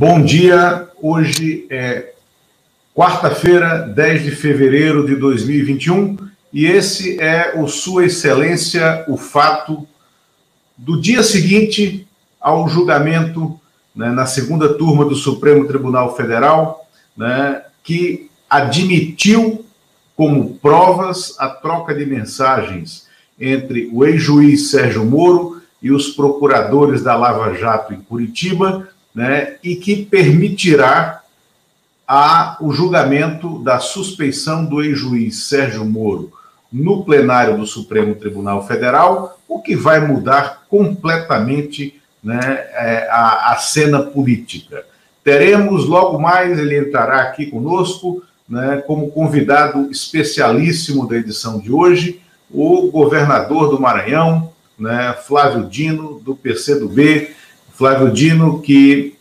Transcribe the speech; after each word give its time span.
Bom 0.00 0.22
dia, 0.22 0.88
hoje 1.02 1.66
é 1.68 2.14
quarta-feira, 2.94 3.80
10 3.80 4.22
de 4.22 4.30
fevereiro 4.30 5.04
de 5.04 5.14
2021, 5.14 6.16
e 6.50 6.64
esse 6.64 7.20
é 7.20 7.52
o 7.54 7.68
Sua 7.68 8.06
Excelência, 8.06 9.04
o 9.08 9.18
fato 9.18 9.86
do 10.74 10.98
dia 10.98 11.22
seguinte 11.22 12.08
ao 12.40 12.66
julgamento 12.66 13.60
né, 13.94 14.08
na 14.08 14.24
segunda 14.24 14.72
turma 14.72 15.04
do 15.04 15.14
Supremo 15.14 15.68
Tribunal 15.68 16.16
Federal, 16.16 16.88
né, 17.14 17.60
que 17.84 18.30
admitiu 18.48 19.66
como 20.16 20.54
provas 20.62 21.36
a 21.38 21.46
troca 21.50 21.94
de 21.94 22.06
mensagens 22.06 23.06
entre 23.38 23.90
o 23.92 24.02
ex-juiz 24.06 24.70
Sérgio 24.70 25.04
Moro 25.04 25.60
e 25.82 25.92
os 25.92 26.08
procuradores 26.08 27.02
da 27.02 27.14
Lava 27.14 27.52
Jato 27.52 27.92
em 27.92 28.00
Curitiba, 28.00 28.88
né, 29.14 29.56
e 29.62 29.76
que 29.76 30.04
permitirá 30.04 31.22
a, 32.06 32.56
o 32.60 32.72
julgamento 32.72 33.58
da 33.60 33.78
suspeição 33.78 34.64
do 34.64 34.82
ex-juiz 34.82 35.44
Sérgio 35.44 35.84
Moro 35.84 36.32
no 36.72 37.04
plenário 37.04 37.56
do 37.56 37.66
Supremo 37.66 38.14
Tribunal 38.14 38.66
Federal, 38.66 39.38
o 39.48 39.60
que 39.60 39.74
vai 39.74 40.06
mudar 40.06 40.62
completamente 40.68 42.00
né, 42.22 42.40
é, 42.40 43.08
a, 43.10 43.52
a 43.52 43.56
cena 43.56 44.02
política. 44.02 44.84
Teremos 45.24 45.86
logo 45.86 46.18
mais, 46.18 46.58
ele 46.58 46.78
entrará 46.78 47.22
aqui 47.22 47.46
conosco, 47.46 48.22
né, 48.48 48.82
como 48.86 49.10
convidado 49.10 49.90
especialíssimo 49.90 51.08
da 51.08 51.16
edição 51.16 51.58
de 51.58 51.72
hoje, 51.72 52.20
o 52.50 52.90
governador 52.90 53.70
do 53.70 53.80
Maranhão, 53.80 54.52
né, 54.78 55.14
Flávio 55.26 55.68
Dino, 55.68 56.20
do 56.20 56.34
PCdoB, 56.34 57.34
Flávio 57.80 58.12
Dino, 58.12 58.60
que 58.60 59.16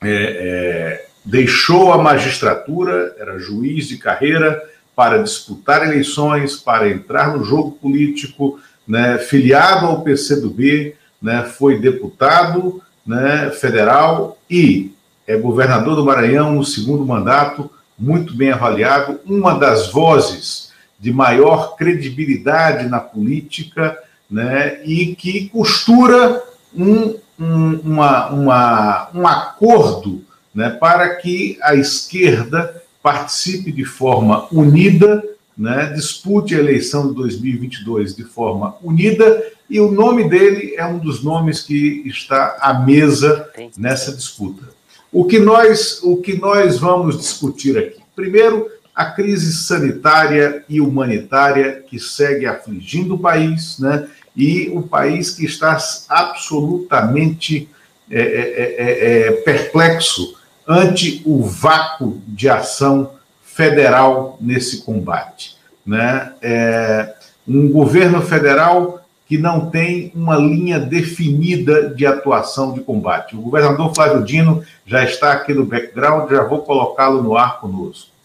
é, 0.00 0.08
é, 0.10 1.06
deixou 1.22 1.92
a 1.92 1.98
magistratura, 1.98 3.14
era 3.18 3.38
juiz 3.38 3.86
de 3.86 3.98
carreira, 3.98 4.62
para 4.96 5.22
disputar 5.22 5.86
eleições, 5.86 6.56
para 6.56 6.88
entrar 6.88 7.36
no 7.36 7.44
jogo 7.44 7.72
político, 7.72 8.58
né, 8.86 9.18
filiado 9.18 9.84
ao 9.84 10.00
PCdoB, 10.00 10.94
né, 11.20 11.42
foi 11.42 11.78
deputado 11.78 12.80
né, 13.06 13.50
federal 13.50 14.38
e 14.48 14.90
é 15.26 15.36
governador 15.36 15.94
do 15.94 16.06
Maranhão 16.06 16.54
no 16.54 16.64
segundo 16.64 17.04
mandato, 17.04 17.70
muito 17.98 18.34
bem 18.34 18.52
avaliado, 18.52 19.20
uma 19.26 19.58
das 19.58 19.92
vozes 19.92 20.72
de 20.98 21.12
maior 21.12 21.76
credibilidade 21.76 22.88
na 22.88 23.00
política, 23.00 23.98
né, 24.30 24.80
e 24.82 25.14
que 25.14 25.50
costura 25.50 26.42
um 26.74 27.14
um, 27.38 27.74
uma, 27.80 28.28
uma, 28.28 29.10
um 29.14 29.26
acordo 29.26 30.22
né, 30.54 30.70
para 30.70 31.16
que 31.16 31.58
a 31.62 31.74
esquerda 31.74 32.82
participe 33.02 33.70
de 33.70 33.84
forma 33.84 34.46
unida, 34.52 35.22
né, 35.56 35.92
dispute 35.94 36.54
a 36.54 36.58
eleição 36.58 37.08
de 37.08 37.14
2022 37.14 38.14
de 38.14 38.24
forma 38.24 38.76
unida, 38.82 39.44
e 39.70 39.80
o 39.80 39.90
nome 39.90 40.28
dele 40.28 40.74
é 40.76 40.86
um 40.86 40.98
dos 40.98 41.22
nomes 41.22 41.60
que 41.60 42.02
está 42.06 42.56
à 42.60 42.74
mesa 42.74 43.48
nessa 43.76 44.12
disputa. 44.12 44.64
O 45.12 45.24
que 45.24 45.38
nós, 45.38 46.00
o 46.02 46.16
que 46.16 46.38
nós 46.38 46.78
vamos 46.78 47.18
discutir 47.18 47.78
aqui? 47.78 48.00
Primeiro, 48.16 48.68
a 48.98 49.04
crise 49.04 49.54
sanitária 49.54 50.64
e 50.68 50.80
humanitária 50.80 51.84
que 51.88 52.00
segue 52.00 52.46
afligindo 52.46 53.14
o 53.14 53.18
país, 53.20 53.78
né? 53.78 54.08
e 54.34 54.68
o 54.74 54.82
país 54.82 55.30
que 55.30 55.44
está 55.44 55.78
absolutamente 56.08 57.68
é, 58.10 58.20
é, 58.20 58.24
é, 58.24 59.28
é, 59.28 59.32
perplexo 59.42 60.36
ante 60.66 61.22
o 61.24 61.44
vácuo 61.44 62.20
de 62.26 62.48
ação 62.48 63.12
federal 63.40 64.36
nesse 64.40 64.82
combate. 64.82 65.56
Né? 65.86 66.32
É, 66.42 67.14
um 67.46 67.70
governo 67.70 68.20
federal 68.20 69.06
que 69.28 69.38
não 69.38 69.70
tem 69.70 70.10
uma 70.12 70.34
linha 70.34 70.80
definida 70.80 71.88
de 71.88 72.04
atuação 72.04 72.72
de 72.72 72.80
combate. 72.80 73.36
O 73.36 73.42
governador 73.42 73.94
Flávio 73.94 74.24
Dino 74.24 74.64
já 74.84 75.04
está 75.04 75.34
aqui 75.34 75.54
no 75.54 75.64
background, 75.64 76.28
já 76.28 76.42
vou 76.42 76.62
colocá-lo 76.62 77.22
no 77.22 77.36
ar 77.36 77.60
conosco. 77.60 78.17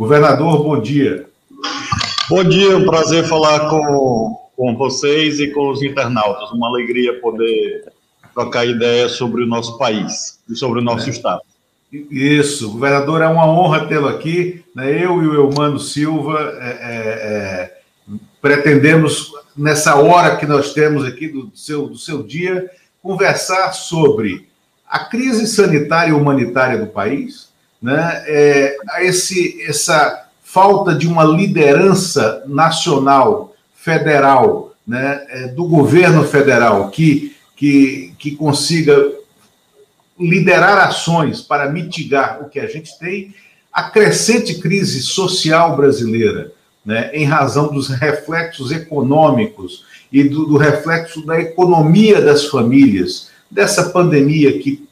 Governador, 0.00 0.64
bom 0.64 0.80
dia. 0.80 1.26
Bom 2.30 2.42
dia, 2.42 2.74
um 2.74 2.86
prazer 2.86 3.22
falar 3.28 3.68
com 3.68 4.34
com 4.56 4.74
vocês 4.74 5.38
e 5.38 5.48
com 5.48 5.68
os 5.68 5.82
internautas. 5.82 6.50
Uma 6.52 6.68
alegria 6.68 7.20
poder 7.20 7.92
trocar 8.32 8.64
ideias 8.64 9.12
sobre 9.12 9.42
o 9.42 9.46
nosso 9.46 9.76
país 9.76 10.40
e 10.48 10.56
sobre 10.56 10.80
o 10.80 10.82
nosso 10.82 11.08
é. 11.08 11.10
Estado. 11.10 11.42
Isso, 11.92 12.70
governador, 12.72 13.20
é 13.20 13.26
uma 13.26 13.46
honra 13.46 13.86
tê-lo 13.88 14.08
aqui. 14.08 14.64
Né? 14.74 15.04
Eu 15.04 15.22
e 15.22 15.26
o 15.26 15.34
Eumano 15.34 15.78
Silva 15.78 16.38
é, 16.58 16.70
é, 16.70 16.80
é, 16.80 17.78
pretendemos, 18.40 19.30
nessa 19.54 19.96
hora 19.96 20.34
que 20.36 20.46
nós 20.46 20.72
temos 20.72 21.04
aqui 21.04 21.28
do 21.28 21.52
seu, 21.54 21.88
do 21.88 21.98
seu 21.98 22.22
dia, 22.22 22.70
conversar 23.02 23.74
sobre 23.74 24.48
a 24.88 25.00
crise 25.00 25.46
sanitária 25.46 26.12
e 26.12 26.14
humanitária 26.14 26.78
do 26.78 26.86
país, 26.86 27.49
né? 27.80 28.22
É, 28.26 28.76
esse, 29.00 29.62
essa 29.62 30.26
falta 30.42 30.94
de 30.94 31.06
uma 31.06 31.24
liderança 31.24 32.42
nacional 32.46 33.54
federal, 33.74 34.74
né, 34.86 35.24
é, 35.28 35.46
do 35.48 35.64
governo 35.64 36.24
federal, 36.24 36.90
que, 36.90 37.36
que, 37.56 38.12
que 38.18 38.32
consiga 38.32 39.12
liderar 40.18 40.78
ações 40.78 41.40
para 41.40 41.70
mitigar 41.70 42.42
o 42.42 42.48
que 42.48 42.58
a 42.60 42.66
gente 42.66 42.98
tem, 42.98 43.34
a 43.72 43.84
crescente 43.84 44.58
crise 44.58 45.00
social 45.02 45.76
brasileira, 45.76 46.52
né, 46.84 47.10
em 47.14 47.24
razão 47.24 47.72
dos 47.72 47.88
reflexos 47.88 48.72
econômicos 48.72 49.84
e 50.12 50.24
do, 50.24 50.46
do 50.46 50.56
reflexo 50.56 51.24
da 51.24 51.40
economia 51.40 52.20
das 52.20 52.46
famílias, 52.46 53.30
dessa 53.48 53.90
pandemia 53.90 54.58
que 54.58 54.86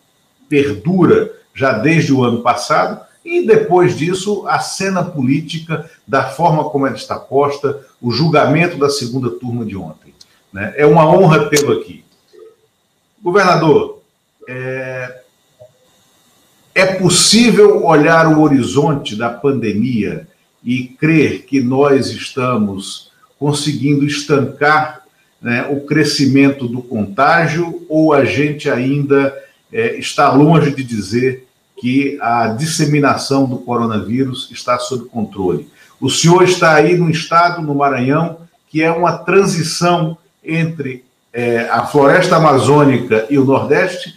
perdura 0.48 1.37
já 1.58 1.72
desde 1.72 2.12
o 2.12 2.22
ano 2.22 2.40
passado, 2.40 3.00
e 3.24 3.44
depois 3.44 3.96
disso, 3.98 4.46
a 4.46 4.60
cena 4.60 5.02
política, 5.02 5.90
da 6.06 6.22
forma 6.22 6.70
como 6.70 6.86
ela 6.86 6.94
está 6.94 7.18
posta, 7.18 7.84
o 8.00 8.12
julgamento 8.12 8.78
da 8.78 8.88
segunda 8.88 9.28
turma 9.28 9.66
de 9.66 9.76
ontem. 9.76 10.14
Né? 10.52 10.72
É 10.76 10.86
uma 10.86 11.04
honra 11.04 11.48
tê-lo 11.50 11.72
aqui. 11.72 12.04
Governador, 13.20 14.00
é... 14.48 15.20
é 16.76 16.86
possível 16.94 17.84
olhar 17.84 18.28
o 18.28 18.40
horizonte 18.40 19.16
da 19.16 19.28
pandemia 19.28 20.28
e 20.62 20.84
crer 20.84 21.42
que 21.42 21.60
nós 21.60 22.10
estamos 22.10 23.10
conseguindo 23.36 24.06
estancar 24.06 25.02
né, 25.42 25.66
o 25.68 25.80
crescimento 25.80 26.68
do 26.68 26.82
contágio 26.82 27.84
ou 27.88 28.12
a 28.12 28.24
gente 28.24 28.70
ainda 28.70 29.36
é, 29.72 29.96
está 29.96 30.32
longe 30.32 30.74
de 30.74 30.82
dizer 30.82 31.47
que 31.80 32.18
a 32.20 32.48
disseminação 32.48 33.46
do 33.46 33.58
coronavírus 33.58 34.50
está 34.50 34.78
sob 34.78 35.06
controle. 35.06 35.68
O 36.00 36.10
senhor 36.10 36.42
está 36.44 36.74
aí 36.74 36.96
no 36.96 37.10
estado, 37.10 37.62
no 37.62 37.74
Maranhão, 37.74 38.40
que 38.68 38.82
é 38.82 38.90
uma 38.90 39.18
transição 39.18 40.16
entre 40.44 41.04
é, 41.32 41.68
a 41.70 41.86
floresta 41.86 42.36
amazônica 42.36 43.26
e 43.30 43.38
o 43.38 43.44
Nordeste, 43.44 44.14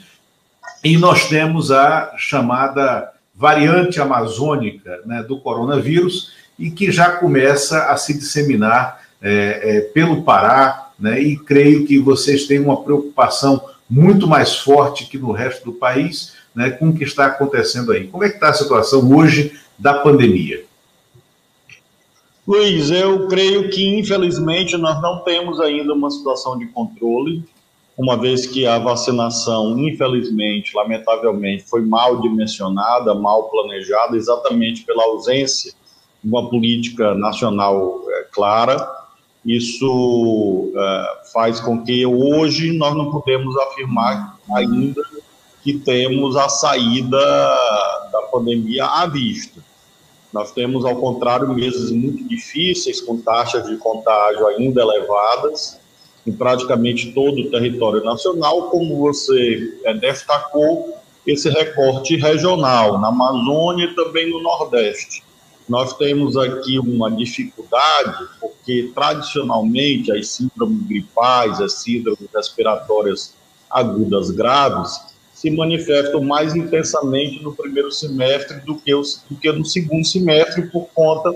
e 0.84 0.98
nós 0.98 1.28
temos 1.28 1.72
a 1.72 2.14
chamada 2.18 3.12
variante 3.36 4.00
amazônica 4.00 5.00
né, 5.06 5.24
do 5.24 5.40
coronavírus, 5.40 6.32
e 6.58 6.70
que 6.70 6.91
já 6.91 7.12
começa 7.12 7.85
a 7.85 7.97
se 7.97 8.14
disseminar 8.14 9.02
é, 9.22 9.62
é, 9.64 9.82
pelo 9.82 10.24
Pará, 10.24 10.90
né, 11.00 11.20
e 11.20 11.35
creio 11.35 11.85
que 11.85 11.97
vocês 12.00 12.46
têm 12.46 12.59
uma 12.59 12.84
preocupação 12.84 13.64
muito 13.90 14.28
mais 14.28 14.58
forte 14.58 15.06
que 15.06 15.18
no 15.18 15.32
resto 15.32 15.66
do 15.66 15.74
país, 15.74 16.34
né, 16.56 16.72
com 16.72 16.90
o 16.90 16.94
que 16.94 17.03
está 17.03 17.28
acontecendo 17.28 17.92
aí. 17.92 18.08
Como 18.08 18.24
é 18.24 18.30
que 18.30 18.36
está 18.36 18.50
a 18.50 18.53
situação 18.53 19.09
hoje 19.16 19.59
da 19.78 19.96
pandemia? 19.96 20.64
Luiz, 22.48 22.90
eu 22.90 23.28
creio 23.28 23.70
que, 23.70 23.88
infelizmente, 24.00 24.76
nós 24.76 25.02
não 25.02 25.20
temos 25.24 25.59
ainda 25.59 25.94
uma 25.94 26.09
situação 26.09 26.58
de 26.58 26.66
controle, 26.68 27.44
uma 27.98 28.18
vez 28.18 28.48
que 28.48 28.66
a 28.66 28.80
vacinação, 28.80 29.78
infelizmente, 29.78 30.76
lamentavelmente, 30.76 31.64
foi 31.64 31.82
mal 31.82 32.20
dimensionada, 32.20 33.14
mal 33.14 33.50
planejada, 33.50 34.18
exatamente 34.18 34.84
pela 34.84 35.04
ausência 35.04 35.72
de 36.24 36.30
uma 36.30 36.50
política 36.50 37.14
nacional 37.14 38.02
é, 38.09 38.28
clara. 38.32 38.90
Isso 39.46 40.72
é, 40.76 41.32
faz 41.32 41.59
com 41.59 41.84
que 41.84 42.06
hoje 42.06 42.76
nós 42.76 42.96
não 42.96 43.12
podemos 43.12 43.56
afirmar 43.58 44.40
ainda 44.56 45.02
que 45.63 45.73
temos 45.73 46.35
a 46.35 46.49
saída 46.49 47.19
da 48.11 48.22
pandemia 48.31 48.85
à 48.85 49.05
vista. 49.05 49.61
Nós 50.34 50.52
temos, 50.52 50.85
ao 50.85 50.96
contrário, 50.96 51.53
meses 51.53 51.91
muito 51.91 52.23
difíceis, 52.28 53.02
com 53.02 53.17
taxas 53.17 53.66
de 53.67 53.75
contágio 53.78 54.47
ainda 54.47 54.81
elevadas, 54.81 55.79
em 56.25 56.31
praticamente 56.31 57.11
todo 57.11 57.41
o 57.41 57.52
território 57.52 58.03
nacional, 58.03 58.69
como 58.69 58.97
você 58.97 59.78
é, 59.84 59.93
destacou, 59.93 60.96
esse 61.28 61.49
recorte 61.49 62.16
regional, 62.16 62.97
na 62.99 63.09
Amazônia 63.09 63.85
e 63.85 63.96
também 63.96 64.29
no 64.29 64.41
Nordeste. 64.41 65.23
Nós 65.69 65.96
temos 65.96 66.35
aqui 66.35 66.79
uma 66.79 67.11
dificuldade, 67.11 68.28
porque 68.40 68.91
tradicionalmente 68.93 70.11
as 70.11 70.29
síndromes 70.29 70.81
gripais, 70.87 71.61
as 71.61 71.73
síndromes 71.73 72.28
respiratórias 72.34 73.35
agudas 73.69 74.31
graves, 74.31 75.10
se 75.41 75.49
manifestam 75.49 76.22
mais 76.22 76.55
intensamente 76.55 77.41
no 77.41 77.52
primeiro 77.52 77.91
semestre 77.91 78.59
do 78.59 78.76
que, 78.76 78.91
do 78.93 79.35
que 79.41 79.52
no 79.52 79.66
segundo 79.66 80.05
semestre, 80.05 80.67
por 80.67 80.88
conta 80.93 81.34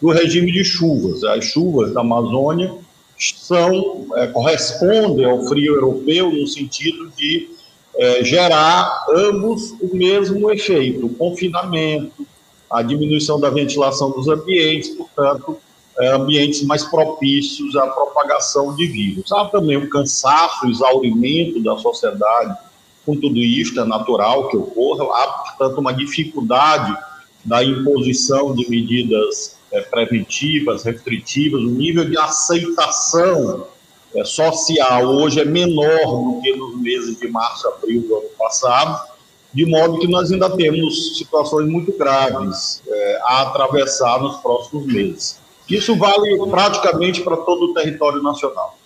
do 0.00 0.10
regime 0.10 0.52
de 0.52 0.62
chuvas. 0.62 1.24
As 1.24 1.44
chuvas 1.44 1.92
da 1.92 2.02
Amazônia 2.02 2.72
são, 3.18 4.06
é, 4.14 4.28
correspondem 4.28 5.24
ao 5.24 5.44
frio 5.48 5.74
europeu 5.74 6.30
no 6.30 6.46
sentido 6.46 7.10
de 7.16 7.48
é, 7.96 8.22
gerar 8.22 9.06
ambos 9.12 9.72
o 9.80 9.90
mesmo 9.92 10.52
efeito, 10.52 11.06
o 11.06 11.14
confinamento, 11.16 12.24
a 12.70 12.80
diminuição 12.80 13.40
da 13.40 13.50
ventilação 13.50 14.12
dos 14.12 14.28
ambientes, 14.28 14.90
portanto, 14.90 15.58
é, 15.98 16.10
ambientes 16.10 16.62
mais 16.62 16.84
propícios 16.84 17.74
à 17.74 17.88
propagação 17.88 18.76
de 18.76 18.86
vírus. 18.86 19.32
Há 19.32 19.46
também 19.46 19.76
o 19.78 19.90
cansaço, 19.90 20.64
o 20.64 20.70
exaurimento 20.70 21.60
da 21.60 21.76
sociedade 21.76 22.67
tudo 23.16 23.38
isso, 23.38 23.78
é 23.80 23.84
natural 23.84 24.48
que 24.48 24.56
ocorra, 24.56 25.04
há, 25.04 25.26
portanto, 25.28 25.78
uma 25.78 25.92
dificuldade 25.92 26.96
da 27.44 27.62
imposição 27.64 28.54
de 28.54 28.68
medidas 28.68 29.56
é, 29.72 29.80
preventivas, 29.80 30.82
restritivas, 30.82 31.62
o 31.62 31.70
nível 31.70 32.04
de 32.04 32.18
aceitação 32.18 33.66
é, 34.14 34.24
social 34.24 35.06
hoje 35.06 35.40
é 35.40 35.44
menor 35.44 36.06
do 36.06 36.40
que 36.40 36.56
nos 36.56 36.80
meses 36.80 37.18
de 37.18 37.28
março, 37.28 37.68
abril 37.68 38.02
do 38.02 38.16
ano 38.16 38.28
passado, 38.38 39.08
de 39.52 39.64
modo 39.66 39.98
que 39.98 40.06
nós 40.06 40.30
ainda 40.30 40.50
temos 40.50 41.18
situações 41.18 41.68
muito 41.68 41.96
graves 41.96 42.82
é, 42.86 43.20
a 43.24 43.42
atravessar 43.42 44.20
nos 44.20 44.36
próximos 44.38 44.86
meses. 44.86 45.38
Isso 45.68 45.96
vale 45.96 46.38
praticamente 46.50 47.22
para 47.22 47.36
todo 47.36 47.66
o 47.66 47.74
território 47.74 48.22
nacional. 48.22 48.77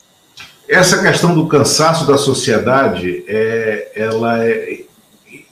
Essa 0.72 1.02
questão 1.02 1.34
do 1.34 1.46
cansaço 1.48 2.06
da 2.06 2.16
sociedade, 2.16 3.26
é, 3.28 3.92
ela 3.94 4.42
é, 4.42 4.80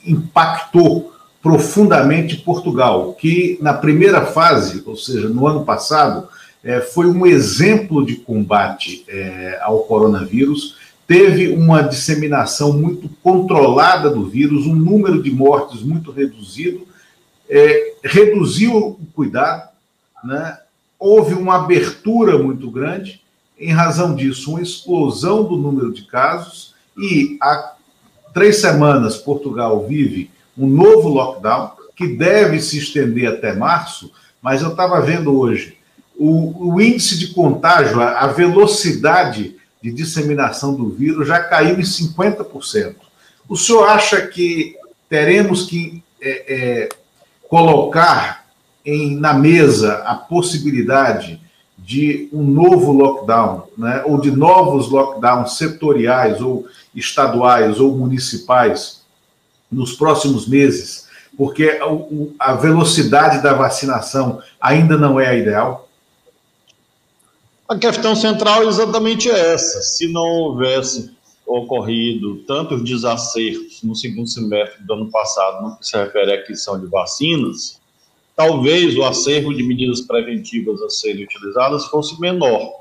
impactou 0.03 1.13
profundamente 1.39 2.37
Portugal, 2.37 3.13
que 3.13 3.55
na 3.61 3.71
primeira 3.71 4.25
fase, 4.25 4.81
ou 4.83 4.95
seja, 4.95 5.29
no 5.29 5.45
ano 5.45 5.63
passado, 5.63 6.27
é, 6.63 6.81
foi 6.81 7.05
um 7.05 7.23
exemplo 7.23 8.03
de 8.03 8.15
combate 8.15 9.05
é, 9.07 9.59
ao 9.61 9.81
coronavírus, 9.81 10.77
teve 11.05 11.49
uma 11.49 11.83
disseminação 11.83 12.73
muito 12.73 13.07
controlada 13.21 14.09
do 14.09 14.25
vírus, 14.25 14.65
um 14.65 14.73
número 14.75 15.21
de 15.21 15.29
mortes 15.29 15.83
muito 15.83 16.09
reduzido, 16.11 16.87
é, 17.47 17.93
reduziu 18.03 18.75
o 18.75 18.99
cuidado, 19.13 19.69
né? 20.23 20.57
houve 20.97 21.35
uma 21.35 21.57
abertura 21.57 22.39
muito 22.39 22.71
grande, 22.71 23.21
em 23.61 23.71
razão 23.71 24.15
disso, 24.15 24.51
uma 24.51 24.61
explosão 24.61 25.43
do 25.43 25.55
número 25.55 25.93
de 25.93 26.03
casos, 26.03 26.73
e 26.97 27.37
há 27.41 27.75
três 28.33 28.59
semanas 28.59 29.17
Portugal 29.17 29.85
vive 29.87 30.31
um 30.57 30.67
novo 30.67 31.07
lockdown, 31.09 31.71
que 31.95 32.07
deve 32.07 32.59
se 32.59 32.79
estender 32.79 33.27
até 33.27 33.53
março, 33.53 34.11
mas 34.41 34.61
eu 34.61 34.69
estava 34.69 34.99
vendo 34.99 35.37
hoje 35.37 35.77
o, 36.23 36.73
o, 36.73 36.81
índice 36.81 37.17
de 37.17 37.27
contágio, 37.33 37.99
a, 37.99 38.19
a 38.19 38.27
velocidade 38.27 39.55
de 39.81 39.91
disseminação 39.91 40.75
do 40.75 40.89
vírus 40.89 41.27
já 41.27 41.39
caiu 41.39 41.79
em 41.79 41.83
50%. 41.83 42.95
O 43.49 43.57
senhor 43.57 43.87
acha 43.89 44.27
que 44.27 44.75
teremos 45.09 45.65
que 45.65 46.03
é, 46.21 46.53
é, 46.53 46.89
colocar 47.49 48.45
em, 48.85 49.15
na 49.15 49.33
mesa 49.33 50.03
a 50.05 50.13
possibilidade 50.13 51.41
de 51.91 52.29
um 52.31 52.41
novo 52.41 52.93
lockdown, 52.93 53.67
né, 53.77 54.01
ou 54.05 54.21
de 54.21 54.31
novos 54.31 54.89
lockdowns 54.89 55.57
setoriais, 55.57 56.39
ou 56.39 56.65
estaduais, 56.95 57.81
ou 57.81 57.97
municipais, 57.97 59.01
nos 59.69 59.93
próximos 59.93 60.47
meses, 60.47 61.09
porque 61.37 61.79
a 62.39 62.53
velocidade 62.53 63.43
da 63.43 63.53
vacinação 63.53 64.41
ainda 64.59 64.97
não 64.97 65.19
é 65.19 65.27
a 65.27 65.35
ideal? 65.35 65.89
A 67.67 67.77
questão 67.77 68.15
central 68.15 68.63
é 68.63 68.67
exatamente 68.67 69.29
essa. 69.29 69.81
Se 69.81 70.07
não 70.11 70.23
houvesse 70.23 71.11
ocorrido 71.45 72.37
tantos 72.47 72.81
desacertos 72.83 73.83
no 73.83 73.95
segundo 73.95 74.29
semestre 74.29 74.81
do 74.85 74.93
ano 74.93 75.11
passado 75.11 75.61
no 75.61 75.77
que 75.77 75.85
se 75.85 75.97
refere 75.97 76.31
à 76.31 76.35
aquisição 76.35 76.79
de 76.79 76.87
vacinas, 76.87 77.80
talvez 78.41 78.97
o 78.97 79.03
acervo 79.03 79.53
de 79.53 79.61
medidas 79.61 80.01
preventivas 80.01 80.81
a 80.81 80.89
serem 80.89 81.25
utilizadas 81.25 81.85
fosse 81.85 82.19
menor. 82.19 82.71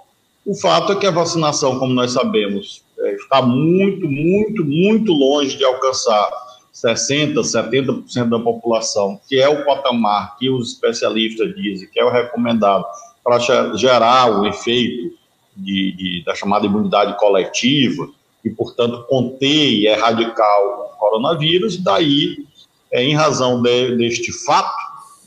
O 0.47 0.55
fato 0.55 0.93
é 0.93 0.97
que 0.97 1.07
a 1.07 1.11
vacinação, 1.11 1.79
como 1.79 1.93
nós 1.93 2.13
sabemos, 2.13 2.83
é, 2.99 3.15
está 3.15 3.43
muito, 3.43 4.09
muito, 4.09 4.65
muito 4.65 5.13
longe 5.13 5.59
de 5.59 5.65
alcançar 5.65 6.31
60%, 6.75 7.35
70% 7.35 8.31
da 8.31 8.39
população, 8.39 9.21
que 9.29 9.39
é 9.39 9.51
o 9.51 9.67
patamar 9.67 10.39
que 10.39 10.49
os 10.49 10.73
especialistas 10.73 11.55
dizem 11.55 11.91
que 11.93 12.01
é 12.01 12.05
o 12.05 12.11
recomendado 12.11 12.87
para 13.23 13.39
gerar 13.77 14.41
o 14.41 14.47
efeito 14.47 15.15
de, 15.55 15.93
de, 15.93 16.25
da 16.25 16.35
chamada 16.35 16.65
imunidade 16.65 17.19
coletiva 17.19 18.09
e, 18.43 18.49
portanto, 18.49 19.05
conter 19.11 19.47
e 19.47 19.87
erradicar 19.87 20.63
o 20.63 20.97
coronavírus. 20.97 21.77
Daí, 21.77 22.47
é, 22.91 23.05
em 23.05 23.15
razão 23.15 23.61
de, 23.61 23.97
deste 23.97 24.33
fato 24.47 24.80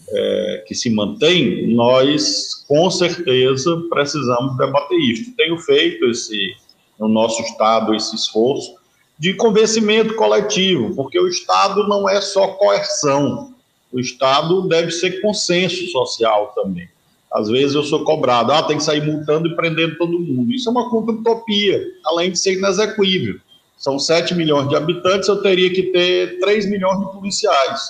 é, 0.09 0.63
que 0.67 0.75
se 0.75 0.89
mantém, 0.89 1.73
nós, 1.73 2.65
com 2.67 2.89
certeza, 2.89 3.81
precisamos 3.89 4.57
debater 4.57 4.99
isso. 4.99 5.35
Tenho 5.35 5.57
feito 5.57 6.05
esse, 6.05 6.55
no 6.99 7.07
nosso 7.07 7.41
Estado 7.41 7.95
esse 7.95 8.15
esforço 8.15 8.75
de 9.17 9.33
convencimento 9.33 10.15
coletivo, 10.15 10.93
porque 10.95 11.19
o 11.19 11.27
Estado 11.27 11.87
não 11.87 12.09
é 12.09 12.19
só 12.19 12.47
coerção, 12.47 13.53
o 13.91 13.99
Estado 13.99 14.67
deve 14.67 14.91
ser 14.91 15.21
consenso 15.21 15.87
social 15.91 16.51
também. 16.55 16.89
Às 17.31 17.47
vezes 17.49 17.75
eu 17.75 17.83
sou 17.83 18.03
cobrado, 18.03 18.51
ah, 18.51 18.63
tem 18.63 18.77
que 18.77 18.83
sair 18.83 19.03
multando 19.03 19.47
e 19.47 19.55
prendendo 19.55 19.97
todo 19.97 20.19
mundo. 20.19 20.51
Isso 20.51 20.69
é 20.69 20.71
uma 20.71 20.87
utopia, 20.87 21.83
além 22.05 22.31
de 22.31 22.39
ser 22.39 22.57
inexequível. 22.57 23.39
São 23.77 23.97
7 23.97 24.35
milhões 24.35 24.69
de 24.69 24.75
habitantes, 24.75 25.27
eu 25.27 25.41
teria 25.41 25.71
que 25.73 25.83
ter 25.83 26.39
3 26.39 26.69
milhões 26.69 26.99
de 26.99 27.11
policiais. 27.11 27.81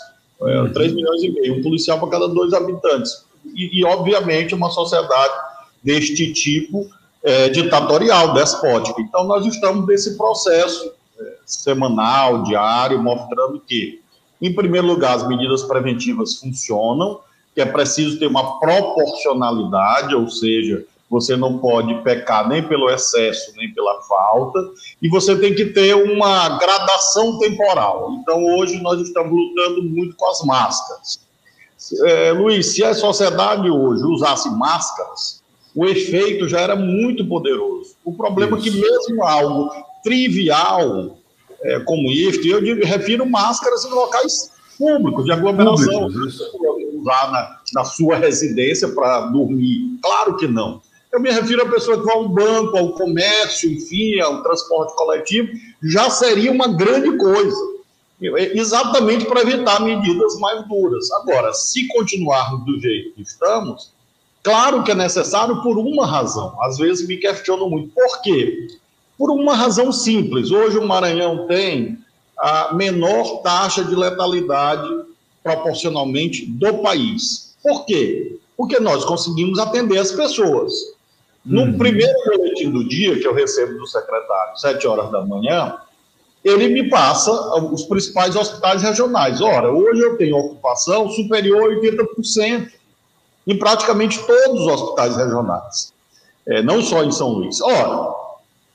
É, 0.42 0.62
uhum. 0.62 0.74
3 0.74 0.94
milhões 0.94 1.24
e 1.24 1.30
meio, 1.30 1.60
um 1.60 1.62
policial 1.62 2.00
para 2.00 2.10
cada 2.10 2.28
dois 2.28 2.54
habitantes. 2.54 3.26
E, 3.56 3.80
e 3.80 3.86
obviamente, 3.86 4.56
uma 4.56 4.70
sociedade 4.70 5.34
deste 5.84 6.34
tipo 6.34 6.90
é, 7.24 7.50
ditatorial, 7.50 8.34
despótica. 8.34 9.02
Então, 9.02 9.26
nós 9.26 9.46
estamos 9.46 9.88
nesse 9.88 10.18
processo 10.18 10.92
é, 11.20 11.38
semanal, 11.46 12.44
diário, 12.44 13.02
mostrando 13.02 13.62
que, 13.66 14.02
em 14.42 14.54
primeiro 14.54 14.88
lugar, 14.88 15.16
as 15.16 15.28
medidas 15.28 15.64
preventivas 15.64 16.36
funcionam, 16.36 17.22
que 17.54 17.62
é 17.62 17.66
preciso 17.66 18.20
ter 18.20 18.28
uma 18.28 18.60
proporcionalidade, 18.60 20.16
ou 20.16 20.28
seja, 20.28 20.86
você 21.14 21.38
não 21.38 21.60
pode 21.60 21.94
pecar 22.02 22.50
nem 22.50 22.68
pelo 22.68 22.90
excesso, 22.90 23.54
nem 23.56 23.72
pela 23.72 24.02
falta, 24.02 24.60
e 25.00 25.08
você 25.08 25.36
tem 25.36 25.54
que 25.54 25.66
ter 25.66 25.94
uma 25.94 26.58
gradação 26.58 27.38
temporal. 27.38 28.10
Então, 28.20 28.44
hoje, 28.44 28.82
nós 28.82 29.00
estamos 29.00 29.32
lutando 29.32 29.84
muito 29.84 30.16
com 30.16 30.28
as 30.28 30.44
máscaras. 30.44 31.20
É, 32.04 32.32
Luiz, 32.32 32.74
se 32.74 32.84
a 32.84 32.96
sociedade 32.96 33.70
hoje 33.70 34.04
usasse 34.06 34.50
máscaras, 34.50 35.44
o 35.76 35.86
efeito 35.86 36.48
já 36.48 36.62
era 36.62 36.76
muito 36.76 37.24
poderoso. 37.28 37.92
O 38.04 38.14
problema 38.14 38.58
Isso. 38.58 38.68
é 38.68 38.72
que, 38.72 38.82
mesmo 38.82 39.24
algo 39.24 39.70
trivial 40.04 41.16
é, 41.62 41.80
como 41.82 42.10
este, 42.10 42.50
eu 42.50 42.60
refiro 42.84 43.30
máscaras 43.30 43.86
em 43.86 43.90
locais 43.90 44.50
públicos, 44.80 45.26
de 45.26 45.32
aglomeração. 45.32 46.08
Usar 46.08 47.32
na, 47.32 47.60
na 47.76 47.84
sua 47.84 48.16
residência 48.16 48.88
para 48.88 49.28
dormir. 49.28 50.00
Claro 50.02 50.38
que 50.38 50.48
não. 50.48 50.82
Eu 51.14 51.20
me 51.20 51.30
refiro 51.30 51.62
à 51.62 51.70
pessoa 51.70 52.00
que 52.00 52.06
vai 52.06 52.16
ao 52.16 52.28
banco, 52.28 52.76
ao 52.76 52.94
comércio, 52.94 53.72
enfim, 53.72 54.20
ao 54.20 54.42
transporte 54.42 54.96
coletivo, 54.96 55.48
já 55.84 56.10
seria 56.10 56.52
uma 56.52 56.68
grande 56.68 57.16
coisa. 57.18 57.74
Exatamente 58.20 59.26
para 59.26 59.42
evitar 59.42 59.80
medidas 59.80 60.40
mais 60.40 60.68
duras. 60.68 61.12
Agora, 61.12 61.54
se 61.54 61.88
continuarmos 61.90 62.66
do 62.66 62.80
jeito 62.80 63.14
que 63.14 63.22
estamos, 63.22 63.92
claro 64.42 64.84
que 64.84 64.90
é 64.90 64.96
necessário 64.96 65.62
por 65.62 65.78
uma 65.78 66.08
razão. 66.08 66.58
Às 66.64 66.80
vezes 66.80 67.08
me 67.08 67.18
questiono 67.18 67.70
muito. 67.70 67.90
Por 67.90 68.22
quê? 68.24 68.70
Por 69.16 69.30
uma 69.30 69.54
razão 69.54 69.92
simples. 69.92 70.50
Hoje 70.50 70.80
o 70.80 70.88
Maranhão 70.88 71.46
tem 71.46 72.00
a 72.40 72.74
menor 72.74 73.44
taxa 73.44 73.84
de 73.84 73.96
letalidade 73.96 74.90
proporcionalmente 75.44 76.44
do 76.48 76.80
país. 76.80 77.56
Por 77.62 77.86
quê? 77.86 78.40
Porque 78.58 78.80
nós 78.80 79.06
conseguimos 79.06 79.60
atender 79.60 80.00
as 80.00 80.12
pessoas. 80.12 80.93
No 81.46 81.64
uhum. 81.64 81.78
primeiro 81.78 82.14
boletim 82.26 82.72
do 82.72 82.88
dia 82.88 83.20
que 83.20 83.28
eu 83.28 83.34
recebo 83.34 83.78
do 83.78 83.88
secretário, 83.88 84.58
sete 84.58 84.88
horas 84.88 85.12
da 85.12 85.26
manhã, 85.26 85.78
ele 86.44 86.70
me 86.70 86.90
passa 86.90 87.32
os 87.58 87.84
principais 87.84 88.36
hospitais 88.36 88.82
regionais. 88.82 89.42
Ora, 89.42 89.72
hoje 89.72 90.02
eu 90.02 90.18
tenho 90.18 90.38
ocupação 90.38 91.10
superior 91.10 91.72
a 91.72 91.76
80% 91.76 92.72
em 93.46 93.58
praticamente 93.58 94.20
todos 94.26 94.62
os 94.62 94.68
hospitais 94.68 95.18
regionais, 95.18 95.94
é, 96.48 96.62
não 96.62 96.82
só 96.82 97.04
em 97.04 97.12
São 97.12 97.30
Luís. 97.30 97.62
Ora, 97.62 98.14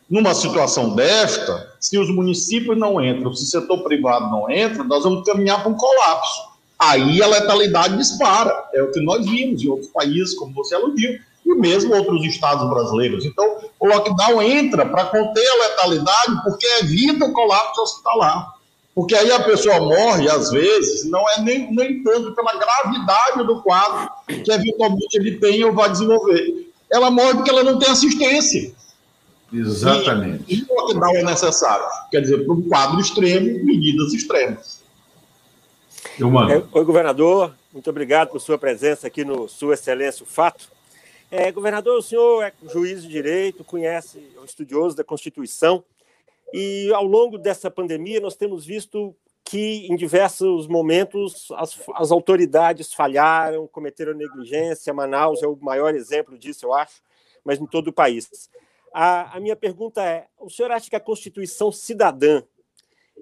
numa 0.08 0.34
situação 0.34 0.94
desta, 0.94 1.74
se 1.80 1.98
os 1.98 2.10
municípios 2.10 2.76
não 2.78 3.02
entram, 3.02 3.34
se 3.34 3.44
o 3.44 3.46
setor 3.46 3.82
privado 3.82 4.30
não 4.30 4.50
entra, 4.50 4.84
nós 4.84 5.04
vamos 5.04 5.24
caminhar 5.24 5.62
para 5.62 5.70
um 5.70 5.76
colapso. 5.76 6.48
Aí 6.78 7.20
a 7.22 7.26
letalidade 7.26 7.96
dispara. 7.96 8.68
É 8.72 8.82
o 8.82 8.92
que 8.92 9.00
nós 9.00 9.26
vimos 9.26 9.62
em 9.62 9.68
outros 9.68 9.90
países, 9.90 10.34
como 10.34 10.54
você 10.54 10.74
aludiu, 10.74 11.18
e 11.48 11.54
mesmo 11.54 11.94
outros 11.94 12.24
estados 12.24 12.68
brasileiros. 12.68 13.24
Então, 13.24 13.58
o 13.80 13.86
lockdown 13.86 14.42
entra 14.42 14.84
para 14.84 15.06
conter 15.06 15.48
a 15.48 15.68
letalidade, 15.68 16.42
porque 16.44 16.66
evita 16.80 17.24
o 17.24 17.32
colapso 17.32 17.80
hospitalar. 17.80 18.54
Porque 18.94 19.14
aí 19.14 19.30
a 19.30 19.40
pessoa 19.40 19.78
morre, 19.80 20.28
às 20.28 20.50
vezes, 20.50 21.08
não 21.08 21.24
é 21.30 21.40
nem, 21.40 21.72
nem 21.72 22.02
tanto 22.02 22.34
pela 22.34 22.58
gravidade 22.58 23.46
do 23.46 23.62
quadro 23.62 24.10
que 24.26 24.50
eventualmente 24.50 25.16
ele 25.16 25.38
tem 25.38 25.64
ou 25.64 25.72
vai 25.72 25.90
desenvolver. 25.90 26.68
Ela 26.90 27.10
morre 27.10 27.34
porque 27.34 27.50
ela 27.50 27.62
não 27.62 27.78
tem 27.78 27.88
assistência. 27.88 28.72
Exatamente. 29.52 30.44
E, 30.48 30.58
e 30.58 30.66
o 30.68 30.74
lockdown 30.74 31.16
é 31.16 31.22
necessário. 31.22 31.86
Quer 32.10 32.20
dizer, 32.20 32.44
para 32.44 32.54
um 32.54 32.62
quadro 32.62 33.00
extremo, 33.00 33.64
medidas 33.64 34.12
extremas. 34.12 34.82
Eu 36.18 36.30
mando. 36.30 36.52
É, 36.52 36.62
oi, 36.72 36.84
governador. 36.84 37.54
Muito 37.72 37.88
obrigado 37.88 38.30
por 38.30 38.40
sua 38.40 38.58
presença 38.58 39.06
aqui 39.06 39.24
no 39.24 39.48
Sua 39.48 39.74
Excelência 39.74 40.24
o 40.24 40.26
Fato. 40.26 40.68
É, 41.30 41.52
governador, 41.52 41.98
o 41.98 42.02
senhor 42.02 42.42
é 42.42 42.52
juiz 42.70 43.02
de 43.02 43.08
direito, 43.08 43.62
conhece, 43.62 44.32
é 44.34 44.40
um 44.40 44.44
estudioso 44.44 44.96
da 44.96 45.04
Constituição, 45.04 45.84
e 46.54 46.90
ao 46.94 47.04
longo 47.04 47.36
dessa 47.36 47.70
pandemia 47.70 48.18
nós 48.18 48.34
temos 48.34 48.64
visto 48.64 49.14
que 49.44 49.86
em 49.90 49.96
diversos 49.96 50.66
momentos 50.66 51.48
as, 51.52 51.78
as 51.94 52.10
autoridades 52.10 52.92
falharam, 52.92 53.66
cometeram 53.66 54.14
negligência. 54.14 54.92
Manaus 54.92 55.42
é 55.42 55.46
o 55.46 55.56
maior 55.56 55.94
exemplo 55.94 56.38
disso, 56.38 56.66
eu 56.66 56.74
acho, 56.74 57.02
mas 57.44 57.58
em 57.58 57.66
todo 57.66 57.88
o 57.88 57.92
país. 57.92 58.50
A, 58.92 59.36
a 59.36 59.40
minha 59.40 59.56
pergunta 59.56 60.02
é: 60.02 60.26
o 60.38 60.50
senhor 60.50 60.70
acha 60.70 60.88
que 60.88 60.96
a 60.96 61.00
Constituição 61.00 61.70
cidadã 61.70 62.42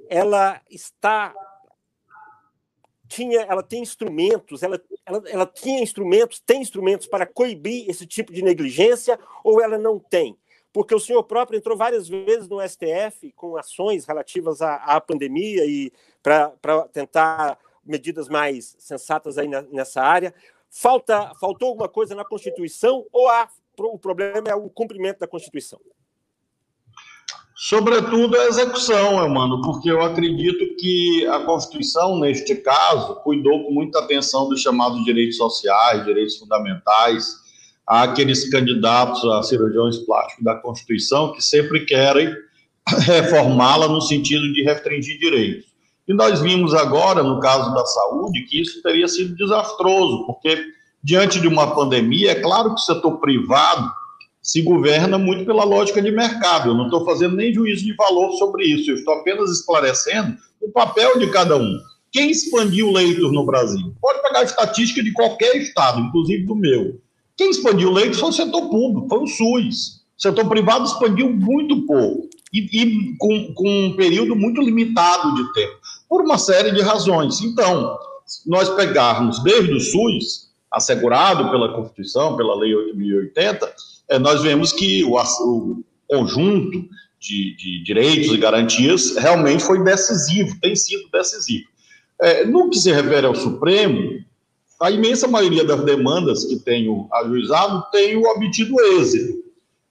ela 0.09 0.61
está 0.71 1.35
tinha, 3.09 3.41
ela 3.43 3.63
tem 3.63 3.83
instrumentos, 3.83 4.63
ela, 4.63 4.81
ela, 5.05 5.23
ela 5.27 5.47
tinha 5.47 5.83
instrumentos, 5.83 6.41
tem 6.41 6.61
instrumentos 6.61 7.07
para 7.07 7.27
coibir 7.27 7.89
esse 7.89 8.07
tipo 8.07 8.33
de 8.33 8.43
negligência 8.43 9.19
ou 9.45 9.61
ela 9.61 9.79
não 9.79 9.99
tem? 9.99 10.37
Porque 10.73 10.95
o 10.95 11.01
senhor 11.01 11.23
próprio 11.25 11.57
entrou 11.57 11.77
várias 11.77 12.07
vezes 12.09 12.49
no 12.49 12.61
STF 12.61 13.33
com 13.35 13.57
ações 13.57 14.05
relativas 14.05 14.61
à, 14.61 14.75
à 14.77 15.01
pandemia 15.01 15.65
e 15.65 15.91
para 16.23 16.53
tentar 16.93 17.59
medidas 17.85 18.29
mais 18.29 18.77
sensatas 18.79 19.39
aí 19.39 19.49
nessa 19.49 20.03
área. 20.03 20.35
Falta, 20.69 21.33
faltou 21.41 21.69
alguma 21.69 21.89
coisa 21.89 22.15
na 22.15 22.25
Constituição 22.25 23.07
ou 23.13 23.29
há, 23.29 23.49
o 23.79 23.99
problema 23.99 24.49
é 24.49 24.55
o 24.55 24.69
cumprimento 24.69 25.21
da 25.21 25.27
Constituição? 25.27 25.81
Sobretudo 27.59 28.39
a 28.39 28.49
execução, 28.49 29.27
mano, 29.31 29.63
porque 29.63 29.91
eu 29.91 30.03
acredito 30.03 30.77
que 30.79 31.27
a 31.27 31.41
Constituição, 31.41 32.19
neste 32.21 32.55
caso, 32.57 33.15
cuidou 33.23 33.65
com 33.65 33.73
muita 33.73 34.01
atenção 34.01 34.47
dos 34.47 34.61
chamados 34.61 35.03
direitos 35.07 35.39
sociais, 35.39 36.05
direitos 36.05 36.37
fundamentais, 36.37 37.35
àqueles 37.87 38.51
candidatos 38.51 39.25
a 39.25 39.43
cirurgiões 39.43 39.97
plásticos 40.01 40.45
da 40.45 40.57
Constituição 40.57 41.33
que 41.33 41.41
sempre 41.41 41.87
querem 41.87 42.31
reformá-la 43.07 43.89
no 43.89 44.03
sentido 44.03 44.53
de 44.53 44.63
restringir 44.63 45.19
direitos. 45.19 45.65
E 46.07 46.13
nós 46.13 46.43
vimos 46.43 46.75
agora, 46.75 47.23
no 47.23 47.41
caso 47.41 47.73
da 47.73 47.87
saúde, 47.87 48.43
que 48.43 48.61
isso 48.61 48.83
teria 48.83 49.09
sido 49.09 49.35
desastroso, 49.35 50.27
porque 50.27 50.63
diante 51.03 51.41
de 51.41 51.49
uma 51.49 51.75
pandemia, 51.75 52.33
é 52.33 52.35
claro 52.35 52.75
que 52.75 52.81
o 52.83 52.85
setor 52.85 53.19
privado 53.19 53.91
se 54.47 54.63
governa 54.63 55.19
muito 55.19 55.45
pela 55.45 55.65
lógica 55.65 56.01
de 56.01 56.13
mercado. 56.13 56.71
Eu 56.71 56.75
não 56.75 56.85
estou 56.85 57.05
fazendo 57.05 57.35
nem 57.35 57.53
juízo 57.53 57.85
de 57.85 57.93
valor 57.97 58.31
sobre 58.39 58.65
isso, 58.65 58.89
eu 58.89 58.95
estou 58.95 59.15
apenas 59.15 59.51
esclarecendo 59.51 60.37
o 60.63 60.71
papel 60.71 61.19
de 61.19 61.29
cada 61.33 61.57
um. 61.57 61.81
Quem 62.13 62.31
expandiu 62.31 62.93
leitos 62.93 63.33
no 63.33 63.45
Brasil? 63.45 63.93
Pode 64.01 64.23
pegar 64.23 64.39
a 64.39 64.45
estatística 64.45 65.03
de 65.03 65.13
qualquer 65.13 65.57
estado, 65.57 66.01
inclusive 66.01 66.45
do 66.45 66.55
meu. 66.55 67.01
Quem 67.37 67.51
expandiu 67.51 67.91
leitos 67.91 68.21
foi 68.21 68.29
o 68.29 68.33
setor 68.33 68.71
público, 68.71 69.09
foi 69.09 69.19
o 69.19 69.27
SUS. 69.27 70.05
O 70.17 70.23
setor 70.23 70.49
privado 70.49 70.85
expandiu 70.85 71.29
muito 71.29 71.85
pouco 71.85 72.29
e, 72.53 72.61
e 72.73 73.17
com, 73.19 73.53
com 73.53 73.69
um 73.69 73.97
período 73.97 74.37
muito 74.37 74.63
limitado 74.63 75.35
de 75.35 75.53
tempo, 75.55 75.77
por 76.09 76.23
uma 76.23 76.39
série 76.39 76.71
de 76.71 76.83
razões. 76.83 77.41
Então, 77.43 77.99
nós 78.47 78.69
pegarmos 78.71 79.43
desde 79.43 79.75
o 79.75 79.81
SUS, 79.81 80.51
assegurado 80.71 81.51
pela 81.51 81.75
Constituição, 81.75 82.37
pela 82.37 82.55
Lei 82.55 82.73
8.080, 82.73 83.59
é, 83.65 83.75
nós 84.21 84.43
vemos 84.43 84.73
que 84.73 85.05
o, 85.05 85.17
o 85.17 85.85
conjunto 86.09 86.89
de, 87.19 87.57
de, 87.57 87.83
direitos 87.83 88.33
e 88.33 88.37
garantias 88.37 89.17
realmente 89.17 89.63
foi 89.65 89.83
decisivo, 89.83 90.57
tem 90.61 90.77
sido 90.77 91.09
decisivo. 91.11 91.67
É, 92.21 92.45
no 92.45 92.71
que 92.71 92.79
se 92.79 92.93
refere 92.93 93.27
ao 93.27 93.35
Supremo, 93.35 94.25
a 94.81 94.91
imensa 94.91 95.27
maioria 95.27 95.65
das 95.65 95.85
demandas 95.85 96.45
que 96.45 96.57
tenho 96.57 97.09
ajuizado 97.13 97.85
tem 97.91 98.17
obtido 98.17 98.81
êxito. 98.99 99.45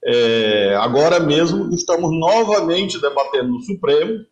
É, 0.03 0.75
agora 0.79 1.19
mesmo 1.19 1.73
estamos 1.73 2.11
novamente 2.17 3.01
debatendo 3.01 3.49
no 3.49 3.61
Supremo, 3.61 4.23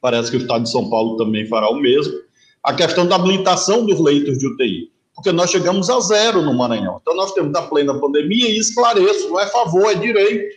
parece 0.00 0.30
que 0.30 0.36
o 0.36 0.40
Estado 0.40 0.64
de 0.64 0.70
São 0.70 0.90
Paulo 0.90 1.16
também 1.16 1.46
fará 1.46 1.70
o 1.70 1.80
mesmo, 1.80 2.14
a 2.62 2.74
questão 2.74 3.06
da 3.06 3.14
habilitação 3.14 3.86
dos 3.86 4.00
leitos 4.00 4.38
de 4.38 4.46
UTI 4.46 4.90
porque 5.18 5.32
nós 5.32 5.50
chegamos 5.50 5.90
a 5.90 5.98
zero 5.98 6.42
no 6.42 6.54
Maranhão. 6.54 7.00
Então, 7.02 7.12
nós 7.16 7.32
temos 7.32 7.52
da 7.52 7.62
plena 7.62 7.98
pandemia, 7.98 8.48
e 8.48 8.56
esclareço, 8.56 9.28
não 9.28 9.40
é 9.40 9.48
favor, 9.48 9.90
é 9.90 9.94
direito. 9.96 10.56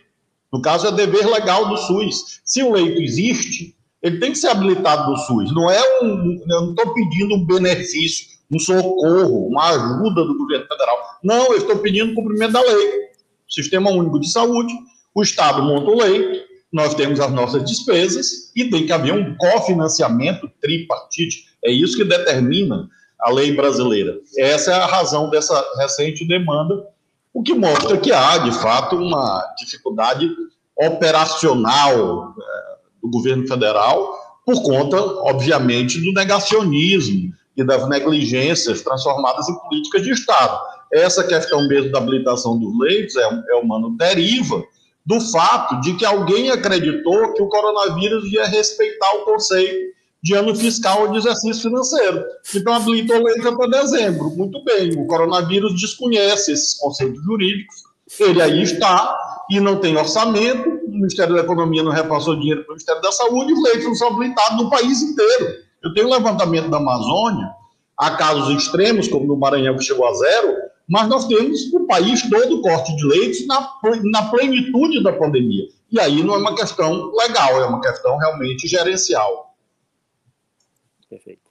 No 0.53 0.61
caso, 0.61 0.85
é 0.85 0.91
dever 0.91 1.25
legal 1.25 1.67
do 1.67 1.75
SUS. 1.77 2.41
Se 2.45 2.61
o 2.61 2.71
leito 2.71 3.01
existe, 3.01 3.75
ele 4.03 4.19
tem 4.19 4.31
que 4.31 4.37
ser 4.37 4.49
habilitado 4.49 5.11
do 5.11 5.17
SUS. 5.17 5.51
Não 5.51 5.67
é 5.67 6.03
um. 6.03 6.39
Eu 6.47 6.61
não 6.61 6.69
estou 6.69 6.93
pedindo 6.93 7.33
um 7.33 7.43
benefício, 7.43 8.27
um 8.51 8.59
socorro, 8.59 9.47
uma 9.47 9.67
ajuda 9.69 10.25
do 10.25 10.37
governo 10.37 10.67
federal. 10.67 10.97
Não, 11.23 11.47
eu 11.47 11.57
estou 11.57 11.79
pedindo 11.79 12.13
cumprimento 12.13 12.53
da 12.53 12.61
lei. 12.61 13.09
Sistema 13.49 13.89
Único 13.89 14.19
de 14.19 14.29
Saúde, 14.29 14.71
o 15.15 15.23
Estado 15.23 15.63
monta 15.63 15.89
o 15.89 15.97
leito, 15.97 16.39
nós 16.71 16.93
temos 16.93 17.19
as 17.19 17.31
nossas 17.31 17.65
despesas 17.65 18.51
e 18.55 18.65
tem 18.65 18.85
que 18.85 18.93
haver 18.93 19.13
um 19.13 19.35
cofinanciamento 19.35 20.47
tripartite. 20.61 21.45
É 21.65 21.71
isso 21.71 21.97
que 21.97 22.03
determina 22.03 22.87
a 23.21 23.31
lei 23.31 23.55
brasileira. 23.55 24.19
Essa 24.37 24.71
é 24.71 24.75
a 24.75 24.85
razão 24.85 25.29
dessa 25.29 25.63
recente 25.77 26.27
demanda, 26.27 26.85
o 27.33 27.43
que 27.43 27.53
mostra 27.53 27.97
que 27.97 28.11
há, 28.11 28.39
de 28.39 28.51
fato, 28.51 28.95
uma 28.95 29.45
dificuldade 29.57 30.29
operacional 30.75 32.35
é, 32.37 32.75
do 33.01 33.09
governo 33.09 33.47
federal, 33.47 34.19
por 34.45 34.61
conta, 34.63 34.97
obviamente, 34.99 36.01
do 36.01 36.11
negacionismo 36.11 37.31
e 37.55 37.63
das 37.63 37.87
negligências 37.87 38.81
transformadas 38.81 39.47
em 39.47 39.57
políticas 39.59 40.01
de 40.01 40.11
Estado. 40.11 40.59
Essa 40.91 41.23
questão 41.23 41.67
mesmo 41.67 41.91
da 41.91 41.99
habilitação 41.99 42.57
dos 42.59 42.77
leitos 42.79 43.15
é, 43.15 43.23
é 43.49 43.55
uma 43.55 43.79
deriva 43.97 44.61
do 45.05 45.19
fato 45.19 45.79
de 45.81 45.95
que 45.95 46.05
alguém 46.05 46.51
acreditou 46.51 47.33
que 47.33 47.41
o 47.41 47.47
coronavírus 47.47 48.31
ia 48.31 48.45
respeitar 48.45 49.13
o 49.15 49.25
conceito 49.25 49.91
de 50.23 50.35
ano 50.35 50.55
fiscal 50.55 51.03
ou 51.03 51.11
de 51.11 51.17
exercício 51.17 51.63
financeiro. 51.63 52.23
Então, 52.55 52.73
habilitou 52.73 53.15
a 53.15 53.19
lei 53.19 53.41
para 53.41 53.81
dezembro. 53.81 54.29
Muito 54.31 54.63
bem, 54.63 54.91
o 54.95 55.07
coronavírus 55.07 55.79
desconhece 55.79 56.51
esses 56.51 56.75
conceitos 56.75 57.23
jurídicos, 57.23 57.75
ele 58.19 58.41
aí 58.41 58.61
está 58.61 59.17
e 59.49 59.59
não 59.59 59.77
tem 59.77 59.97
orçamento, 59.97 60.69
o 60.85 60.91
Ministério 60.91 61.35
da 61.35 61.41
Economia 61.41 61.83
não 61.83 61.91
repassou 61.91 62.39
dinheiro 62.39 62.63
para 62.63 62.71
o 62.71 62.73
Ministério 62.73 63.01
da 63.01 63.11
Saúde, 63.11 63.53
os 63.53 63.63
leitos 63.63 63.85
não 63.85 63.95
são 63.95 64.07
habilitados 64.09 64.63
no 64.63 64.69
país 64.69 65.01
inteiro. 65.01 65.55
Eu 65.83 65.93
tenho 65.93 66.09
levantamento 66.09 66.69
da 66.69 66.77
Amazônia, 66.77 67.49
há 67.97 68.11
casos 68.11 68.49
extremos, 68.55 69.07
como 69.07 69.25
no 69.25 69.35
Maranhão, 69.35 69.75
que 69.75 69.83
chegou 69.83 70.07
a 70.07 70.13
zero, 70.13 70.55
mas 70.87 71.07
nós 71.07 71.25
temos 71.25 71.73
o 71.73 71.85
país 71.87 72.21
todo 72.29 72.61
corte 72.61 72.95
de 72.95 73.05
leitos 73.05 73.47
na, 73.47 73.71
na 74.11 74.23
plenitude 74.23 75.01
da 75.01 75.13
pandemia. 75.13 75.65
E 75.91 75.99
aí 75.99 76.23
não 76.23 76.35
é 76.35 76.37
uma 76.37 76.55
questão 76.55 77.11
legal, 77.13 77.61
é 77.61 77.65
uma 77.65 77.81
questão 77.81 78.17
realmente 78.17 78.67
gerencial. 78.67 79.50
Perfeito. 81.11 81.41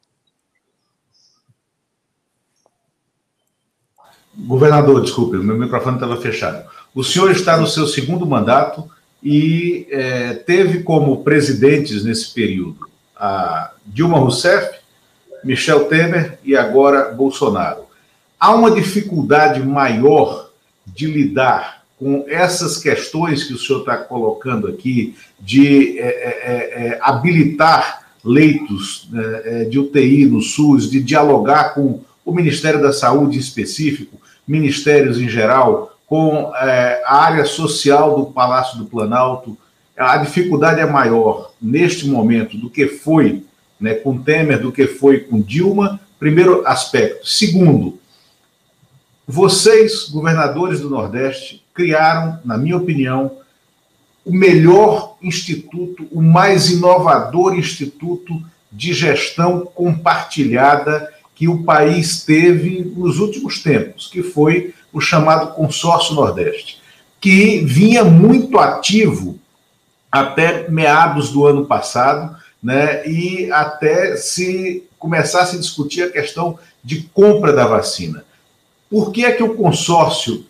Governador, 4.34 5.02
desculpe, 5.02 5.36
meu 5.36 5.54
microfone 5.54 5.96
estava 5.96 6.18
fechado. 6.18 6.66
O 6.94 7.04
senhor 7.04 7.30
está 7.30 7.58
no 7.58 7.66
seu 7.66 7.86
segundo 7.86 8.24
mandato 8.24 8.90
e 9.22 9.86
é, 9.90 10.32
teve 10.32 10.82
como 10.82 11.22
presidentes 11.22 12.02
nesse 12.04 12.32
período 12.32 12.88
a 13.14 13.74
Dilma 13.84 14.18
Rousseff, 14.18 14.78
Michel 15.44 15.84
Temer 15.84 16.38
e 16.42 16.56
agora 16.56 17.12
Bolsonaro. 17.12 17.84
Há 18.38 18.54
uma 18.54 18.70
dificuldade 18.70 19.60
maior 19.62 20.52
de 20.86 21.04
lidar 21.04 21.84
com 21.98 22.24
essas 22.26 22.78
questões 22.78 23.44
que 23.44 23.52
o 23.52 23.58
senhor 23.58 23.80
está 23.80 23.98
colocando 23.98 24.68
aqui, 24.68 25.14
de 25.38 25.98
é, 25.98 26.06
é, 26.06 26.86
é, 26.86 26.98
habilitar 27.02 28.09
leitos 28.24 29.08
né, 29.10 29.64
de 29.64 29.78
UTI 29.78 30.26
no 30.26 30.40
SUS, 30.40 30.90
de 30.90 31.02
dialogar 31.02 31.74
com 31.74 32.00
o 32.24 32.32
Ministério 32.32 32.80
da 32.80 32.92
Saúde 32.92 33.36
em 33.36 33.40
específico, 33.40 34.20
ministérios 34.46 35.20
em 35.20 35.28
geral, 35.28 35.96
com 36.06 36.52
é, 36.56 37.02
a 37.06 37.24
área 37.24 37.44
social 37.44 38.16
do 38.16 38.26
Palácio 38.32 38.78
do 38.78 38.84
Planalto, 38.84 39.56
a 39.96 40.16
dificuldade 40.16 40.80
é 40.80 40.86
maior 40.86 41.52
neste 41.60 42.08
momento 42.08 42.56
do 42.56 42.70
que 42.70 42.86
foi 42.86 43.44
né, 43.78 43.94
com 43.94 44.18
Temer, 44.18 44.60
do 44.60 44.72
que 44.72 44.86
foi 44.86 45.20
com 45.20 45.40
Dilma. 45.40 46.00
Primeiro 46.18 46.66
aspecto. 46.66 47.26
Segundo, 47.26 47.98
vocês, 49.26 50.08
governadores 50.08 50.80
do 50.80 50.90
Nordeste, 50.90 51.64
criaram, 51.72 52.38
na 52.44 52.58
minha 52.58 52.76
opinião, 52.76 53.30
o 54.24 54.32
melhor 54.32 55.16
instituto, 55.22 56.06
o 56.10 56.22
mais 56.22 56.70
inovador 56.70 57.54
instituto 57.54 58.42
de 58.70 58.92
gestão 58.92 59.66
compartilhada 59.74 61.08
que 61.34 61.48
o 61.48 61.64
país 61.64 62.22
teve 62.22 62.92
nos 62.96 63.18
últimos 63.18 63.62
tempos, 63.62 64.08
que 64.08 64.22
foi 64.22 64.74
o 64.92 65.00
chamado 65.00 65.54
Consórcio 65.54 66.14
Nordeste, 66.14 66.80
que 67.20 67.60
vinha 67.64 68.04
muito 68.04 68.58
ativo 68.58 69.38
até 70.12 70.68
meados 70.68 71.30
do 71.30 71.46
ano 71.46 71.66
passado, 71.66 72.36
né, 72.62 73.06
e 73.08 73.50
até 73.50 74.16
se 74.16 74.84
começar 74.98 75.42
a 75.42 75.56
discutir 75.56 76.02
a 76.02 76.10
questão 76.10 76.58
de 76.84 77.02
compra 77.14 77.52
da 77.52 77.66
vacina. 77.66 78.24
Por 78.90 79.12
que 79.12 79.24
é 79.24 79.32
que 79.32 79.42
o 79.42 79.54
consórcio 79.54 80.44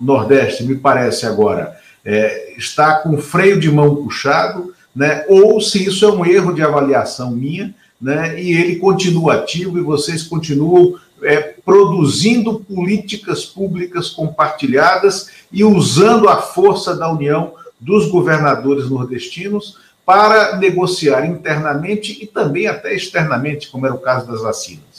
Nordeste, 0.00 0.64
me 0.64 0.76
parece 0.76 1.24
agora, 1.24 1.80
é, 2.04 2.54
está 2.56 2.96
com 2.96 3.16
freio 3.18 3.58
de 3.58 3.70
mão 3.70 3.96
puxado, 3.96 4.74
né, 4.94 5.24
ou 5.28 5.60
se 5.60 5.84
isso 5.84 6.04
é 6.04 6.12
um 6.12 6.24
erro 6.24 6.52
de 6.52 6.62
avaliação 6.62 7.30
minha, 7.30 7.74
né, 8.00 8.40
e 8.40 8.52
ele 8.52 8.76
continua 8.76 9.34
ativo 9.34 9.78
e 9.78 9.82
vocês 9.82 10.22
continuam 10.22 10.96
é, 11.22 11.54
produzindo 11.64 12.60
políticas 12.60 13.44
públicas 13.44 14.10
compartilhadas 14.10 15.30
e 15.50 15.64
usando 15.64 16.28
a 16.28 16.36
força 16.36 16.94
da 16.94 17.10
união 17.10 17.54
dos 17.80 18.08
governadores 18.08 18.90
nordestinos 18.90 19.78
para 20.04 20.56
negociar 20.56 21.24
internamente 21.24 22.18
e 22.22 22.26
também 22.26 22.66
até 22.66 22.94
externamente, 22.94 23.70
como 23.70 23.86
era 23.86 23.94
o 23.94 24.00
caso 24.00 24.26
das 24.26 24.42
vacinas. 24.42 24.93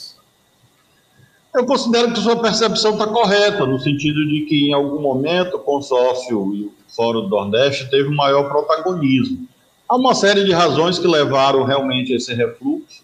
Eu 1.55 1.65
considero 1.65 2.11
que 2.11 2.19
sua 2.19 2.35
percepção 2.35 2.91
está 2.91 3.07
correta, 3.07 3.65
no 3.65 3.79
sentido 3.79 4.27
de 4.27 4.41
que, 4.41 4.67
em 4.67 4.73
algum 4.73 5.01
momento, 5.01 5.55
o 5.55 5.59
consórcio 5.59 6.53
e 6.53 6.63
o 6.63 6.73
Fórum 6.93 7.21
do 7.21 7.29
Nordeste 7.29 7.89
teve 7.89 8.09
um 8.09 8.15
maior 8.15 8.49
protagonismo. 8.49 9.47
Há 9.87 9.95
uma 9.95 10.13
série 10.13 10.43
de 10.43 10.51
razões 10.51 10.99
que 10.99 11.07
levaram 11.07 11.63
realmente 11.63 12.11
a 12.11 12.17
esse 12.17 12.33
refluxo 12.33 13.03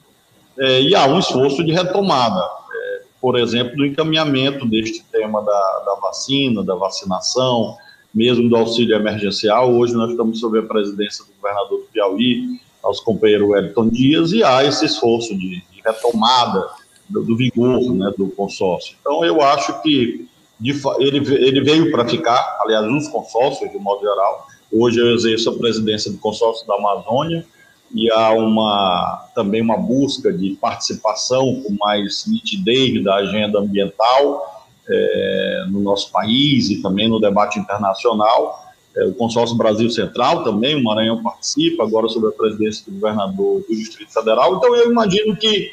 é, 0.60 0.82
e 0.82 0.94
há 0.94 1.06
um 1.06 1.18
esforço 1.18 1.64
de 1.64 1.72
retomada, 1.72 2.42
é, 2.42 3.02
por 3.22 3.40
exemplo, 3.40 3.78
do 3.78 3.86
encaminhamento 3.86 4.68
deste 4.68 5.02
tema 5.10 5.42
da, 5.42 5.84
da 5.86 5.96
vacina, 6.02 6.62
da 6.62 6.76
vacinação, 6.76 7.78
mesmo 8.14 8.50
do 8.50 8.58
auxílio 8.58 8.98
emergencial. 8.98 9.74
Hoje 9.74 9.94
nós 9.94 10.12
estamos 10.12 10.42
sob 10.42 10.60
a 10.60 10.64
presidência 10.64 11.24
do 11.24 11.32
governador 11.42 11.80
do 11.80 11.86
Piauí, 11.86 12.60
nosso 12.84 13.02
companheiro 13.06 13.52
Wellington 13.52 13.88
Dias, 13.88 14.34
e 14.34 14.44
há 14.44 14.62
esse 14.66 14.84
esforço 14.84 15.34
de, 15.38 15.62
de 15.72 15.82
retomada 15.86 16.81
do, 17.12 17.24
do, 17.24 17.36
vigor 17.36 17.80
né, 17.94 18.12
do 18.18 18.30
consórcio. 18.30 18.96
Então, 19.02 19.24
eu 19.26 19.42
acho 19.42 19.82
que 19.82 20.28
de, 20.60 20.80
ele, 21.00 21.18
ele 21.36 21.62
veio 21.62 21.92
para 21.92 22.08
ficar, 22.08 22.60
aliás, 22.62 22.86
os 22.86 23.08
consórcios, 23.08 23.72
de 23.72 23.78
modo 23.78 24.02
geral. 24.02 24.48
Hoje 24.72 25.00
eu 25.00 25.14
exerço 25.14 25.50
a 25.50 25.58
presidência 25.58 26.12
do 26.12 26.18
consórcio 26.18 26.66
da 26.68 26.76
Amazônia, 26.76 27.46
e 27.94 28.10
há 28.10 28.32
uma, 28.32 29.28
também 29.36 29.62
uma 29.62 29.76
busca 29.76 30.32
de 30.32 30.52
participação 30.52 31.62
com 31.62 31.76
mais 31.78 32.26
nitidez 32.26 33.04
da 33.04 33.16
agenda 33.16 33.60
ambiental, 33.60 34.66
é, 34.90 35.66
no 35.70 35.82
nosso 35.82 36.12
país 36.12 36.70
e 36.70 36.82
também 36.82 37.10
no 37.10 37.20
debate 37.20 37.60
internacional. 37.60 38.66
É, 38.96 39.06
o 39.06 39.14
consórcio 39.14 39.56
Brasil 39.56 39.90
Central 39.90 40.44
também, 40.44 40.76
o 40.76 40.84
Maranhão 40.84 41.22
participa, 41.22 41.84
agora 41.84 42.08
sob 42.08 42.28
a 42.28 42.32
presidência 42.32 42.86
do 42.88 43.00
governador 43.00 43.64
do 43.68 43.76
Distrito 43.76 44.14
Federal. 44.14 44.56
Então, 44.56 44.76
eu 44.76 44.92
imagino 44.92 45.36
que 45.36 45.72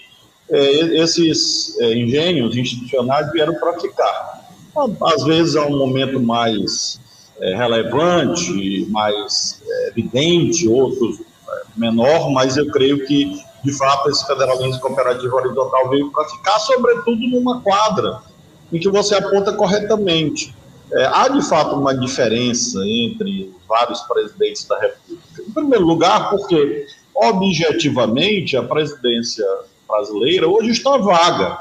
é, 0.50 1.00
esses 1.02 1.78
é, 1.80 1.94
engenhos 1.94 2.56
institucionais 2.56 3.30
vieram 3.32 3.54
para 3.54 3.78
ficar. 3.78 4.48
Às 5.14 5.24
vezes 5.24 5.56
há 5.56 5.66
um 5.66 5.76
momento 5.76 6.20
mais 6.20 7.00
é, 7.40 7.54
relevante, 7.54 8.86
mais 8.90 9.60
é, 9.66 9.88
evidente, 9.88 10.68
outros 10.68 11.20
menor, 11.76 12.30
mas 12.30 12.56
eu 12.56 12.70
creio 12.70 13.06
que, 13.06 13.40
de 13.64 13.72
fato, 13.72 14.10
esse 14.10 14.26
federalismo 14.26 14.80
cooperativo 14.80 15.36
horizontal 15.36 15.88
veio 15.88 16.10
para 16.10 16.24
ficar, 16.28 16.58
sobretudo 16.58 17.20
numa 17.28 17.60
quadra 17.60 18.20
em 18.72 18.78
que 18.78 18.88
você 18.88 19.14
aponta 19.14 19.52
corretamente. 19.52 20.54
É, 20.92 21.04
há, 21.06 21.28
de 21.28 21.46
fato, 21.46 21.76
uma 21.76 21.96
diferença 21.96 22.78
entre 22.84 23.54
vários 23.68 24.00
presidentes 24.02 24.64
da 24.64 24.78
República. 24.78 25.42
Em 25.46 25.50
primeiro 25.52 25.84
lugar, 25.84 26.30
porque, 26.30 26.86
objetivamente, 27.14 28.56
a 28.56 28.62
presidência 28.62 29.44
brasileira 29.88 30.46
hoje 30.48 30.70
está 30.70 30.96
vaga. 30.96 31.58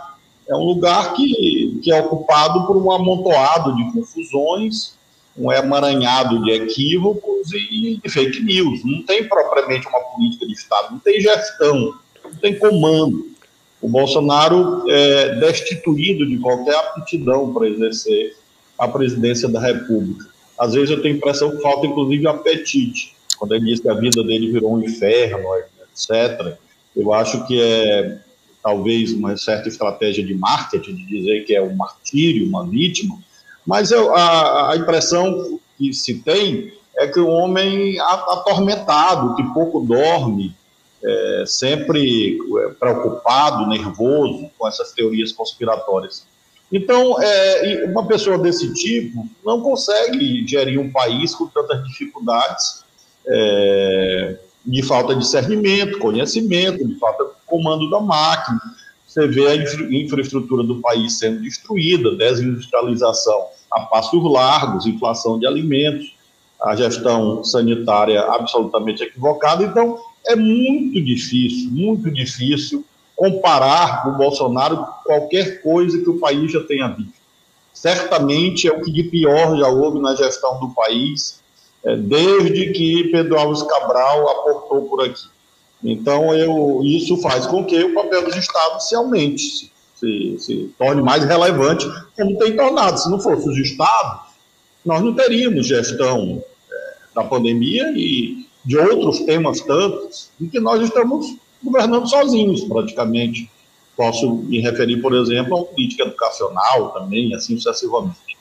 É 0.47 0.55
um 0.55 0.63
lugar 0.63 1.13
que, 1.13 1.79
que 1.83 1.91
é 1.91 2.01
ocupado 2.01 2.65
por 2.67 2.77
um 2.77 2.91
amontoado 2.91 3.75
de 3.75 3.91
confusões, 3.91 4.95
um 5.37 5.51
emaranhado 5.51 6.43
de 6.43 6.51
equívocos 6.51 7.51
e 7.53 7.99
de 8.03 8.09
fake 8.09 8.43
news. 8.43 8.83
Não 8.83 9.03
tem 9.03 9.27
propriamente 9.27 9.87
uma 9.87 9.99
política 9.99 10.45
de 10.45 10.53
Estado, 10.53 10.91
não 10.91 10.99
tem 10.99 11.19
gestão, 11.19 11.95
não 12.23 12.35
tem 12.35 12.57
comando 12.57 13.37
o 13.81 13.87
Bolsonaro 13.87 14.89
é 14.89 15.35
destituído 15.35 16.25
de 16.27 16.37
qualquer 16.39 16.75
aptidão 16.75 17.53
para 17.53 17.67
exercer 17.67 18.35
a 18.77 18.87
presidência 18.87 19.47
da 19.47 19.59
República. 19.59 20.25
Às 20.57 20.73
vezes 20.73 20.89
eu 20.89 21.01
tenho 21.01 21.15
a 21.15 21.17
impressão 21.17 21.51
que 21.51 21.61
falta, 21.61 21.85
inclusive, 21.85 22.27
apetite. 22.27 23.15
Quando 23.37 23.53
ele 23.53 23.65
diz 23.65 23.79
que 23.79 23.89
a 23.89 23.93
vida 23.93 24.23
dele 24.23 24.51
virou 24.51 24.75
um 24.75 24.83
inferno, 24.83 25.47
etc., 25.93 26.57
eu 26.97 27.13
acho 27.13 27.45
que 27.45 27.61
é 27.61 28.17
talvez 28.63 29.13
uma 29.13 29.37
certa 29.37 29.69
estratégia 29.69 30.25
de 30.25 30.33
marketing, 30.33 30.95
de 30.95 31.05
dizer 31.05 31.45
que 31.45 31.55
é 31.55 31.61
um 31.61 31.75
martírio, 31.75 32.47
uma 32.47 32.65
vítima, 32.65 33.17
mas 33.65 33.91
eu, 33.91 34.13
a, 34.13 34.71
a 34.73 34.75
impressão 34.75 35.59
que 35.77 35.93
se 35.93 36.15
tem 36.15 36.73
é 36.97 37.07
que 37.07 37.19
o 37.19 37.27
homem 37.27 37.99
atormentado, 37.99 39.35
que 39.35 39.43
pouco 39.53 39.79
dorme, 39.81 40.55
é, 41.03 41.43
sempre 41.45 42.37
é, 42.37 42.69
preocupado, 42.71 43.67
nervoso 43.67 44.49
com 44.57 44.67
essas 44.67 44.91
teorias 44.91 45.31
conspiratórias. 45.31 46.25
Então, 46.71 47.21
é, 47.21 47.85
uma 47.85 48.05
pessoa 48.07 48.37
desse 48.37 48.73
tipo 48.73 49.27
não 49.45 49.61
consegue 49.61 50.45
gerir 50.47 50.79
um 50.79 50.91
país 50.91 51.33
com 51.35 51.47
tantas 51.47 51.83
dificuldades 51.85 52.83
é, 53.25 54.37
de 54.67 54.83
falta 54.83 55.13
de 55.13 55.21
discernimento, 55.21 55.97
conhecimento, 55.97 56.85
de 56.85 56.95
falta 56.95 57.23
de 57.23 57.31
comando 57.45 57.89
da 57.89 58.01
máquina. 58.01 58.59
Você 59.07 59.25
vê 59.27 59.47
a 59.47 59.55
infraestrutura 59.95 60.61
do 60.63 60.81
país 60.81 61.17
sendo 61.17 61.41
destruída, 61.41 62.15
desindustrialização 62.15 63.47
a 63.71 63.81
passos 63.81 64.23
largos, 64.23 64.85
inflação 64.85 65.39
de 65.39 65.47
alimentos, 65.47 66.13
a 66.61 66.75
gestão 66.75 67.43
sanitária 67.43 68.21
absolutamente 68.21 69.01
equivocada. 69.03 69.63
Então, 69.63 69.97
é 70.25 70.35
muito 70.35 71.01
difícil, 71.01 71.71
muito 71.71 72.11
difícil 72.11 72.85
comparar 73.15 74.07
o 74.09 74.17
Bolsonaro 74.17 74.77
com 74.77 75.03
qualquer 75.05 75.61
coisa 75.61 75.97
que 75.97 76.09
o 76.09 76.19
país 76.19 76.51
já 76.51 76.61
tenha 76.63 76.89
visto. 76.89 77.13
Certamente 77.73 78.67
é 78.67 78.71
o 78.71 78.81
que 78.81 78.91
de 78.91 79.03
pior 79.03 79.57
já 79.57 79.67
houve 79.67 79.99
na 79.99 80.15
gestão 80.15 80.59
do 80.59 80.69
país, 80.69 81.41
desde 81.83 82.71
que 82.71 83.09
Pedro 83.11 83.37
Alves 83.37 83.63
Cabral 83.63 84.29
aportou 84.29 84.83
por 84.83 85.03
aqui. 85.03 85.27
Então, 85.83 86.33
eu, 86.33 86.81
isso 86.83 87.17
faz 87.17 87.45
com 87.45 87.63
que 87.63 87.81
o 87.83 87.93
papel 87.93 88.25
dos 88.25 88.35
estados 88.35 88.87
se 88.87 88.95
aumente, 88.95 89.41
se, 89.41 89.71
se, 89.95 90.39
se 90.39 90.75
torne 90.77 91.01
mais 91.01 91.23
relevante, 91.23 91.87
como 92.15 92.37
tem 92.37 92.55
tornado. 92.55 92.97
Se 92.97 93.09
não 93.09 93.19
fosse 93.19 93.47
os 93.47 93.57
estados, 93.57 94.33
nós 94.83 95.01
não 95.01 95.13
teríamos 95.13 95.67
gestão 95.67 96.43
é, 96.71 96.93
da 97.13 97.23
pandemia 97.23 97.91
e 97.95 98.45
de 98.65 98.77
outros 98.77 99.19
temas 99.21 99.61
tantos, 99.61 100.29
em 100.41 100.49
que 100.49 100.59
nós 100.59 100.81
estamos 100.81 101.37
governando 101.63 102.07
sozinhos, 102.07 102.63
praticamente. 102.63 103.49
Posso 103.95 104.31
me 104.31 104.59
referir, 104.59 105.01
por 105.01 105.13
exemplo, 105.13 105.57
à 105.57 105.65
política 105.65 106.03
educacional 106.03 106.91
também, 106.91 107.33
assim 107.33 107.55
sucessivamente. 107.55 108.37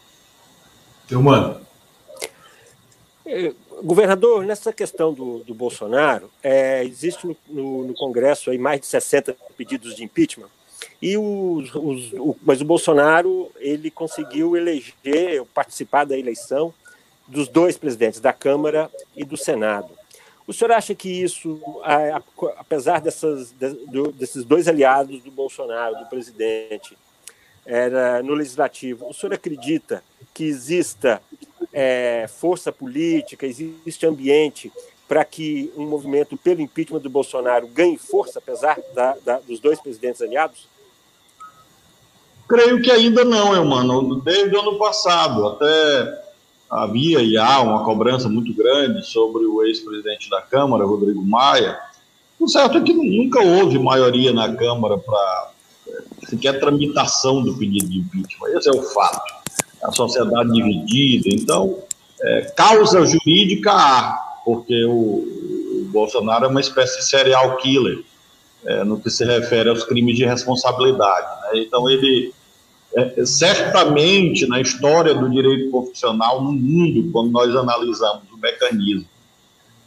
Eu 1.11 1.23
mano. 1.23 1.66
Governador, 3.83 4.45
nessa 4.45 4.73
questão 4.73 5.13
do, 5.13 5.41
do 5.41 5.53
Bolsonaro, 5.53 6.31
é, 6.43 6.85
existe 6.85 7.27
no, 7.27 7.37
no, 7.49 7.85
no, 7.89 7.95
Congresso 7.95 8.51
aí 8.51 8.59
mais 8.59 8.81
de 8.81 8.87
60 8.87 9.37
pedidos 9.57 9.97
de 9.97 10.05
impeachment, 10.05 10.49
e 11.03 11.19
os, 11.19 11.75
os, 11.75 12.13
o, 12.13 12.37
mas 12.43 12.61
o 12.61 12.65
Bolsonaro 12.65 13.51
ele 13.57 13.91
conseguiu 13.91 14.57
eleger, 14.57 15.45
participar 15.53 16.05
da 16.05 16.17
eleição 16.17 16.73
dos 17.27 17.49
dois 17.49 17.77
presidentes, 17.77 18.21
da 18.21 18.33
Câmara 18.33 18.91
e 19.17 19.25
do 19.25 19.37
Senado. 19.37 19.91
O 20.47 20.53
senhor 20.53 20.71
acha 20.73 20.95
que 20.95 21.09
isso, 21.09 21.61
apesar 22.57 23.01
dessas, 23.01 23.53
desses 24.15 24.45
dois 24.45 24.69
aliados 24.69 25.21
do 25.23 25.31
Bolsonaro, 25.31 25.97
do 25.97 26.07
presidente, 26.07 26.97
era 27.65 28.23
no 28.23 28.33
legislativo, 28.33 29.09
o 29.09 29.13
senhor 29.13 29.35
acredita 29.35 30.05
que 30.33 30.45
exista 30.45 31.21
é, 31.79 32.27
força 32.27 32.73
política, 32.73 33.47
existe 33.47 34.07
ambiente 34.07 34.73
para 35.07 35.23
que 35.27 35.71
um 35.77 35.87
movimento 35.87 36.35
pelo 36.35 36.63
impeachment 36.63 37.01
do 37.01 37.11
Bolsonaro 37.11 37.67
ganhe 37.67 37.99
força, 37.99 38.39
apesar 38.39 38.81
da, 38.95 39.15
da, 39.23 39.39
dos 39.41 39.61
dois 39.61 39.79
presidentes 39.79 40.23
aliados? 40.23 40.67
Creio 42.49 42.81
que 42.81 42.91
ainda 42.91 43.27
não, 43.27 43.63
mano. 43.63 44.23
Desde 44.23 44.57
o 44.57 44.61
ano 44.61 44.79
passado, 44.79 45.49
até 45.49 46.25
havia 46.71 47.21
e 47.21 47.37
há 47.37 47.61
uma 47.61 47.85
cobrança 47.85 48.27
muito 48.27 48.55
grande 48.55 49.07
sobre 49.07 49.45
o 49.45 49.63
ex-presidente 49.63 50.31
da 50.31 50.41
Câmara, 50.41 50.87
Rodrigo 50.87 51.23
Maia. 51.23 51.79
O 52.41 52.49
certo 52.49 52.79
é 52.79 52.81
que 52.81 52.95
nunca 52.95 53.41
houve 53.41 53.79
maioria 53.79 54.33
na 54.33 54.57
Câmara 54.57 54.97
para 54.97 55.51
é, 55.89 56.27
sequer 56.27 56.59
tramitação 56.59 57.43
do 57.43 57.55
pedido 57.59 57.87
de 57.87 57.99
impeachment. 57.99 58.49
Esse 58.57 58.71
é 58.71 58.73
o 58.73 58.83
fato. 58.83 59.46
A 59.83 59.93
sociedade 59.93 60.53
dividida. 60.53 61.29
Então, 61.31 61.79
é, 62.21 62.53
causa 62.57 63.05
jurídica 63.05 63.71
há, 63.73 64.13
porque 64.45 64.85
o, 64.85 64.93
o, 64.93 65.89
Bolsonaro 65.91 66.47
é 66.47 66.49
uma 66.49 66.61
espécie 66.61 66.99
de 66.99 67.05
serial 67.05 67.57
killer 67.59 68.03
é, 68.65 68.85
no 68.85 69.01
que 69.01 69.11
se 69.11 69.25
refere 69.25 69.69
aos 69.69 69.85
crimes 69.85 70.17
de 70.17 70.25
responsabilidade. 70.25 71.27
Né? 71.43 71.61
Então, 71.61 71.89
ele 71.89 72.33
é, 72.95 73.27
certamente 73.27 74.47
na 74.47 74.61
história 74.61 75.15
do 75.15 75.29
direito 75.31 75.71
constitucional 75.71 76.43
no 76.43 76.53
mundo, 76.53 77.11
quando 77.13 77.31
nós 77.31 77.55
analisamos 77.55 78.23
o 78.33 78.39
mecanismo 78.39 79.07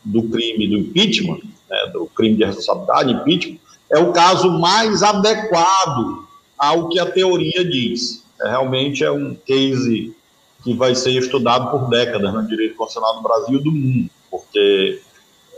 do 0.03 0.23
crime 0.23 0.67
do 0.67 0.77
impeachment, 0.77 1.39
né, 1.69 1.87
do 1.91 2.05
crime 2.07 2.37
de 2.37 2.45
responsabilidade, 2.45 3.13
impeachment, 3.13 3.57
é 3.89 3.97
o 3.97 4.11
caso 4.11 4.51
mais 4.59 5.01
adequado 5.01 6.27
ao 6.57 6.89
que 6.89 6.99
a 6.99 7.05
teoria 7.05 7.63
diz. 7.65 8.23
É, 8.41 8.49
realmente 8.49 9.03
é 9.03 9.11
um 9.11 9.35
case 9.35 10.15
que 10.63 10.73
vai 10.73 10.93
ser 10.95 11.11
estudado 11.11 11.71
por 11.71 11.89
décadas 11.89 12.33
no 12.33 12.47
direito 12.47 12.75
constitucional 12.75 13.15
do 13.15 13.23
Brasil 13.23 13.59
e 13.59 13.63
do 13.63 13.71
mundo, 13.71 14.09
porque 14.29 15.01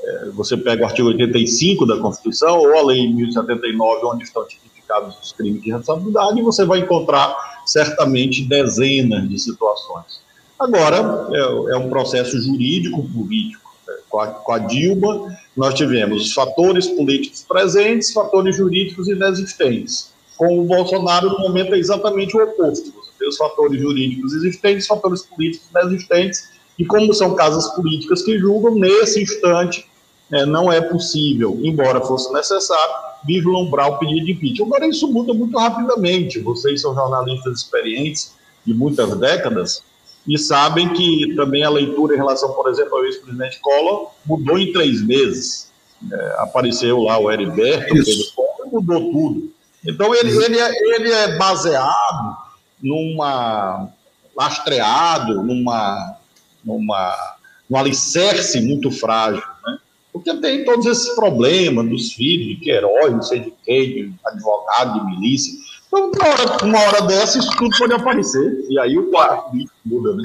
é, 0.03 0.25
você 0.33 0.57
pega 0.57 0.83
o 0.83 0.85
artigo 0.85 1.07
85 1.09 1.85
da 1.85 1.97
Constituição 1.97 2.59
ou 2.59 2.77
a 2.77 2.85
lei 2.85 3.07
1079, 3.13 4.05
onde 4.05 4.23
estão 4.23 4.45
tipificados 4.45 5.15
os 5.21 5.31
crimes 5.31 5.61
de 5.61 5.71
responsabilidade, 5.71 6.39
e 6.39 6.43
você 6.43 6.65
vai 6.65 6.79
encontrar 6.79 7.35
certamente 7.65 8.43
dezenas 8.43 9.27
de 9.29 9.39
situações. 9.39 10.21
Agora, 10.59 11.27
é, 11.31 11.73
é 11.73 11.77
um 11.77 11.89
processo 11.89 12.39
jurídico-político. 12.39 13.71
É, 13.89 13.93
com, 14.09 14.25
com 14.25 14.51
a 14.51 14.59
Dilma, 14.59 15.35
nós 15.55 15.73
tivemos 15.73 16.27
os 16.27 16.33
fatores 16.33 16.87
políticos 16.87 17.43
presentes, 17.47 18.13
fatores 18.13 18.55
jurídicos 18.55 19.07
inexistentes. 19.07 20.10
Com 20.41 20.59
o 20.59 20.63
Bolsonaro, 20.63 21.29
no 21.29 21.37
momento, 21.37 21.75
é 21.75 21.77
exatamente 21.77 22.35
o 22.35 22.41
oposto. 22.41 22.91
Você 22.93 23.11
tem 23.19 23.29
os 23.29 23.37
fatores 23.37 23.79
jurídicos 23.79 24.33
existentes, 24.33 24.87
fatores 24.87 25.21
políticos 25.21 25.69
inexistentes, 25.69 26.49
e 26.79 26.83
como 26.83 27.13
são 27.13 27.35
casas 27.35 27.67
políticas 27.75 28.23
que 28.23 28.39
julgam, 28.39 28.73
nesse 28.73 29.21
instante, 29.21 29.85
é, 30.31 30.43
não 30.43 30.73
é 30.73 30.81
possível, 30.81 31.59
embora 31.61 32.01
fosse 32.01 32.33
necessário, 32.33 32.91
vislumbrar 33.23 33.91
o 33.91 33.99
pedido 33.99 34.25
de 34.25 34.31
impeachment. 34.31 34.65
Agora, 34.65 34.87
isso 34.87 35.07
muda 35.13 35.31
muito 35.31 35.55
rapidamente. 35.55 36.39
Vocês 36.39 36.81
são 36.81 36.95
jornalistas 36.95 37.59
experientes 37.59 38.33
de 38.65 38.73
muitas 38.73 39.15
décadas 39.19 39.83
e 40.27 40.39
sabem 40.39 40.91
que 40.93 41.35
também 41.35 41.63
a 41.63 41.69
leitura 41.69 42.15
em 42.15 42.17
relação, 42.17 42.51
por 42.53 42.67
exemplo, 42.67 42.97
ao 42.97 43.05
ex-presidente 43.05 43.59
Collor 43.59 44.09
mudou 44.25 44.57
em 44.57 44.73
três 44.73 45.05
meses. 45.05 45.71
É, 46.11 46.35
apareceu 46.39 46.97
lá 46.97 47.19
o 47.19 47.29
Heriberto, 47.29 47.93
Pedro 47.93 48.71
mudou 48.71 49.11
tudo. 49.11 49.60
Então, 49.85 50.13
ele, 50.13 50.31
ele, 50.43 50.59
é, 50.59 50.95
ele 50.95 51.11
é 51.11 51.37
baseado 51.37 52.37
numa. 52.81 53.89
lastreado 54.35 55.43
numa. 55.43 56.17
numa 56.63 57.37
um 57.69 57.77
alicerce 57.77 58.59
muito 58.59 58.91
frágil. 58.91 59.41
Né? 59.65 59.77
Porque 60.11 60.33
tem 60.35 60.65
todos 60.65 60.85
esses 60.85 61.15
problemas 61.15 61.87
dos 61.87 62.11
filhos, 62.11 62.49
de 62.49 62.65
Queiroz, 62.65 63.13
não 63.13 63.21
sei 63.21 63.39
de 63.39 63.53
quem, 63.63 63.93
de 63.93 64.13
advogado, 64.25 64.99
de 64.99 65.05
milícia. 65.05 65.53
Então, 65.87 66.11
uma 66.11 66.27
hora, 66.27 66.65
uma 66.65 66.79
hora 66.79 67.01
dessa, 67.03 67.39
isso 67.39 67.49
tudo 67.57 67.75
pode 67.77 67.93
aparecer. 67.93 68.65
E 68.69 68.77
aí 68.77 68.97
o 68.97 69.09
quarto 69.09 69.51
muda, 69.85 70.13
né? 70.13 70.23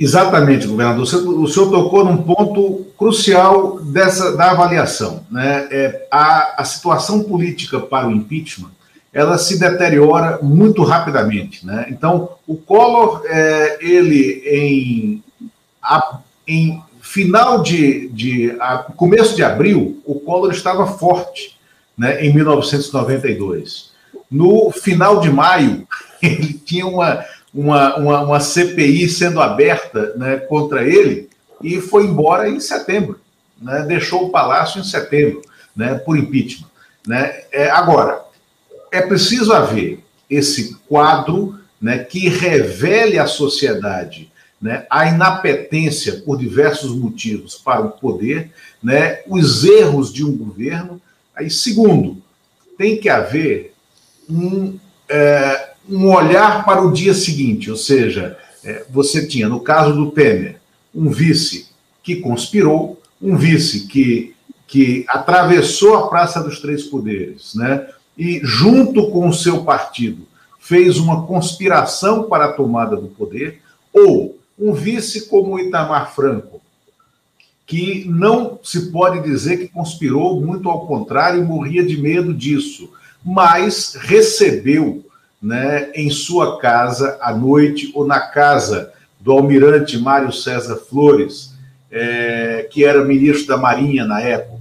Exatamente, 0.00 0.68
governador. 0.68 1.02
O 1.02 1.48
senhor 1.48 1.70
tocou 1.70 2.04
num 2.04 2.18
ponto 2.18 2.86
crucial 2.96 3.80
dessa, 3.80 4.36
da 4.36 4.52
avaliação. 4.52 5.26
Né? 5.28 5.66
É, 5.72 6.06
a, 6.08 6.62
a 6.62 6.64
situação 6.64 7.24
política 7.24 7.80
para 7.80 8.06
o 8.06 8.12
impeachment 8.12 8.70
ela 9.18 9.36
se 9.36 9.58
deteriora 9.58 10.38
muito 10.40 10.84
rapidamente. 10.84 11.66
Né? 11.66 11.86
Então, 11.90 12.36
o 12.46 12.56
Collor, 12.56 13.22
é, 13.26 13.76
ele 13.80 14.42
em, 14.46 15.24
a, 15.82 16.20
em 16.46 16.80
final 17.00 17.60
de, 17.60 18.08
de 18.10 18.56
a, 18.60 18.78
começo 18.78 19.34
de 19.34 19.42
abril, 19.42 20.00
o 20.06 20.20
Collor 20.20 20.52
estava 20.52 20.86
forte, 20.86 21.58
né, 21.96 22.24
em 22.24 22.32
1992. 22.32 23.90
No 24.30 24.70
final 24.70 25.18
de 25.18 25.30
maio, 25.30 25.84
ele 26.22 26.52
tinha 26.52 26.86
uma, 26.86 27.24
uma, 27.52 27.96
uma, 27.96 28.20
uma 28.20 28.40
CPI 28.40 29.08
sendo 29.08 29.40
aberta 29.40 30.12
né, 30.14 30.36
contra 30.36 30.84
ele 30.84 31.28
e 31.60 31.80
foi 31.80 32.04
embora 32.04 32.48
em 32.48 32.60
setembro. 32.60 33.18
Né, 33.60 33.84
deixou 33.88 34.26
o 34.26 34.30
palácio 34.30 34.80
em 34.80 34.84
setembro, 34.84 35.42
né, 35.74 35.96
por 35.96 36.16
impeachment. 36.16 36.68
Né? 37.04 37.42
É, 37.50 37.68
agora, 37.68 38.27
é 38.90 39.02
preciso 39.02 39.52
haver 39.52 40.00
esse 40.28 40.74
quadro 40.88 41.58
né, 41.80 41.98
que 41.98 42.28
revele 42.28 43.18
à 43.18 43.26
sociedade 43.26 44.30
né, 44.60 44.86
a 44.90 45.06
inapetência 45.06 46.20
por 46.24 46.38
diversos 46.38 46.94
motivos 46.94 47.54
para 47.54 47.80
o 47.80 47.90
poder, 47.90 48.50
né, 48.82 49.20
os 49.26 49.64
erros 49.64 50.12
de 50.12 50.24
um 50.24 50.36
governo. 50.36 51.00
Aí, 51.34 51.48
segundo, 51.48 52.20
tem 52.76 52.96
que 52.96 53.08
haver 53.08 53.74
um, 54.28 54.78
é, 55.08 55.70
um 55.88 56.12
olhar 56.12 56.64
para 56.64 56.82
o 56.82 56.92
dia 56.92 57.14
seguinte, 57.14 57.70
ou 57.70 57.76
seja, 57.76 58.36
é, 58.64 58.84
você 58.90 59.26
tinha, 59.26 59.48
no 59.48 59.60
caso 59.60 59.94
do 59.94 60.10
Temer, 60.10 60.60
um 60.94 61.08
vice 61.08 61.68
que 62.02 62.16
conspirou, 62.16 63.00
um 63.22 63.36
vice 63.36 63.86
que, 63.86 64.34
que 64.66 65.04
atravessou 65.08 65.96
a 65.96 66.08
Praça 66.08 66.42
dos 66.42 66.60
Três 66.60 66.82
Poderes, 66.82 67.54
né, 67.54 67.86
e, 68.18 68.40
junto 68.42 69.10
com 69.10 69.28
o 69.28 69.32
seu 69.32 69.62
partido, 69.62 70.26
fez 70.58 70.98
uma 70.98 71.24
conspiração 71.24 72.24
para 72.24 72.46
a 72.46 72.52
tomada 72.52 72.96
do 72.96 73.06
poder, 73.06 73.62
ou 73.92 74.36
um 74.58 74.72
vice 74.72 75.28
como 75.28 75.58
Itamar 75.58 76.12
Franco, 76.12 76.60
que 77.64 78.04
não 78.08 78.58
se 78.62 78.90
pode 78.90 79.22
dizer 79.22 79.58
que 79.58 79.68
conspirou, 79.68 80.40
muito 80.40 80.68
ao 80.68 80.86
contrário, 80.86 81.44
morria 81.44 81.86
de 81.86 81.96
medo 81.96 82.34
disso, 82.34 82.90
mas 83.24 83.94
recebeu 83.94 85.04
né, 85.40 85.92
em 85.94 86.10
sua 86.10 86.58
casa 86.58 87.18
à 87.20 87.32
noite 87.32 87.92
ou 87.94 88.06
na 88.06 88.20
casa 88.20 88.92
do 89.20 89.32
almirante 89.32 89.98
Mário 89.98 90.32
César 90.32 90.76
Flores, 90.76 91.54
é, 91.90 92.68
que 92.70 92.84
era 92.84 93.04
ministro 93.04 93.46
da 93.46 93.56
Marinha 93.56 94.04
na 94.04 94.20
época, 94.20 94.57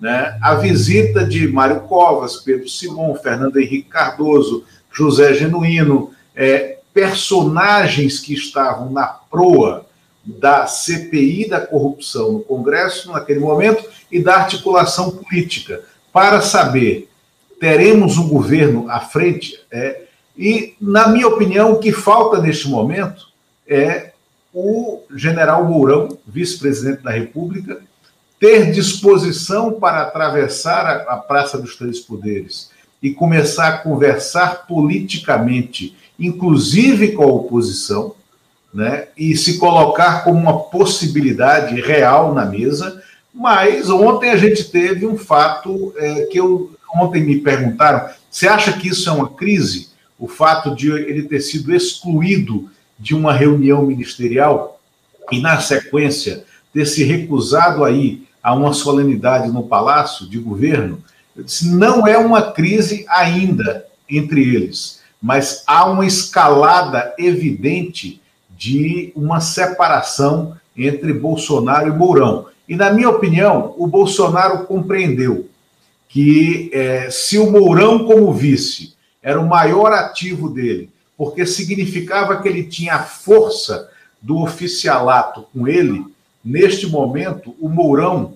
né, 0.00 0.36
a 0.40 0.54
visita 0.54 1.24
de 1.24 1.48
Mário 1.48 1.80
Covas, 1.82 2.36
Pedro 2.36 2.68
Simon, 2.68 3.14
Fernando 3.14 3.58
Henrique 3.58 3.88
Cardoso, 3.88 4.64
José 4.92 5.34
Genuíno, 5.34 6.10
é, 6.34 6.78
personagens 6.92 8.18
que 8.18 8.34
estavam 8.34 8.90
na 8.90 9.06
proa 9.06 9.86
da 10.24 10.66
CPI 10.66 11.48
da 11.48 11.60
corrupção 11.60 12.32
no 12.32 12.40
Congresso 12.40 13.12
naquele 13.12 13.38
momento 13.38 13.84
e 14.10 14.20
da 14.20 14.36
articulação 14.36 15.10
política, 15.10 15.82
para 16.12 16.40
saber 16.40 17.08
teremos 17.60 18.18
um 18.18 18.28
governo 18.28 18.90
à 18.90 19.00
frente. 19.00 19.60
É, 19.70 20.02
e, 20.36 20.74
na 20.80 21.08
minha 21.08 21.28
opinião, 21.28 21.72
o 21.72 21.78
que 21.78 21.92
falta 21.92 22.40
neste 22.40 22.68
momento 22.68 23.26
é 23.66 24.12
o 24.52 25.02
general 25.14 25.64
Mourão, 25.64 26.18
vice-presidente 26.26 27.02
da 27.02 27.10
República, 27.10 27.80
ter 28.38 28.70
disposição 28.70 29.72
para 29.72 30.02
atravessar 30.02 30.86
a, 30.86 31.14
a 31.14 31.16
Praça 31.16 31.58
dos 31.58 31.76
Três 31.76 32.00
Poderes 32.00 32.70
e 33.02 33.10
começar 33.10 33.68
a 33.68 33.78
conversar 33.78 34.66
politicamente 34.66 35.96
inclusive 36.18 37.12
com 37.12 37.22
a 37.22 37.26
oposição, 37.26 38.14
né, 38.72 39.08
e 39.16 39.36
se 39.36 39.58
colocar 39.58 40.24
como 40.24 40.38
uma 40.38 40.64
possibilidade 40.64 41.78
real 41.80 42.34
na 42.34 42.44
mesa. 42.44 43.02
Mas 43.34 43.90
ontem 43.90 44.30
a 44.30 44.36
gente 44.36 44.64
teve 44.64 45.06
um 45.06 45.16
fato 45.16 45.94
é, 45.96 46.22
que 46.26 46.40
eu 46.40 46.74
ontem 46.94 47.22
me 47.22 47.38
perguntaram: 47.38 48.08
você 48.30 48.48
acha 48.48 48.72
que 48.72 48.88
isso 48.88 49.08
é 49.08 49.12
uma 49.12 49.28
crise? 49.28 49.90
O 50.18 50.26
fato 50.26 50.74
de 50.74 50.90
ele 50.90 51.24
ter 51.24 51.40
sido 51.40 51.74
excluído 51.74 52.70
de 52.98 53.14
uma 53.14 53.32
reunião 53.32 53.82
ministerial? 53.82 54.76
e, 55.30 55.40
na 55.40 55.60
sequência, 55.60 56.44
ter 56.72 56.86
se 56.86 57.04
recusado 57.04 57.84
aí 57.84 58.25
a 58.46 58.54
uma 58.54 58.72
solenidade 58.72 59.50
no 59.50 59.64
Palácio 59.64 60.24
de 60.24 60.38
Governo, 60.38 61.02
eu 61.34 61.42
disse, 61.42 61.68
não 61.68 62.06
é 62.06 62.16
uma 62.16 62.52
crise 62.52 63.04
ainda 63.08 63.84
entre 64.08 64.40
eles, 64.54 65.00
mas 65.20 65.64
há 65.66 65.84
uma 65.86 66.06
escalada 66.06 67.12
evidente 67.18 68.22
de 68.56 69.12
uma 69.16 69.40
separação 69.40 70.56
entre 70.76 71.12
Bolsonaro 71.12 71.88
e 71.88 71.90
Mourão. 71.90 72.46
E, 72.68 72.76
na 72.76 72.92
minha 72.92 73.10
opinião, 73.10 73.74
o 73.76 73.88
Bolsonaro 73.88 74.64
compreendeu 74.64 75.48
que 76.08 76.70
é, 76.72 77.10
se 77.10 77.38
o 77.38 77.50
Mourão, 77.50 78.06
como 78.06 78.32
vice, 78.32 78.94
era 79.20 79.40
o 79.40 79.48
maior 79.48 79.92
ativo 79.92 80.50
dele, 80.50 80.88
porque 81.16 81.44
significava 81.44 82.40
que 82.40 82.46
ele 82.46 82.62
tinha 82.62 82.94
a 82.94 83.02
força 83.02 83.90
do 84.22 84.40
oficialato 84.40 85.46
com 85.52 85.66
ele, 85.66 86.04
neste 86.46 86.86
momento, 86.86 87.54
o 87.60 87.68
Mourão 87.68 88.34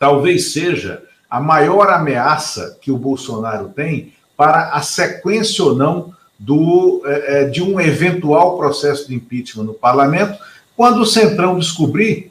talvez 0.00 0.52
seja 0.52 1.02
a 1.28 1.40
maior 1.40 1.90
ameaça 1.90 2.78
que 2.80 2.90
o 2.90 2.96
Bolsonaro 2.96 3.68
tem 3.68 4.12
para 4.36 4.70
a 4.70 4.80
sequência 4.80 5.62
ou 5.64 5.74
não 5.74 6.14
do, 6.38 7.02
é, 7.04 7.44
de 7.44 7.62
um 7.62 7.80
eventual 7.80 8.56
processo 8.56 9.08
de 9.08 9.14
impeachment 9.14 9.64
no 9.64 9.74
parlamento, 9.74 10.38
quando 10.76 11.00
o 11.00 11.06
Centrão 11.06 11.58
descobrir 11.58 12.30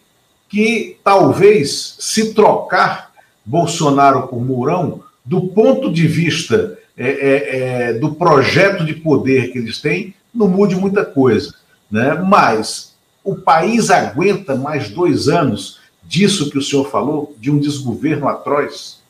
que 0.49 0.97
talvez 1.03 1.95
se 1.99 2.33
trocar 2.33 3.11
Bolsonaro 3.43 4.27
por 4.27 4.43
Mourão, 4.43 5.03
do 5.23 5.47
ponto 5.47 5.91
de 5.91 6.07
vista 6.07 6.77
é, 6.97 7.09
é, 7.09 7.89
é, 7.89 7.93
do 7.93 8.15
projeto 8.15 8.85
de 8.85 8.93
poder 8.93 9.51
que 9.51 9.57
eles 9.57 9.81
têm, 9.81 10.13
não 10.33 10.47
mude 10.47 10.75
muita 10.75 11.03
coisa. 11.03 11.53
Né? 11.91 12.13
Mas 12.13 12.94
o 13.25 13.35
país 13.35 13.89
aguenta 13.89 14.55
mais 14.55 14.89
dois 14.89 15.27
anos 15.27 15.79
disso 16.03 16.51
que 16.51 16.57
o 16.59 16.61
senhor 16.61 16.89
falou, 16.89 17.35
de 17.39 17.49
um 17.49 17.57
desgoverno 17.59 18.27
atroz? 18.27 19.03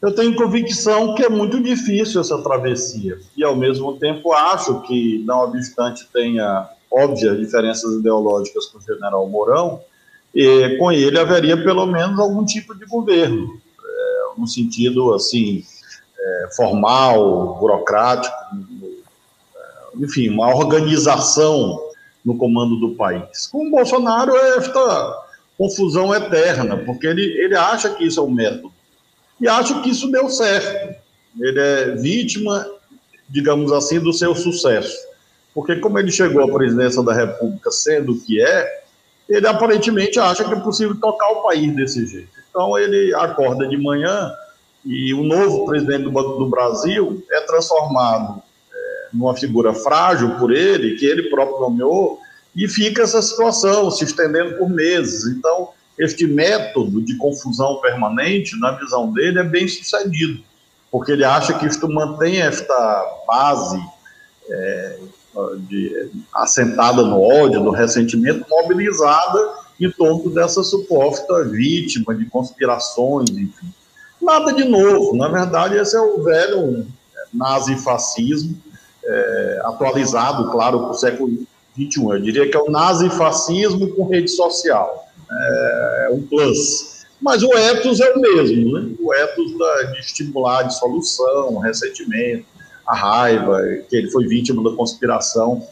Eu 0.00 0.14
tenho 0.14 0.36
convicção 0.36 1.16
que 1.16 1.24
é 1.24 1.28
muito 1.28 1.60
difícil 1.60 2.20
essa 2.20 2.40
travessia. 2.40 3.18
E, 3.36 3.42
ao 3.42 3.56
mesmo 3.56 3.98
tempo, 3.98 4.32
acho 4.32 4.80
que, 4.82 5.18
não 5.26 5.40
obstante 5.40 6.06
tenha 6.12 6.68
óbvias 6.88 7.36
diferenças 7.36 7.92
ideológicas 7.94 8.66
com 8.66 8.78
o 8.78 8.80
general 8.80 9.28
Mourão, 9.28 9.80
com 10.78 10.92
ele 10.92 11.18
haveria 11.18 11.56
pelo 11.56 11.84
menos 11.84 12.18
algum 12.20 12.44
tipo 12.44 12.74
de 12.78 12.86
governo, 12.86 13.60
é, 13.84 14.40
no 14.40 14.46
sentido 14.46 15.12
assim 15.12 15.64
é, 16.16 16.48
formal, 16.54 17.56
burocrático, 17.58 18.34
é, 18.54 20.04
enfim, 20.04 20.28
uma 20.28 20.54
organização 20.54 21.87
no 22.28 22.36
comando 22.36 22.76
do 22.76 22.90
país. 22.90 23.46
Com 23.50 23.66
o 23.66 23.70
Bolsonaro 23.70 24.36
é 24.36 24.58
esta 24.58 25.24
confusão 25.56 26.14
eterna, 26.14 26.76
porque 26.76 27.06
ele, 27.06 27.22
ele 27.22 27.56
acha 27.56 27.88
que 27.88 28.04
isso 28.04 28.20
é 28.20 28.22
um 28.22 28.30
método 28.30 28.70
e 29.40 29.48
acha 29.48 29.80
que 29.80 29.88
isso 29.88 30.10
deu 30.10 30.28
certo. 30.28 30.94
Ele 31.40 31.58
é 31.58 31.90
vítima, 31.92 32.66
digamos 33.28 33.72
assim, 33.72 33.98
do 33.98 34.12
seu 34.12 34.34
sucesso. 34.34 34.94
Porque 35.54 35.76
como 35.76 35.98
ele 35.98 36.10
chegou 36.10 36.44
à 36.44 36.52
presidência 36.52 37.02
da 37.02 37.14
República 37.14 37.70
sendo 37.70 38.12
o 38.12 38.20
que 38.20 38.42
é, 38.42 38.82
ele 39.26 39.46
aparentemente 39.46 40.20
acha 40.20 40.44
que 40.44 40.52
é 40.52 40.60
possível 40.60 40.94
tocar 41.00 41.30
o 41.30 41.42
país 41.42 41.74
desse 41.74 42.06
jeito. 42.06 42.28
Então 42.50 42.78
ele 42.78 43.14
acorda 43.14 43.66
de 43.66 43.76
manhã 43.78 44.32
e 44.84 45.14
o 45.14 45.22
novo 45.22 45.64
presidente 45.64 46.02
do 46.02 46.10
Banco 46.10 46.36
do 46.38 46.46
Brasil 46.46 47.24
é 47.30 47.40
transformado 47.40 48.42
é, 49.12 49.16
numa 49.16 49.36
figura 49.36 49.72
frágil 49.74 50.36
por 50.38 50.52
ele, 50.52 50.96
que 50.96 51.06
ele 51.06 51.30
próprio 51.30 51.60
nomeou, 51.60 52.20
e 52.54 52.68
fica 52.68 53.02
essa 53.02 53.22
situação 53.22 53.90
se 53.90 54.04
estendendo 54.04 54.56
por 54.56 54.68
meses. 54.68 55.26
Então, 55.26 55.70
este 55.98 56.26
método 56.26 57.00
de 57.00 57.16
confusão 57.16 57.80
permanente, 57.80 58.58
na 58.58 58.72
visão 58.72 59.12
dele, 59.12 59.40
é 59.40 59.44
bem 59.44 59.66
sucedido, 59.66 60.42
porque 60.90 61.12
ele 61.12 61.24
acha 61.24 61.58
que 61.58 61.66
isto 61.66 61.88
mantém 61.88 62.40
esta 62.40 63.22
base 63.26 63.80
é, 64.48 64.98
de, 65.68 66.10
assentada 66.34 67.02
no 67.02 67.20
ódio, 67.20 67.62
no 67.62 67.70
ressentimento, 67.70 68.46
mobilizada 68.48 69.68
em 69.80 69.90
torno 69.90 70.30
dessa 70.30 70.62
suposta 70.62 71.44
vítima 71.44 72.14
de 72.14 72.24
conspirações, 72.26 73.30
enfim. 73.30 73.72
Nada 74.20 74.52
de 74.52 74.64
novo, 74.64 75.16
na 75.16 75.28
verdade, 75.28 75.76
esse 75.76 75.96
é 75.96 76.00
o 76.00 76.22
velho 76.22 76.86
nazifascismo, 77.32 78.60
é, 79.08 79.60
atualizado, 79.64 80.50
claro, 80.50 80.80
para 80.80 80.90
o 80.90 80.94
século 80.94 81.30
XXI. 81.74 82.02
Eu 82.02 82.20
diria 82.20 82.50
que 82.50 82.56
é 82.56 82.60
o 82.60 82.70
nazifascismo 82.70 83.88
com 83.94 84.06
rede 84.06 84.30
social, 84.30 85.08
é, 85.30 86.06
é 86.06 86.10
um 86.12 86.22
plus. 86.22 86.98
Mas 87.20 87.42
o 87.42 87.52
ethos 87.52 88.00
é 88.00 88.12
o 88.12 88.20
mesmo, 88.20 88.78
né? 88.78 88.94
o 89.00 89.12
ethos 89.12 89.58
da, 89.58 89.82
de 89.92 89.98
estimular 89.98 90.60
a 90.60 90.62
dissolução, 90.64 91.58
ressentimento, 91.58 92.44
a 92.86 92.94
raiva, 92.94 93.60
que 93.88 93.96
ele 93.96 94.10
foi 94.10 94.26
vítima 94.26 94.62
da 94.62 94.76
conspiração. 94.76 95.66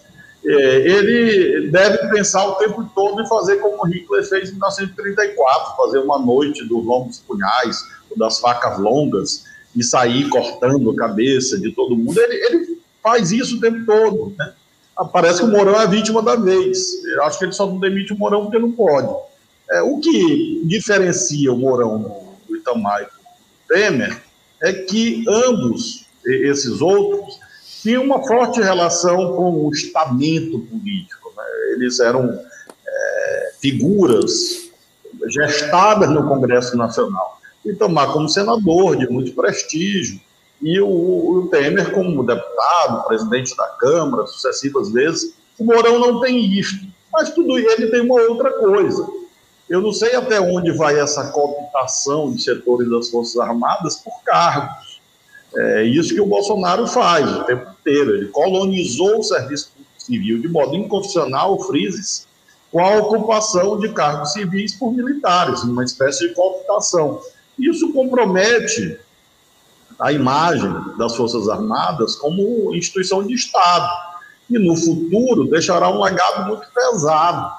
É, 0.44 0.76
ele 0.78 1.70
deve 1.70 1.98
pensar 2.08 2.46
o 2.46 2.54
tempo 2.54 2.88
todo 2.94 3.22
em 3.22 3.28
fazer 3.28 3.56
como 3.56 3.84
Hitler 3.86 4.24
fez 4.24 4.48
em 4.48 4.52
1934, 4.52 5.76
fazer 5.76 5.98
uma 6.00 6.18
noite 6.18 6.64
dos 6.64 6.84
longos 6.84 7.18
punhais, 7.18 7.84
das 8.16 8.38
facas 8.38 8.78
longas, 8.78 9.44
e 9.74 9.84
sair 9.84 10.28
cortando 10.28 10.90
a 10.90 10.96
cabeça 10.96 11.58
de 11.60 11.70
todo 11.72 11.96
mundo. 11.96 12.18
Ele, 12.18 12.34
ele 12.34 12.75
faz 13.06 13.30
isso 13.30 13.56
o 13.56 13.60
tempo 13.60 13.86
todo. 13.86 14.34
Né? 14.36 14.52
Parece 15.12 15.38
que 15.38 15.44
o 15.44 15.50
Mourão 15.52 15.78
é 15.78 15.84
a 15.84 15.86
vítima 15.86 16.20
da 16.20 16.34
vez. 16.34 17.04
Eu 17.04 17.22
acho 17.22 17.38
que 17.38 17.44
ele 17.44 17.52
só 17.52 17.64
não 17.64 17.78
demite 17.78 18.12
o 18.12 18.18
Mourão 18.18 18.42
porque 18.42 18.58
não 18.58 18.72
pode. 18.72 19.14
É, 19.70 19.80
o 19.82 20.00
que 20.00 20.62
diferencia 20.64 21.52
o 21.52 21.56
Mourão 21.56 22.34
do 22.48 22.56
Itamar 22.56 23.02
e 23.02 23.04
do 23.04 23.10
Temer 23.68 24.20
é 24.60 24.72
que 24.72 25.24
ambos 25.28 26.04
esses 26.24 26.80
outros, 26.80 27.38
tinha 27.80 28.00
uma 28.00 28.26
forte 28.26 28.60
relação 28.60 29.36
com 29.36 29.66
o 29.66 29.70
estamento 29.70 30.58
político. 30.58 31.32
Né? 31.36 31.44
Eles 31.74 32.00
eram 32.00 32.28
é, 32.84 33.52
figuras 33.60 34.68
gestadas 35.28 36.10
no 36.10 36.26
Congresso 36.26 36.76
Nacional. 36.76 37.40
Tomar 37.78 38.12
como 38.12 38.28
senador 38.28 38.96
de 38.96 39.08
muito 39.08 39.32
prestígio, 39.32 40.20
e 40.62 40.80
o, 40.80 40.88
o 40.88 41.48
Temer 41.48 41.92
como 41.92 42.24
deputado, 42.24 43.06
presidente 43.06 43.56
da 43.56 43.66
Câmara, 43.68 44.26
sucessivas 44.26 44.90
vezes. 44.90 45.34
O 45.58 45.64
Mourão 45.64 45.98
não 45.98 46.20
tem 46.20 46.58
isto, 46.58 46.86
mas 47.12 47.30
tudo 47.30 47.58
ele 47.58 47.88
tem 47.88 48.00
uma 48.00 48.20
outra 48.22 48.52
coisa. 48.52 49.06
Eu 49.68 49.80
não 49.80 49.92
sei 49.92 50.14
até 50.14 50.40
onde 50.40 50.70
vai 50.70 50.98
essa 50.98 51.30
cooptação 51.32 52.32
de 52.32 52.42
setores 52.42 52.88
das 52.88 53.10
Forças 53.10 53.36
Armadas 53.36 53.96
por 53.96 54.22
cargos. 54.24 55.00
É 55.56 55.84
isso 55.84 56.14
que 56.14 56.20
o 56.20 56.26
Bolsonaro 56.26 56.86
faz 56.86 57.30
o 57.36 57.44
tempo 57.44 57.70
inteiro. 57.80 58.14
Ele 58.16 58.28
colonizou 58.28 59.18
o 59.18 59.22
serviço 59.22 59.72
civil 59.98 60.40
de 60.40 60.48
modo 60.48 60.76
inconstitucional, 60.76 61.58
frises, 61.64 62.26
com 62.70 62.80
a 62.80 62.96
ocupação 62.96 63.78
de 63.78 63.88
cargos 63.92 64.32
civis 64.32 64.74
por 64.74 64.92
militares, 64.92 65.62
uma 65.62 65.84
espécie 65.84 66.28
de 66.28 66.34
cooptação. 66.34 67.20
Isso 67.58 67.92
compromete 67.92 69.00
a 69.98 70.12
imagem 70.12 70.72
das 70.98 71.16
Forças 71.16 71.48
Armadas 71.48 72.16
como 72.16 72.74
instituição 72.74 73.26
de 73.26 73.34
Estado. 73.34 73.88
E 74.48 74.58
no 74.58 74.76
futuro 74.76 75.48
deixará 75.48 75.88
um 75.90 76.02
legado 76.02 76.46
muito 76.46 76.66
pesado, 76.72 77.52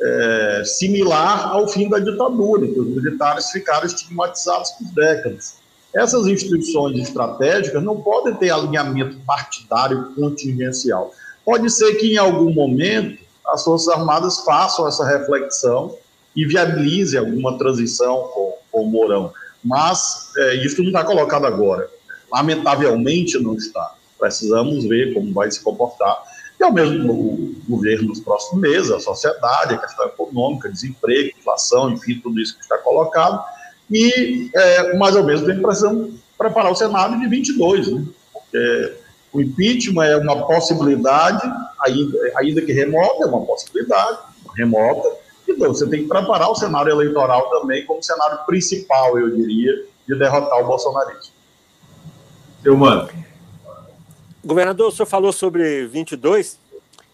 é, 0.00 0.62
similar 0.64 1.52
ao 1.52 1.66
fim 1.68 1.88
da 1.88 1.98
ditadura, 1.98 2.66
que 2.66 2.78
os 2.78 2.86
militares 2.86 3.50
ficaram 3.50 3.86
estigmatizados 3.86 4.70
por 4.72 4.86
décadas. 4.94 5.56
Essas 5.94 6.26
instituições 6.26 6.98
estratégicas 7.00 7.82
não 7.82 8.00
podem 8.00 8.34
ter 8.34 8.50
alinhamento 8.50 9.16
partidário 9.26 10.12
contingencial. 10.14 11.12
Pode 11.44 11.70
ser 11.70 11.94
que 11.94 12.12
em 12.12 12.18
algum 12.18 12.52
momento 12.52 13.22
as 13.48 13.64
Forças 13.64 13.88
Armadas 13.88 14.40
façam 14.40 14.86
essa 14.86 15.06
reflexão 15.06 15.96
e 16.36 16.46
viabilize 16.46 17.16
alguma 17.16 17.56
transição 17.56 18.28
com, 18.34 18.54
com 18.70 18.82
o 18.82 18.86
Mourão. 18.86 19.32
Mas 19.64 20.30
é, 20.36 20.54
isso 20.56 20.80
não 20.82 20.88
está 20.88 21.04
colocado 21.04 21.46
agora. 21.46 21.88
Lamentavelmente 22.30 23.38
não 23.38 23.54
está. 23.54 23.94
Precisamos 24.18 24.84
ver 24.84 25.14
como 25.14 25.32
vai 25.32 25.50
se 25.50 25.60
comportar. 25.60 26.22
E 26.58 26.64
ao 26.64 26.72
mesmo 26.72 27.12
o 27.12 27.54
governo 27.68 28.08
nos 28.08 28.20
próximos 28.20 28.60
meses, 28.60 28.90
a 28.90 28.98
sociedade, 28.98 29.74
a 29.74 29.78
questão 29.78 30.06
econômica, 30.06 30.68
desemprego, 30.68 31.38
inflação, 31.38 31.90
enfim, 31.90 32.20
tudo 32.20 32.40
isso 32.40 32.56
que 32.56 32.62
está 32.62 32.78
colocado 32.78 33.42
e, 33.90 34.50
é, 34.54 34.96
mas 34.96 35.16
ao 35.16 35.24
mesmo 35.24 35.46
tempo 35.46 35.62
precisamos 35.62 36.14
preparar 36.36 36.70
o 36.70 36.76
cenário 36.76 37.18
de 37.18 37.26
22, 37.26 37.88
né? 37.88 38.04
Porque 38.32 38.96
o 39.32 39.40
impeachment 39.40 40.04
é 40.04 40.16
uma 40.16 40.46
possibilidade, 40.46 41.42
ainda, 41.80 42.18
ainda 42.36 42.62
que 42.62 42.72
remota, 42.72 43.24
é 43.24 43.26
uma 43.26 43.44
possibilidade 43.44 44.18
remota. 44.56 45.08
Então, 45.48 45.72
você 45.72 45.88
tem 45.88 46.02
que 46.02 46.08
preparar 46.08 46.50
o 46.50 46.54
cenário 46.54 46.90
eleitoral 46.90 47.48
também 47.48 47.84
como 47.86 48.02
cenário 48.02 48.38
principal, 48.44 49.18
eu 49.18 49.34
diria, 49.34 49.86
de 50.06 50.18
derrotar 50.18 50.60
o 50.60 50.66
bolsonarismo. 50.66 51.32
Eu 52.64 52.76
mando. 52.76 53.10
Governador, 54.44 54.88
o 54.88 54.92
senhor 54.92 55.06
falou 55.06 55.32
sobre 55.32 55.86
22 55.86 56.58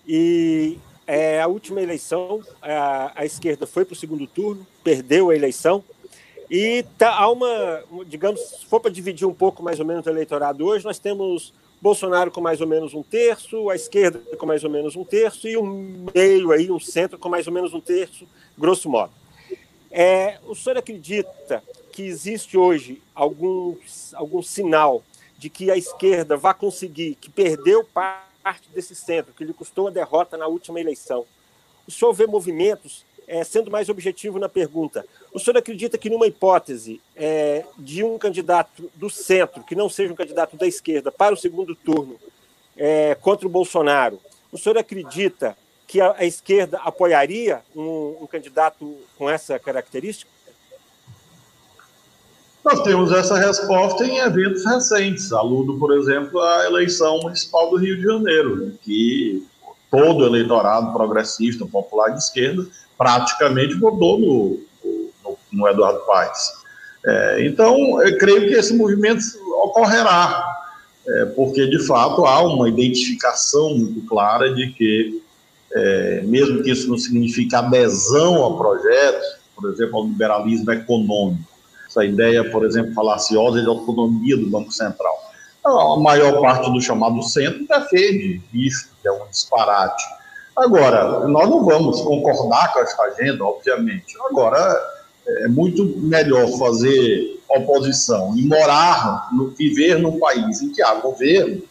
e 0.07 0.79
é, 1.07 1.41
a 1.41 1.47
última 1.47 1.81
eleição, 1.81 2.41
a, 2.61 3.13
a 3.15 3.25
esquerda 3.25 3.67
foi 3.67 3.85
para 3.85 3.95
o 3.95 3.97
segundo 3.97 4.27
turno, 4.27 4.67
perdeu 4.83 5.31
a 5.31 5.35
eleição, 5.35 5.83
e 6.51 6.85
tá, 6.99 7.15
há 7.15 7.31
uma, 7.31 7.83
digamos, 8.07 8.41
se 8.41 8.67
for 8.67 8.81
para 8.81 8.91
dividir 8.91 9.27
um 9.27 9.33
pouco 9.33 9.63
mais 9.63 9.81
ou 9.81 9.87
menos 9.87 10.07
o 10.07 10.11
eleitorado 10.11 10.65
hoje, 10.65 10.85
nós 10.85 10.99
temos 10.99 11.53
Bolsonaro 11.85 12.31
com 12.31 12.41
mais 12.41 12.63
ou 12.63 12.67
menos 12.67 12.95
um 12.95 13.03
terço, 13.03 13.69
a 13.69 13.77
esquerda 13.77 14.19
com 14.39 14.47
mais 14.47 14.65
ou 14.65 14.71
menos 14.71 14.97
um 14.97 15.05
terço, 15.05 15.47
e 15.47 15.55
um 15.55 16.07
meio 16.15 16.51
aí, 16.51 16.71
um 16.71 16.81
centro 16.81 17.19
com 17.19 17.29
mais 17.29 17.47
ou 17.47 17.53
menos 17.53 17.75
um 17.75 17.81
terço, 17.81 18.27
grosso 18.57 18.89
modo. 18.89 19.13
É, 19.91 20.39
o 20.47 20.55
senhor 20.55 20.79
acredita 20.79 21.63
que 21.93 22.03
existe 22.03 22.57
hoje 22.57 23.03
algum, 23.15 23.77
algum 24.15 24.41
sinal 24.41 25.05
de 25.37 25.51
que 25.51 25.71
a 25.71 25.77
esquerda 25.77 26.39
vai 26.39 26.55
conseguir, 26.55 27.17
que 27.17 27.29
perdeu 27.29 27.85
parte 27.85 28.67
desse 28.73 28.95
centro, 28.95 29.35
que 29.35 29.45
lhe 29.45 29.53
custou 29.53 29.89
a 29.89 29.91
derrota 29.91 30.39
na 30.39 30.47
última 30.47 30.81
eleição? 30.81 31.27
O 31.87 31.91
senhor 31.91 32.15
vê 32.15 32.27
movimentos, 32.27 33.05
é, 33.27 33.43
sendo 33.45 33.71
mais 33.71 33.89
objetivo 33.89 34.39
na 34.39 34.49
pergunta, 34.49 35.05
o 35.33 35.39
senhor 35.39 35.57
acredita 35.57 35.99
que 35.99 36.11
numa 36.11 36.27
hipótese 36.27 37.01
é, 37.17 37.65
de 37.79 38.03
um 38.05 38.19
candidato 38.19 38.91
do 38.95 39.09
centro, 39.11 39.63
que 39.63 39.75
não 39.75 39.89
seja 39.89 40.13
um 40.13 40.17
candidato 40.17 40.57
da 40.57 40.67
esquerda, 40.67 41.11
para 41.11 41.35
o 41.35 41.37
segundo 41.37 41.75
turno 41.75 42.17
é, 42.77 43.15
contra 43.15 43.47
o 43.47 43.51
Bolsonaro, 43.51 44.21
o 44.53 44.59
senhor 44.59 44.79
acredita 44.79 45.57
que 45.87 46.01
a, 46.01 46.15
a 46.19 46.25
esquerda 46.25 46.79
apoiaria 46.79 47.61
um, 47.75 48.19
um 48.23 48.27
candidato 48.27 48.97
com 49.17 49.29
essa 49.29 49.59
característica? 49.59 50.31
Nós 52.65 52.81
temos 52.83 53.13
essa 53.13 53.37
resposta 53.37 54.07
em 54.07 54.19
eventos 54.19 54.65
recentes. 54.65 55.33
Aludo, 55.33 55.79
por 55.79 55.93
exemplo, 55.93 56.41
a 56.41 56.65
eleição 56.65 57.21
municipal 57.21 57.69
do 57.69 57.77
Rio 57.77 57.97
de 57.97 58.03
Janeiro, 58.03 58.73
que 58.83 59.47
todo 59.91 60.25
eleitorado 60.25 60.93
progressista, 60.93 61.67
popular 61.67 62.11
de 62.11 62.19
esquerda, 62.19 62.67
praticamente 62.97 63.75
votou 63.75 64.19
no, 64.19 64.61
no, 65.25 65.39
no 65.53 65.69
Eduardo 65.69 66.01
Paes. 66.01 66.53
É, 67.07 67.47
então, 67.47 68.03
eu 68.03 68.17
creio 68.19 68.49
que 68.49 68.55
esse 68.55 68.75
movimento 68.75 69.23
ocorrerá, 69.63 70.43
é, 71.07 71.25
porque, 71.27 71.67
de 71.67 71.87
fato, 71.87 72.25
há 72.25 72.43
uma 72.43 72.69
identificação 72.69 73.77
muito 73.77 74.07
clara 74.07 74.55
de 74.55 74.73
que, 74.73 75.23
é, 75.73 76.23
mesmo 76.25 76.63
que 76.63 76.71
isso 76.71 76.89
não 76.89 76.97
signifique 76.97 77.55
adesão 77.55 78.47
a 78.47 78.57
projetos, 78.57 79.27
por 79.55 79.71
exemplo, 79.71 79.99
ao 79.99 80.07
liberalismo 80.07 80.73
econômico, 80.73 81.45
essa 81.87 82.05
ideia, 82.05 82.51
por 82.51 82.65
exemplo, 82.65 82.93
falaciosa 82.95 83.61
de 83.61 83.69
autonomia 83.69 84.37
do 84.37 84.49
Banco 84.49 84.73
Central. 84.73 85.15
A 85.65 85.97
maior 85.99 86.41
parte 86.41 86.71
do 86.71 86.81
chamado 86.81 87.23
centro 87.23 87.67
defende 87.67 88.43
isto, 88.53 88.91
que 89.01 89.09
é 89.09 89.13
um 89.13 89.27
disparate. 89.31 90.05
Agora, 90.57 91.27
nós 91.27 91.51
não 91.51 91.65
vamos 91.65 92.01
concordar 92.01 92.73
com 92.73 92.79
esta 92.81 93.03
agenda, 93.05 93.45
obviamente. 93.45 94.15
Agora, 94.31 94.95
é 95.27 95.49
muito 95.49 95.85
melhor 95.97 96.47
fazer 96.59 97.41
oposição 97.49 98.37
e 98.37 98.47
morar, 98.47 99.29
no, 99.33 99.49
viver 99.49 99.99
num 99.99 100.19
país 100.19 100.63
em 100.63 100.71
que 100.71 100.83
há 100.83 100.95
governo, 100.95 101.63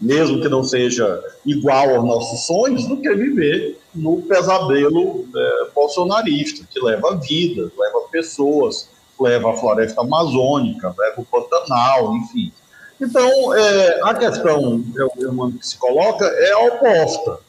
mesmo 0.00 0.40
que 0.40 0.48
não 0.48 0.62
seja 0.62 1.22
igual 1.44 1.94
aos 1.94 2.04
nossos 2.04 2.46
sonhos, 2.46 2.86
do 2.86 2.98
que 2.98 3.14
viver 3.14 3.78
no 3.94 4.22
pesadelo 4.22 5.26
é, 5.34 5.68
bolsonarista, 5.74 6.66
que 6.70 6.80
leva 6.80 7.16
vidas, 7.16 7.70
leva 7.78 8.00
pessoas, 8.10 8.88
leva 9.18 9.50
a 9.50 9.56
floresta 9.56 10.02
amazônica, 10.02 10.94
leva 10.98 11.20
o 11.20 11.24
Pantanal, 11.24 12.14
enfim. 12.16 12.52
Então, 13.00 13.54
é, 13.54 14.00
a 14.02 14.14
questão 14.14 14.82
que 14.82 15.66
se 15.66 15.76
coloca 15.76 16.24
é 16.24 16.52
a 16.52 16.58
oposta. 16.66 17.45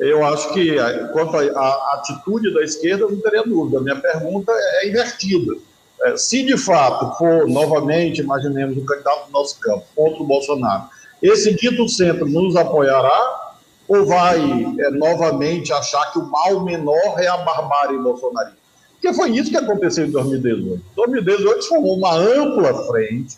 Eu 0.00 0.24
acho 0.24 0.52
que, 0.54 0.76
quanto 1.12 1.36
à 1.36 1.94
atitude 1.94 2.54
da 2.54 2.62
esquerda, 2.62 3.06
não 3.06 3.20
teria 3.20 3.42
dúvida. 3.42 3.80
Minha 3.80 3.96
pergunta 3.96 4.50
é 4.50 4.88
invertida. 4.88 5.54
É, 6.02 6.16
se 6.16 6.42
de 6.42 6.56
fato 6.56 7.18
for, 7.18 7.46
novamente, 7.46 8.22
imaginemos 8.22 8.76
o 8.78 8.84
candidato 8.84 9.26
do 9.26 9.32
nosso 9.32 9.60
campo 9.60 9.84
contra 9.94 10.22
o 10.22 10.26
Bolsonaro, 10.26 10.84
esse 11.22 11.54
dito 11.54 11.86
centro 11.88 12.26
nos 12.26 12.56
apoiará 12.56 13.52
ou 13.86 14.06
vai 14.06 14.40
é, 14.78 14.90
novamente 14.92 15.72
achar 15.72 16.10
que 16.12 16.18
o 16.18 16.24
mal 16.24 16.64
menor 16.64 17.18
é 17.18 17.26
a 17.26 17.36
barbárie 17.36 17.98
bolsonarista? 17.98 18.58
Porque 18.92 19.14
foi 19.14 19.30
isso 19.30 19.50
que 19.50 19.56
aconteceu 19.56 20.06
em 20.06 20.10
2018. 20.10 20.74
Em 20.74 20.96
2018 20.96 21.62
se 21.62 21.68
formou 21.68 21.96
uma 21.96 22.14
ampla 22.14 22.86
frente, 22.86 23.36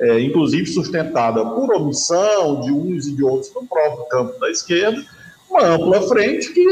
é, 0.00 0.20
inclusive 0.20 0.66
sustentada 0.66 1.44
por 1.44 1.74
omissão 1.74 2.60
de 2.60 2.72
uns 2.72 3.06
e 3.06 3.12
de 3.12 3.24
outros 3.24 3.52
no 3.52 3.66
próprio 3.66 4.04
campo 4.06 4.38
da 4.38 4.50
esquerda, 4.50 5.04
uma 5.58 5.74
ampla 5.74 6.02
frente 6.08 6.52
que 6.52 6.64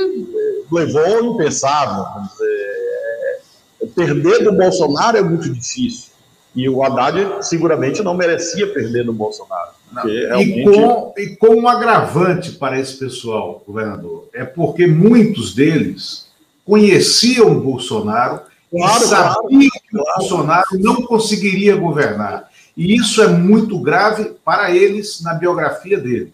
levou 0.71 1.05
ao 1.05 1.25
impensável. 1.35 2.05
É, 2.41 3.39
é, 3.83 3.87
perder 3.95 4.45
do 4.45 4.53
Bolsonaro 4.53 5.17
é 5.17 5.23
muito 5.23 5.53
difícil. 5.53 6.11
E 6.55 6.69
o 6.69 6.83
Haddad 6.83 7.47
seguramente 7.47 8.03
não 8.03 8.15
merecia 8.15 8.73
perder 8.73 9.05
do 9.05 9.13
Bolsonaro. 9.13 9.73
Realmente... 10.05 10.61
E, 10.61 10.65
com, 10.65 11.15
e 11.17 11.27
com 11.37 11.55
um 11.55 11.69
agravante 11.69 12.53
para 12.53 12.79
esse 12.79 12.95
pessoal, 12.95 13.63
governador, 13.67 14.29
é 14.33 14.45
porque 14.45 14.87
muitos 14.87 15.55
deles 15.55 16.27
conheciam 16.65 17.53
o 17.53 17.61
Bolsonaro 17.61 18.41
claro, 18.71 19.05
e 19.05 19.07
sabiam 19.07 19.71
claro, 19.71 19.71
que 19.71 19.97
o 19.97 20.05
Bolsonaro 20.17 20.67
não 20.79 21.03
conseguiria 21.03 21.77
governar. 21.77 22.51
E 22.77 22.95
isso 22.95 23.23
é 23.23 23.29
muito 23.29 23.79
grave 23.79 24.33
para 24.45 24.71
eles 24.71 25.23
na 25.23 25.35
biografia 25.35 25.99
deles. 25.99 26.33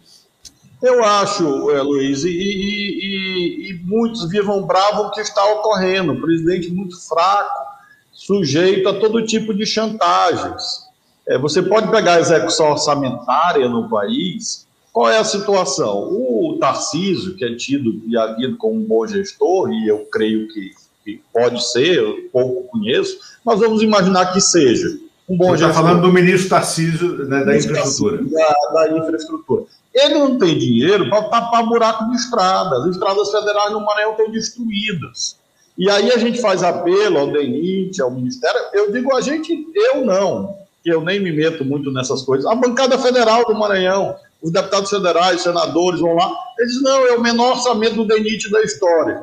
Eu 0.82 1.04
acho, 1.04 1.70
é, 1.70 1.80
Luiz, 1.80 2.24
e, 2.24 2.30
e, 2.30 3.70
e, 3.70 3.80
muitos 3.84 4.28
vivam 4.28 4.62
bravo 4.64 5.02
o 5.02 5.10
que 5.12 5.20
está 5.20 5.44
ocorrendo. 5.52 6.12
O 6.12 6.20
presidente 6.20 6.70
muito 6.70 7.00
fraco, 7.08 7.64
sujeito 8.12 8.88
a 8.88 8.98
todo 8.98 9.24
tipo 9.24 9.54
de 9.54 9.64
chantagens. 9.64 10.90
É, 11.28 11.38
você 11.38 11.62
pode 11.62 11.88
pegar 11.90 12.14
a 12.14 12.20
execução 12.20 12.72
orçamentária 12.72 13.68
no 13.68 13.88
país 13.88 14.66
qual 14.92 15.08
é 15.08 15.18
a 15.18 15.24
situação? 15.24 16.08
O 16.10 16.58
Tarcísio, 16.60 17.34
que 17.34 17.44
é 17.44 17.56
tido 17.56 18.02
e 18.06 18.16
havido 18.16 18.58
como 18.58 18.78
um 18.78 18.84
bom 18.84 19.06
gestor, 19.06 19.72
e 19.72 19.88
eu 19.88 20.06
creio 20.12 20.46
que, 20.48 20.70
que 21.02 21.20
pode 21.32 21.64
ser, 21.72 21.96
eu 21.96 22.28
pouco 22.30 22.68
conheço, 22.68 23.18
mas 23.42 23.58
vamos 23.58 23.82
imaginar 23.82 24.34
que 24.34 24.40
seja 24.40 24.98
um 25.26 25.36
bom 25.36 25.46
Você 25.46 25.58
gestor. 25.58 25.70
está 25.70 25.82
falando 25.82 26.02
do 26.02 26.12
ministro 26.12 26.50
Tarcísio 26.50 27.26
né, 27.26 27.42
da 27.42 27.56
infraestrutura. 27.56 28.22
Da, 28.22 28.54
da, 28.74 28.98
infraestrutura. 28.98 29.64
Ele 29.94 30.14
não 30.14 30.38
tem 30.38 30.58
dinheiro 30.58 31.08
para 31.10 31.24
tapar 31.24 31.66
buraco 31.66 32.08
de 32.10 32.16
estrada. 32.16 32.78
As 32.78 32.86
estradas 32.86 33.30
federais 33.30 33.72
no 33.72 33.80
Maranhão 33.80 34.12
estão 34.12 34.30
destruídas. 34.30 35.36
E 35.76 35.90
aí 35.90 36.10
a 36.12 36.18
gente 36.18 36.40
faz 36.40 36.62
apelo 36.62 37.18
ao 37.18 37.32
DENIT, 37.32 38.00
ao 38.00 38.10
Ministério. 38.10 38.60
Eu 38.72 38.92
digo 38.92 39.14
a 39.14 39.20
gente, 39.20 39.66
eu 39.74 40.04
não, 40.04 40.56
que 40.82 40.90
eu 40.90 41.02
nem 41.02 41.20
me 41.20 41.32
meto 41.32 41.64
muito 41.64 41.90
nessas 41.90 42.22
coisas. 42.22 42.46
A 42.46 42.54
bancada 42.54 42.98
federal 42.98 43.44
do 43.44 43.54
Maranhão 43.54 44.16
os 44.42 44.50
deputados 44.50 44.90
federais, 44.90 45.40
senadores 45.40 46.00
vão 46.00 46.14
lá, 46.14 46.28
eles 46.58 46.82
não, 46.82 47.06
é 47.06 47.12
o 47.12 47.22
menor 47.22 47.52
orçamento 47.52 47.94
do 47.94 48.06
DENIT 48.06 48.50
da 48.50 48.60
história. 48.62 49.22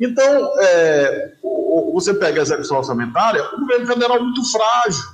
Então, 0.00 0.52
é, 0.58 1.32
você 1.92 2.14
pega 2.14 2.40
a 2.40 2.42
execução 2.42 2.78
orçamentária, 2.78 3.44
o 3.52 3.60
governo 3.60 3.86
federal 3.86 4.16
é 4.16 4.20
muito 4.20 4.50
frágil. 4.50 5.04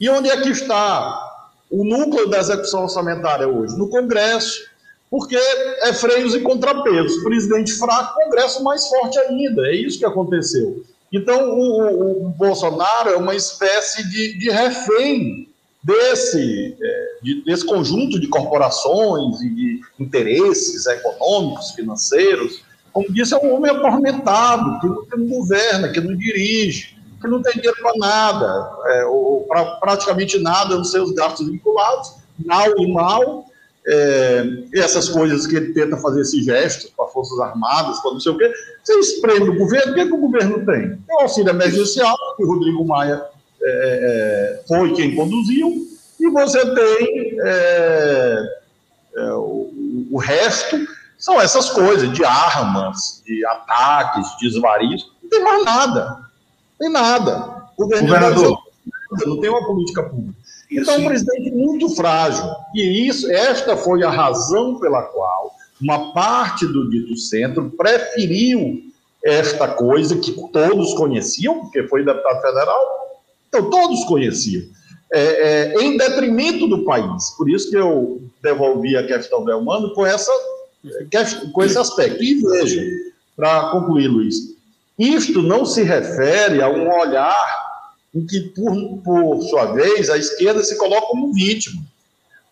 E 0.00 0.08
onde 0.08 0.30
é 0.30 0.40
que 0.40 0.48
está 0.48 1.31
o 1.72 1.84
núcleo 1.84 2.28
da 2.28 2.38
execução 2.38 2.82
orçamentária 2.82 3.48
hoje? 3.48 3.76
No 3.76 3.88
Congresso, 3.88 4.70
porque 5.10 5.36
é 5.36 5.92
freios 5.92 6.34
e 6.34 6.40
contrapesos. 6.40 7.22
Presidente 7.22 7.72
fraco, 7.72 8.14
Congresso 8.14 8.62
mais 8.62 8.86
forte 8.88 9.18
ainda. 9.18 9.66
É 9.68 9.74
isso 9.74 9.98
que 9.98 10.04
aconteceu. 10.04 10.84
Então, 11.12 11.50
o, 11.50 12.26
o, 12.26 12.28
Bolsonaro 12.30 13.10
é 13.10 13.16
uma 13.16 13.34
espécie 13.34 14.08
de, 14.08 14.38
de 14.38 14.50
refém 14.50 15.48
desse, 15.82 16.76
é, 16.80 17.08
de, 17.22 17.44
desse 17.44 17.66
conjunto 17.66 18.18
de 18.18 18.28
corporações 18.28 19.40
e 19.42 19.50
de 19.50 19.80
interesses 20.00 20.86
econômicos, 20.86 21.72
financeiros. 21.72 22.62
Como 22.92 23.12
disse, 23.12 23.34
é 23.34 23.38
um 23.38 23.54
homem 23.54 23.70
atormentado, 23.70 24.80
que 25.10 25.16
não 25.16 25.26
governa, 25.26 25.90
que 25.90 26.00
não 26.00 26.16
dirige, 26.16 26.96
que 27.22 27.28
não 27.28 27.40
tem 27.40 27.52
dinheiro 27.52 27.76
para 27.80 27.92
nada, 27.96 28.70
é, 28.86 29.04
ou 29.06 29.42
para 29.42 29.64
praticamente 29.76 30.38
nada 30.38 30.76
nos 30.76 30.90
seus 30.90 31.12
gastos 31.12 31.48
vinculados, 31.48 32.14
mal 32.44 32.68
e 32.76 32.92
mal. 32.92 33.46
É, 33.84 34.44
essas 34.74 35.08
coisas 35.08 35.44
que 35.44 35.56
ele 35.56 35.72
tenta 35.72 35.96
fazer 35.96 36.20
esses 36.20 36.44
gestos 36.44 36.90
para 36.90 37.08
Forças 37.08 37.40
Armadas, 37.40 37.98
para 37.98 38.12
não 38.12 38.20
sei 38.20 38.30
o 38.30 38.38
quê, 38.38 38.52
você 38.80 38.92
espreme 39.00 39.48
o 39.48 39.58
governo, 39.58 39.90
o 39.90 39.94
que, 39.94 40.00
é 40.00 40.06
que 40.06 40.12
o 40.12 40.20
governo 40.20 40.64
tem? 40.64 40.90
Tem 40.90 41.16
o 41.16 41.20
auxílio 41.20 41.50
emergencial, 41.50 42.16
que 42.36 42.44
o 42.44 42.46
Rodrigo 42.46 42.84
Maia 42.84 43.24
é, 43.60 44.60
é, 44.60 44.62
foi 44.68 44.92
quem 44.92 45.16
conduziu, 45.16 45.86
e 46.20 46.30
você 46.30 46.64
tem 46.74 47.36
é, 47.40 48.42
é, 49.16 49.32
o, 49.32 50.08
o, 50.12 50.18
resto, 50.18 50.78
são 51.18 51.40
essas 51.40 51.70
coisas 51.70 52.12
de 52.12 52.24
armas, 52.24 53.22
de 53.26 53.44
ataques, 53.46 54.36
de 54.36 54.48
desvarios, 54.48 55.12
não 55.22 55.28
tem 55.28 55.42
mais 55.42 55.64
nada, 55.64 56.18
tem 56.82 56.90
nada. 56.90 57.62
O 57.78 57.86
governador 57.86 58.58
não 59.24 59.40
tem 59.40 59.48
uma 59.48 59.64
política 59.64 60.02
pública. 60.02 60.34
Então, 60.70 60.96
Sim. 60.96 61.02
um 61.02 61.06
presidente 61.06 61.50
muito 61.52 61.88
frágil. 61.90 62.44
E 62.74 63.06
isso, 63.06 63.30
esta 63.30 63.76
foi 63.76 64.02
a 64.02 64.10
razão 64.10 64.80
pela 64.80 65.02
qual 65.02 65.54
uma 65.80 66.12
parte 66.12 66.66
do 66.66 66.88
dito 66.90 67.16
centro 67.16 67.70
preferiu 67.70 68.82
esta 69.24 69.68
coisa 69.68 70.16
que 70.16 70.32
todos 70.52 70.94
conheciam, 70.94 71.60
porque 71.60 71.86
foi 71.86 72.04
deputado 72.04 72.40
federal, 72.40 72.80
então 73.48 73.70
todos 73.70 74.04
conheciam, 74.04 74.64
é, 75.12 75.74
é, 75.74 75.82
em 75.82 75.96
detrimento 75.96 76.66
do 76.66 76.84
país. 76.84 77.30
Por 77.36 77.48
isso 77.48 77.70
que 77.70 77.76
eu 77.76 78.20
devolvi 78.42 78.96
a 78.96 79.06
questão 79.06 79.44
do 79.44 79.50
Elmano 79.50 79.94
com, 79.94 80.06
essa, 80.06 80.32
com 81.52 81.62
esse 81.62 81.78
aspecto. 81.78 82.22
E 82.22 82.40
veja, 82.40 82.82
para 83.36 83.70
concluir, 83.70 84.08
Luiz, 84.08 84.52
isto 84.98 85.42
não 85.42 85.64
se 85.64 85.82
refere 85.82 86.62
a 86.62 86.68
um 86.68 86.88
olhar 86.88 87.62
em 88.14 88.26
que, 88.26 88.40
por, 88.54 88.98
por 89.02 89.42
sua 89.44 89.72
vez, 89.72 90.10
a 90.10 90.18
esquerda 90.18 90.62
se 90.62 90.76
coloca 90.76 91.06
como 91.06 91.32
vítima. 91.32 91.82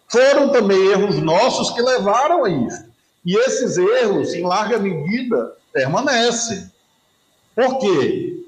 Foram 0.09 0.51
também 0.51 0.87
erros 0.89 1.17
nossos 1.23 1.71
que 1.71 1.83
levaram 1.83 2.45
a 2.45 2.51
isso. 2.51 2.85
E 3.25 3.37
esses 3.37 3.77
erros, 3.77 4.33
em 4.35 4.43
larga 4.43 4.79
medida, 4.79 5.55
permanecem. 5.73 6.71
Por 7.55 7.79
quê? 7.79 8.43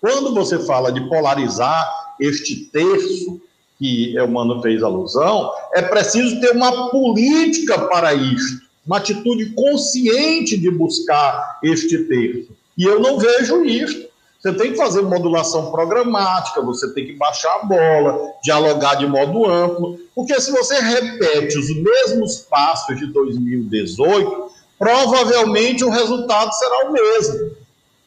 Quando 0.00 0.32
você 0.34 0.58
fala 0.60 0.92
de 0.92 1.08
polarizar 1.08 2.14
este 2.20 2.66
terço 2.66 3.40
que 3.78 4.18
o 4.20 4.28
Mano 4.28 4.62
fez 4.62 4.82
alusão, 4.82 5.50
é 5.72 5.82
preciso 5.82 6.40
ter 6.40 6.52
uma 6.52 6.90
política 6.90 7.78
para 7.88 8.14
isso, 8.14 8.60
uma 8.86 8.98
atitude 8.98 9.50
consciente 9.54 10.56
de 10.56 10.70
buscar 10.70 11.58
este 11.62 12.04
terço. 12.04 12.54
E 12.76 12.84
eu 12.84 13.00
não 13.00 13.18
vejo 13.18 13.64
isso. 13.64 14.08
Você 14.40 14.52
tem 14.52 14.72
que 14.72 14.76
fazer 14.76 15.00
modulação 15.00 15.70
programática, 15.70 16.60
você 16.60 16.92
tem 16.92 17.06
que 17.06 17.14
baixar 17.14 17.54
a 17.54 17.64
bola, 17.64 18.32
dialogar 18.42 18.96
de 18.96 19.06
modo 19.06 19.46
amplo, 19.46 19.98
porque 20.14 20.38
se 20.38 20.50
você 20.50 20.78
repete 20.80 21.58
os 21.58 21.74
mesmos 21.74 22.40
passos 22.40 22.98
de 22.98 23.06
2018, 23.06 24.50
provavelmente 24.78 25.82
o 25.82 25.88
resultado 25.88 26.52
será 26.52 26.88
o 26.88 26.92
mesmo. 26.92 27.52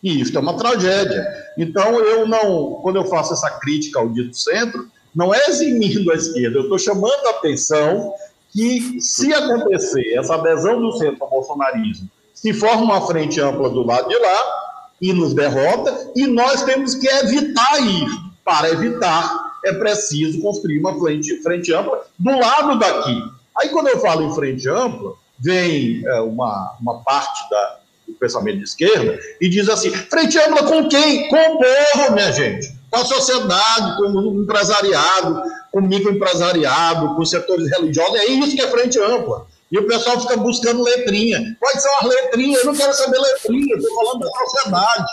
E 0.04 0.22
isso 0.22 0.38
é 0.38 0.40
uma 0.40 0.56
tragédia. 0.56 1.26
Então, 1.58 2.00
eu 2.00 2.28
não, 2.28 2.82
quando 2.84 2.98
eu 2.98 3.06
faço 3.06 3.34
essa 3.34 3.50
crítica 3.60 4.00
ao 4.00 4.10
dito 4.10 4.38
centro, 4.38 4.88
não 5.16 5.34
é 5.34 5.44
eximindo 5.48 6.12
a 6.12 6.16
esquerda, 6.16 6.60
eu 6.60 6.64
estou 6.64 6.78
chamando 6.78 7.26
a 7.26 7.32
atenção 7.32 8.14
que, 8.52 9.02
se 9.02 9.34
acontecer 9.34 10.14
essa 10.16 10.36
adesão 10.36 10.80
do 10.80 10.92
centro 10.94 11.24
ao 11.24 11.30
bolsonarismo, 11.32 12.08
se 12.38 12.54
forma 12.54 12.84
uma 12.84 13.08
frente 13.08 13.42
ampla 13.42 13.68
do 13.68 13.84
lado 13.84 14.08
de 14.08 14.16
lá, 14.16 14.68
e 15.02 15.12
nos 15.12 15.34
derrota, 15.34 16.12
e 16.16 16.28
nós 16.28 16.62
temos 16.64 16.94
que 16.94 17.08
evitar 17.08 17.82
isso. 17.82 18.28
Para 18.46 18.70
evitar, 18.70 19.58
é 19.66 19.74
preciso 19.74 20.40
construir 20.40 20.80
uma 20.80 20.98
frente, 21.00 21.42
frente 21.42 21.74
ampla 21.74 22.06
do 22.18 22.40
lado 22.40 22.78
daqui. 22.78 23.22
Aí, 23.60 23.70
quando 23.70 23.88
eu 23.88 24.00
falo 24.00 24.24
em 24.24 24.36
frente 24.36 24.70
ampla, 24.70 25.14
vem 25.40 26.04
é, 26.06 26.22
uma, 26.22 26.76
uma 26.80 27.00
parte 27.02 27.50
da, 27.50 27.80
do 28.08 28.14
pensamento 28.14 28.60
de 28.60 28.66
esquerda 28.66 29.20
e 29.42 29.50
diz 29.50 29.68
assim: 29.68 29.90
frente 29.90 30.38
ampla 30.38 30.64
com 30.64 30.88
quem? 30.88 31.28
Com 31.30 31.36
o 31.36 31.58
povo, 31.58 32.14
minha 32.14 32.32
gente. 32.32 32.72
Com 32.92 33.00
a 33.00 33.06
sociedade, 33.06 33.98
com 33.98 34.04
o 34.12 34.44
empresariado, 34.44 35.42
com 35.72 35.80
o 35.80 35.88
microempresariado, 35.88 37.16
com 37.16 37.22
os 37.24 37.32
setores 37.32 37.68
religiosos. 37.72 38.16
É 38.16 38.26
isso 38.28 38.56
que 38.56 38.62
é 38.62 38.68
frente 38.68 39.00
ampla. 39.00 39.47
E 39.72 39.78
o 39.78 39.88
pessoal 39.88 40.20
fica 40.22 40.38
buscando 40.38 40.84
letrinha. 40.84 41.58
Pode 41.60 41.82
ser 41.82 41.90
uma 41.90 42.10
letrinha, 42.10 42.58
eu 42.58 42.66
não 42.66 42.76
quero 42.76 42.94
saber 42.94 43.20
letrinha, 43.20 43.76
estou 43.76 43.96
falando 43.96 44.20
da 44.20 44.30
sociedade. 44.30 45.08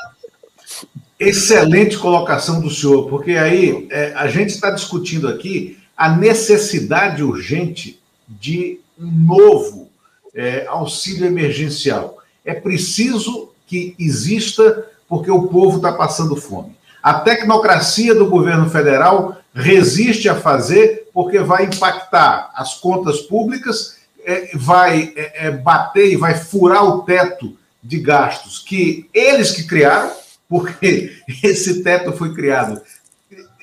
Excelente 1.19 1.99
colocação 1.99 2.61
do 2.61 2.71
senhor, 2.71 3.09
porque 3.09 3.33
aí 3.33 3.87
é, 3.91 4.13
a 4.15 4.29
gente 4.29 4.51
está 4.51 4.71
discutindo 4.71 5.29
aqui 5.29 5.79
a 5.97 6.09
necessidade 6.09 7.23
urgente 7.23 8.01
de 8.29 8.81
um 8.99 9.11
novo 9.27 9.89
é, 10.35 10.67
auxílio 10.67 11.27
emergencial. 11.27 12.19
É 12.45 12.55
preciso 12.55 13.51
que 13.67 13.95
exista, 13.99 14.87
porque 15.09 15.31
o 15.31 15.49
povo 15.49 15.77
está 15.77 15.93
passando 15.93 16.37
fome. 16.37 16.77
A 17.03 17.15
tecnocracia 17.15 18.15
do 18.15 18.27
governo 18.27 18.69
federal 18.69 19.37
resiste 19.55 20.29
a 20.29 20.35
fazer, 20.35 21.09
porque 21.13 21.39
vai 21.39 21.65
impactar 21.65 22.51
as 22.55 22.75
contas 22.75 23.21
públicas 23.21 23.99
é, 24.25 24.51
vai 24.55 25.13
é, 25.17 25.47
é, 25.47 25.51
bater 25.51 26.13
e 26.13 26.17
vai 26.17 26.35
furar 26.35 26.85
o 26.85 27.03
teto 27.03 27.57
de 27.83 27.99
gastos 27.99 28.59
que 28.59 29.09
eles 29.13 29.51
que 29.51 29.65
criaram, 29.65 30.11
porque 30.49 31.13
esse 31.43 31.83
teto 31.83 32.13
foi 32.13 32.35
criado 32.35 32.81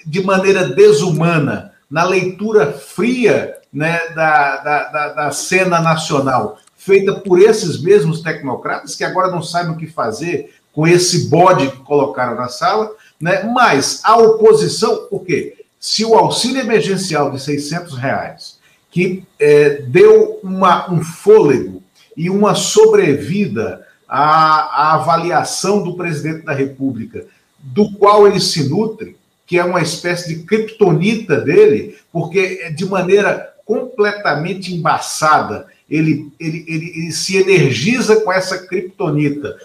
de 0.06 0.24
maneira 0.24 0.68
desumana, 0.70 1.74
na 1.90 2.04
leitura 2.04 2.72
fria 2.72 3.58
né, 3.72 4.00
da, 4.16 4.58
da, 4.58 4.84
da, 4.86 5.10
da 5.10 5.32
cena 5.32 5.80
nacional, 5.82 6.58
feita 6.76 7.14
por 7.14 7.40
esses 7.40 7.82
mesmos 7.82 8.22
tecnocratas 8.22 8.96
que 8.96 9.04
agora 9.04 9.30
não 9.30 9.44
sabem 9.44 9.74
o 9.74 9.78
que 9.78 9.88
fazer 9.88 10.54
com 10.74 10.88
esse 10.88 11.28
bode 11.28 11.70
que 11.70 11.78
colocaram 11.78 12.36
na 12.36 12.48
sala, 12.48 12.92
né? 13.20 13.44
mas 13.44 14.02
a 14.04 14.16
oposição, 14.18 15.08
por 15.10 15.26
quê? 15.26 15.66
Se 15.80 16.06
o 16.06 16.16
auxílio 16.16 16.62
emergencial 16.62 17.30
de 17.32 17.40
600 17.42 17.98
reais 17.98 18.61
que 18.92 19.24
é, 19.40 19.82
deu 19.88 20.40
uma, 20.44 20.92
um 20.92 21.02
fôlego 21.02 21.82
e 22.16 22.30
uma 22.30 22.54
sobrevida 22.54 23.88
à, 24.08 24.90
à 24.90 24.94
avaliação 24.96 25.82
do 25.82 25.96
presidente 25.96 26.46
da 26.46 26.54
República, 26.54 27.26
do 27.58 27.92
qual 27.94 28.28
ele 28.28 28.40
se 28.40 28.70
nutre, 28.70 29.16
que 29.48 29.58
é 29.58 29.64
uma 29.64 29.82
espécie 29.82 30.36
de 30.36 30.44
criptonita 30.44 31.40
dele, 31.40 31.98
porque 32.12 32.60
é 32.62 32.70
de 32.70 32.86
maneira 32.86 33.54
completamente 33.66 34.74
embaçada 34.74 35.68
ele, 35.92 36.32
ele, 36.40 36.64
ele, 36.68 36.94
ele 36.96 37.12
se 37.12 37.36
energiza 37.36 38.22
com 38.22 38.32
essa 38.32 38.66
criptonita, 38.66 39.58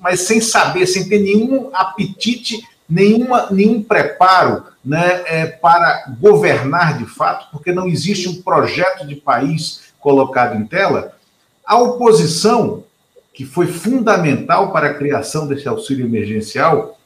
mas 0.00 0.20
sem 0.20 0.40
saber, 0.40 0.86
sem 0.86 1.08
ter 1.08 1.18
nenhum 1.18 1.70
apetite, 1.74 2.62
nenhuma, 2.88 3.48
nenhum 3.50 3.82
preparo 3.82 4.64
né, 4.84 5.22
é, 5.26 5.46
para 5.46 6.12
governar 6.20 6.98
de 6.98 7.06
fato, 7.06 7.48
porque 7.52 7.72
não 7.72 7.88
existe 7.88 8.28
um 8.28 8.42
projeto 8.42 9.06
de 9.06 9.16
país 9.16 9.92
colocado 10.00 10.56
em 10.56 10.66
tela, 10.66 11.12
a 11.64 11.78
oposição, 11.78 12.84
que 13.32 13.44
foi 13.44 13.66
fundamental 13.66 14.72
para 14.72 14.88
a 14.88 14.94
criação 14.94 15.46
desse 15.46 15.68
auxílio 15.68 16.04
emergencial, 16.04 16.98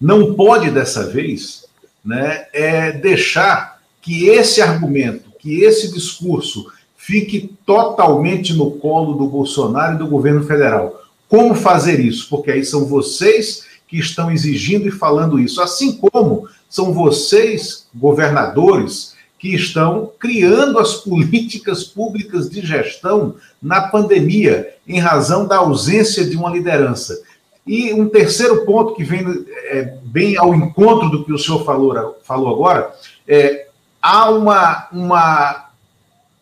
não 0.00 0.34
pode 0.34 0.70
dessa 0.70 1.08
vez 1.08 1.64
né, 2.04 2.46
é, 2.52 2.92
deixar 2.92 3.80
que 4.02 4.28
esse 4.28 4.60
argumento, 4.60 5.30
que 5.38 5.62
esse 5.62 5.92
discurso 5.92 6.70
fique 6.96 7.56
totalmente 7.64 8.52
no 8.52 8.72
colo 8.72 9.14
do 9.14 9.26
Bolsonaro 9.26 9.94
e 9.94 9.98
do 9.98 10.06
governo 10.06 10.44
federal. 10.44 11.02
Como 11.28 11.54
fazer 11.54 12.00
isso? 12.00 12.28
Porque 12.28 12.50
aí 12.50 12.64
são 12.64 12.86
vocês 12.86 13.67
que 13.88 13.98
estão 13.98 14.30
exigindo 14.30 14.86
e 14.86 14.92
falando 14.92 15.40
isso, 15.40 15.60
assim 15.62 15.96
como 15.96 16.46
são 16.68 16.92
vocês, 16.92 17.86
governadores, 17.94 19.16
que 19.38 19.54
estão 19.54 20.12
criando 20.18 20.78
as 20.78 20.94
políticas 20.94 21.84
públicas 21.84 22.50
de 22.50 22.60
gestão 22.60 23.36
na 23.62 23.80
pandemia, 23.80 24.74
em 24.86 24.98
razão 24.98 25.46
da 25.46 25.56
ausência 25.56 26.24
de 26.24 26.36
uma 26.36 26.50
liderança. 26.50 27.22
E 27.66 27.92
um 27.94 28.08
terceiro 28.08 28.64
ponto 28.64 28.94
que 28.94 29.04
vem 29.04 29.24
é, 29.66 29.94
bem 30.02 30.36
ao 30.36 30.54
encontro 30.54 31.08
do 31.08 31.24
que 31.24 31.32
o 31.32 31.38
senhor 31.38 31.64
falou, 31.64 32.18
falou 32.24 32.52
agora, 32.52 32.92
é, 33.26 33.68
há 34.02 34.30
uma, 34.30 34.88
uma, 34.90 35.70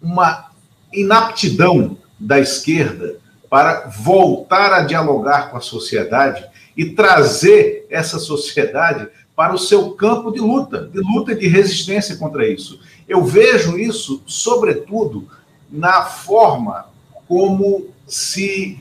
uma 0.00 0.46
inaptidão 0.92 1.96
da 2.18 2.40
esquerda 2.40 3.16
para 3.50 3.88
voltar 3.88 4.72
a 4.72 4.82
dialogar 4.82 5.50
com 5.50 5.56
a 5.56 5.60
sociedade 5.60 6.44
e 6.76 6.90
trazer 6.90 7.86
essa 7.90 8.18
sociedade 8.18 9.08
para 9.34 9.54
o 9.54 9.58
seu 9.58 9.90
campo 9.92 10.30
de 10.30 10.40
luta, 10.40 10.88
de 10.92 10.98
luta 10.98 11.32
e 11.32 11.38
de 11.38 11.46
resistência 11.46 12.16
contra 12.16 12.46
isso. 12.46 12.80
Eu 13.08 13.24
vejo 13.24 13.78
isso, 13.78 14.22
sobretudo, 14.26 15.28
na 15.70 16.04
forma 16.04 16.86
como 17.28 17.88
se 18.06 18.78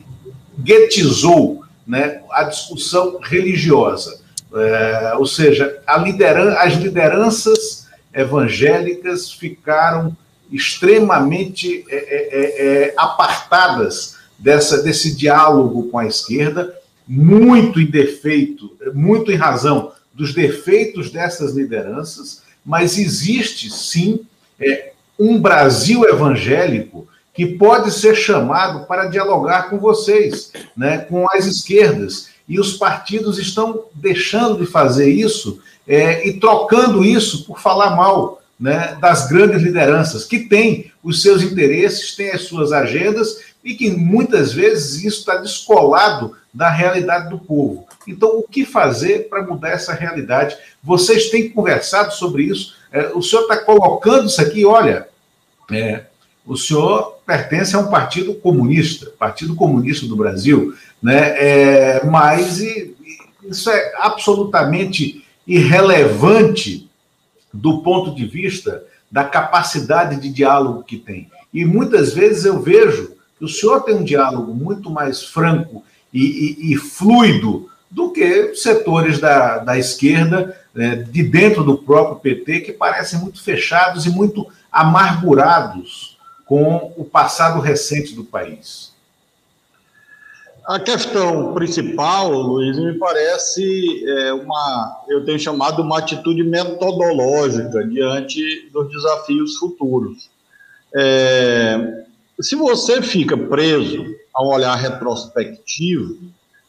guetizou 0.58 1.62
né, 1.86 2.22
a 2.30 2.44
discussão 2.44 3.18
religiosa. 3.22 4.20
É, 4.54 5.14
ou 5.18 5.26
seja, 5.26 5.80
lideran 6.02 6.54
as 6.54 6.74
lideranças 6.74 7.86
evangélicas 8.14 9.30
ficaram 9.30 10.16
extremamente 10.50 11.84
é, 11.90 11.96
é, 11.96 12.28
é, 12.30 12.84
é, 12.84 12.94
apartadas 12.96 14.16
dessa, 14.38 14.82
desse 14.82 15.14
diálogo 15.14 15.88
com 15.90 15.98
a 15.98 16.06
esquerda, 16.06 16.74
muito 17.06 17.80
em 17.80 17.86
defeito, 17.86 18.76
muito 18.94 19.30
em 19.30 19.36
razão 19.36 19.92
dos 20.12 20.34
defeitos 20.34 21.10
dessas 21.10 21.54
lideranças, 21.54 22.42
mas 22.64 22.98
existe 22.98 23.70
sim 23.70 24.20
é, 24.58 24.92
um 25.18 25.40
Brasil 25.40 26.04
evangélico 26.04 27.06
que 27.32 27.46
pode 27.46 27.92
ser 27.92 28.14
chamado 28.16 28.86
para 28.86 29.06
dialogar 29.06 29.68
com 29.68 29.78
vocês, 29.78 30.50
né, 30.76 30.98
com 30.98 31.26
as 31.30 31.44
esquerdas. 31.44 32.30
E 32.48 32.58
os 32.58 32.72
partidos 32.72 33.38
estão 33.38 33.84
deixando 33.94 34.60
de 34.60 34.66
fazer 34.66 35.10
isso 35.10 35.60
é, 35.86 36.26
e 36.26 36.40
trocando 36.40 37.04
isso 37.04 37.44
por 37.44 37.60
falar 37.60 37.94
mal 37.94 38.42
né, 38.58 38.96
das 39.00 39.28
grandes 39.28 39.62
lideranças, 39.62 40.24
que 40.24 40.40
têm 40.40 40.90
os 41.02 41.20
seus 41.20 41.42
interesses, 41.42 42.16
têm 42.16 42.30
as 42.30 42.42
suas 42.42 42.72
agendas 42.72 43.40
e 43.66 43.74
que 43.74 43.90
muitas 43.90 44.52
vezes 44.52 45.02
isso 45.02 45.18
está 45.18 45.34
descolado 45.38 46.36
da 46.54 46.70
realidade 46.70 47.28
do 47.28 47.36
povo. 47.36 47.84
Então, 48.06 48.38
o 48.38 48.44
que 48.44 48.64
fazer 48.64 49.28
para 49.28 49.42
mudar 49.42 49.70
essa 49.70 49.92
realidade? 49.92 50.56
Vocês 50.80 51.30
têm 51.30 51.50
conversado 51.50 52.14
sobre 52.14 52.44
isso? 52.44 52.76
É, 52.92 53.08
o 53.08 53.20
senhor 53.20 53.42
está 53.42 53.56
colocando 53.56 54.28
isso 54.28 54.40
aqui, 54.40 54.64
olha, 54.64 55.08
é, 55.72 56.04
o 56.46 56.56
senhor 56.56 57.18
pertence 57.26 57.74
a 57.74 57.80
um 57.80 57.90
partido 57.90 58.34
comunista, 58.36 59.10
Partido 59.18 59.56
Comunista 59.56 60.06
do 60.06 60.14
Brasil, 60.14 60.72
né? 61.02 61.34
É, 61.36 62.06
mas 62.06 62.60
e, 62.60 62.94
isso 63.50 63.68
é 63.68 63.94
absolutamente 63.98 65.26
irrelevante 65.44 66.88
do 67.52 67.82
ponto 67.82 68.14
de 68.14 68.26
vista 68.26 68.84
da 69.10 69.24
capacidade 69.24 70.20
de 70.20 70.28
diálogo 70.28 70.84
que 70.84 70.98
tem. 70.98 71.28
E 71.52 71.64
muitas 71.64 72.12
vezes 72.12 72.44
eu 72.44 72.60
vejo 72.62 73.15
que 73.38 73.44
o 73.44 73.48
senhor 73.48 73.82
tem 73.82 73.94
um 73.94 74.04
diálogo 74.04 74.54
muito 74.54 74.90
mais 74.90 75.22
franco 75.22 75.84
e, 76.12 76.56
e, 76.58 76.72
e 76.72 76.76
fluido 76.76 77.68
do 77.90 78.10
que 78.10 78.54
setores 78.54 79.18
da, 79.18 79.58
da 79.58 79.78
esquerda, 79.78 80.58
né, 80.74 80.96
de 80.96 81.22
dentro 81.22 81.62
do 81.62 81.78
próprio 81.78 82.16
PT, 82.16 82.60
que 82.60 82.72
parecem 82.72 83.18
muito 83.20 83.42
fechados 83.42 84.06
e 84.06 84.10
muito 84.10 84.46
amargurados 84.70 86.18
com 86.44 86.92
o 86.96 87.04
passado 87.04 87.60
recente 87.60 88.14
do 88.14 88.24
país. 88.24 88.94
A 90.66 90.80
questão 90.80 91.54
principal, 91.54 92.28
Luiz, 92.30 92.76
me 92.76 92.98
parece 92.98 94.04
é, 94.04 94.32
uma, 94.32 95.04
eu 95.08 95.24
tenho 95.24 95.38
chamado 95.38 95.80
uma 95.80 95.98
atitude 95.98 96.42
metodológica 96.42 97.86
diante 97.86 98.68
dos 98.72 98.90
desafios 98.90 99.56
futuros. 99.58 100.28
É, 100.92 102.05
se 102.40 102.56
você 102.56 103.02
fica 103.02 103.36
preso 103.36 104.04
a 104.34 104.42
um 104.42 104.48
olhar 104.48 104.74
retrospectivo, 104.74 106.18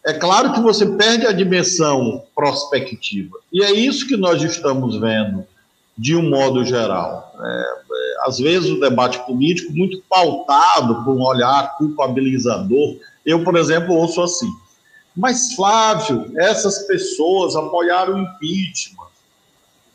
é 0.06 0.14
claro 0.14 0.54
que 0.54 0.62
você 0.62 0.86
perde 0.86 1.28
a 1.28 1.32
dimensão 1.32 2.24
prospectiva. 2.36 3.38
E 3.52 3.64
é 3.64 3.72
isso 3.72 4.08
que 4.08 4.16
nós 4.16 4.42
estamos 4.42 4.98
vendo, 5.00 5.46
de 5.98 6.16
um 6.16 6.30
modo 6.30 6.64
geral. 6.64 7.34
É, 7.40 7.46
é, 7.46 8.28
às 8.28 8.38
vezes 8.38 8.70
o 8.70 8.80
debate 8.80 9.20
político 9.26 9.74
muito 9.74 10.02
pautado 10.10 11.04
por 11.04 11.16
um 11.16 11.24
olhar 11.24 11.76
culpabilizador 11.78 12.98
eu, 13.28 13.44
por 13.44 13.58
exemplo, 13.58 13.94
ouço 13.94 14.22
assim. 14.22 14.50
Mas, 15.14 15.54
Flávio, 15.54 16.32
essas 16.38 16.88
pessoas 16.88 17.58
apoiaram 17.58 18.16
o 18.16 18.20
impeachment. 18.20 19.10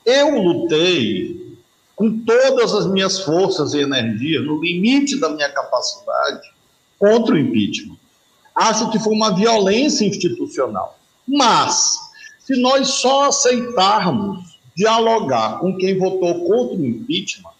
Eu 0.04 0.38
lutei 0.38 1.41
com 2.02 2.18
todas 2.24 2.74
as 2.74 2.88
minhas 2.88 3.20
forças 3.20 3.74
e 3.74 3.78
energias, 3.78 4.44
no 4.44 4.60
limite 4.60 5.20
da 5.20 5.28
minha 5.28 5.48
capacidade, 5.48 6.50
contra 6.98 7.36
o 7.36 7.38
impeachment. 7.38 7.96
Acho 8.56 8.90
que 8.90 8.98
foi 8.98 9.14
uma 9.14 9.32
violência 9.32 10.04
institucional. 10.04 10.98
Mas, 11.28 11.96
se 12.40 12.60
nós 12.60 12.88
só 12.88 13.28
aceitarmos 13.28 14.58
dialogar 14.74 15.60
com 15.60 15.78
quem 15.78 15.96
votou 15.96 16.44
contra 16.44 16.76
o 16.76 16.84
impeachment 16.84 17.52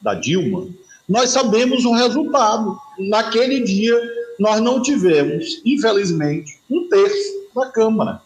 da 0.00 0.14
Dilma, 0.14 0.68
nós 1.08 1.30
sabemos 1.30 1.84
o 1.84 1.92
resultado. 1.92 2.78
Naquele 2.96 3.58
dia, 3.64 4.00
nós 4.38 4.60
não 4.60 4.80
tivemos, 4.80 5.60
infelizmente, 5.64 6.60
um 6.70 6.88
terço 6.88 7.48
da 7.56 7.66
Câmara. 7.66 8.22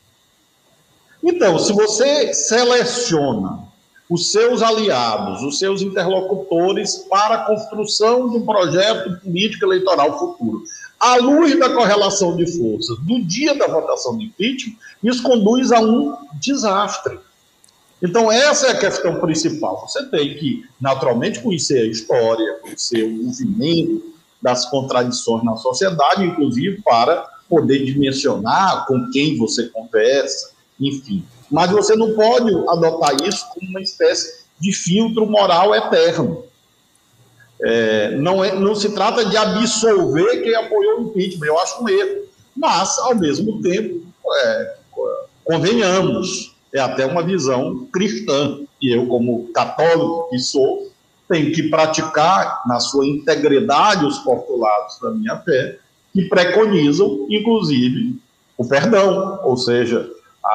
Então, 1.23 1.59
se 1.59 1.73
você 1.73 2.35
seleciona 2.35 3.73
os 4.09 4.31
seus 4.31 4.63
aliados, 4.63 5.43
os 5.43 5.59
seus 5.59 5.83
interlocutores 5.83 6.97
para 7.09 7.37
a 7.37 7.45
construção 7.47 8.29
de 8.31 8.37
um 8.37 8.45
projeto 8.45 9.19
político 9.21 9.65
eleitoral 9.65 10.19
futuro, 10.19 10.63
à 11.01 11.17
luz 11.17 11.59
da 11.59 11.73
correlação 11.73 12.37
de 12.37 12.47
forças 12.47 12.99
do 13.01 13.23
dia 13.25 13.55
da 13.55 13.67
votação 13.67 14.17
de 14.17 14.27
impeachment, 14.27 14.77
isso 15.03 15.23
conduz 15.23 15.73
a 15.73 15.81
um 15.81 16.17
desastre. 16.35 17.19
Então, 18.03 18.31
essa 18.31 18.67
é 18.67 18.71
a 18.73 18.79
questão 18.79 19.21
principal. 19.21 19.87
Você 19.89 20.05
tem 20.11 20.37
que, 20.37 20.65
naturalmente, 20.79 21.41
conhecer 21.41 21.81
a 21.81 21.87
história, 21.87 22.59
conhecer 22.61 23.03
o 23.03 23.11
movimento, 23.11 24.15
das 24.45 24.67
contradições 24.67 25.43
na 25.43 25.57
sociedade, 25.57 26.23
inclusive 26.23 26.83
para 26.83 27.27
poder 27.49 27.83
dimensionar 27.83 28.85
com 28.85 29.11
quem 29.11 29.39
você 29.39 29.69
conversa, 29.69 30.51
enfim. 30.79 31.25
Mas 31.51 31.71
você 31.71 31.95
não 31.97 32.15
pode 32.15 32.51
adotar 32.69 33.15
isso 33.23 33.47
como 33.53 33.71
uma 33.71 33.81
espécie 33.81 34.45
de 34.59 34.73
filtro 34.73 35.27
moral 35.27 35.75
eterno. 35.75 36.45
É, 37.63 38.11
não, 38.17 38.45
é, 38.45 38.55
não 38.55 38.75
se 38.75 38.91
trata 38.91 39.25
de 39.25 39.37
absolver 39.37 40.43
quem 40.43 40.55
apoiou 40.55 41.01
o 41.01 41.03
impeachment, 41.09 41.47
eu 41.47 41.59
acho 41.59 41.83
um 41.83 41.89
erro. 41.89 42.25
Mas, 42.57 42.99
ao 42.99 43.15
mesmo 43.15 43.61
tempo, 43.63 44.03
é, 44.33 44.77
convenhamos, 45.45 46.55
é 46.73 46.81
até 46.81 47.07
uma 47.07 47.23
visão 47.23 47.87
cristã, 47.93 48.61
e 48.81 48.95
eu, 48.95 49.07
como 49.07 49.49
católico 49.53 50.29
que 50.31 50.39
sou, 50.39 50.91
tenho 51.29 51.53
que 51.53 51.65
praticar 51.65 52.63
na 52.67 52.79
sua 52.81 53.07
integridade 53.07 54.05
os 54.05 54.19
postulados 54.19 54.99
da 55.01 55.11
minha 55.11 55.37
fé, 55.39 55.79
que 56.13 56.29
preconizam, 56.29 57.27
inclusive, 57.29 58.19
o 58.57 58.65
perdão, 58.65 59.41
ou 59.43 59.57
seja, 59.57 60.09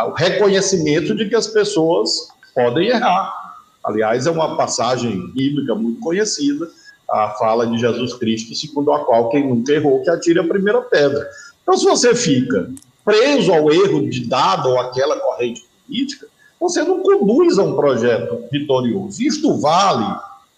o 0.08 0.12
reconhecimento 0.12 1.16
de 1.16 1.28
que 1.28 1.36
as 1.36 1.48
pessoas 1.48 2.30
podem 2.54 2.90
errar. 2.90 3.56
Aliás, 3.84 4.28
é 4.28 4.32
uma 4.32 4.56
passagem 4.56 5.32
bíblica 5.32 5.74
muito 5.74 6.00
conhecida, 6.00 6.70
a 7.10 7.30
fala 7.32 7.66
de 7.66 7.78
Jesus 7.78 8.14
Cristo, 8.14 8.54
segundo 8.54 8.92
a 8.92 9.04
qual 9.04 9.30
quem 9.30 9.48
nunca 9.48 9.74
errou 9.74 10.04
que 10.04 10.10
atire 10.10 10.40
a 10.40 10.48
primeira 10.48 10.82
pedra. 10.82 11.28
Então, 11.64 11.76
se 11.76 11.86
você 11.86 12.14
fica 12.14 12.70
preso 13.04 13.52
ao 13.52 13.72
erro 13.72 14.08
de 14.10 14.28
dado 14.28 14.70
ou 14.70 14.80
aquela 14.80 15.20
corrente 15.20 15.66
política, 15.88 16.28
você 16.60 16.84
não 16.84 17.02
conduz 17.02 17.58
a 17.58 17.64
um 17.64 17.76
projeto 17.76 18.44
vitorioso. 18.52 19.24
Isto 19.24 19.60
vale 19.60 20.06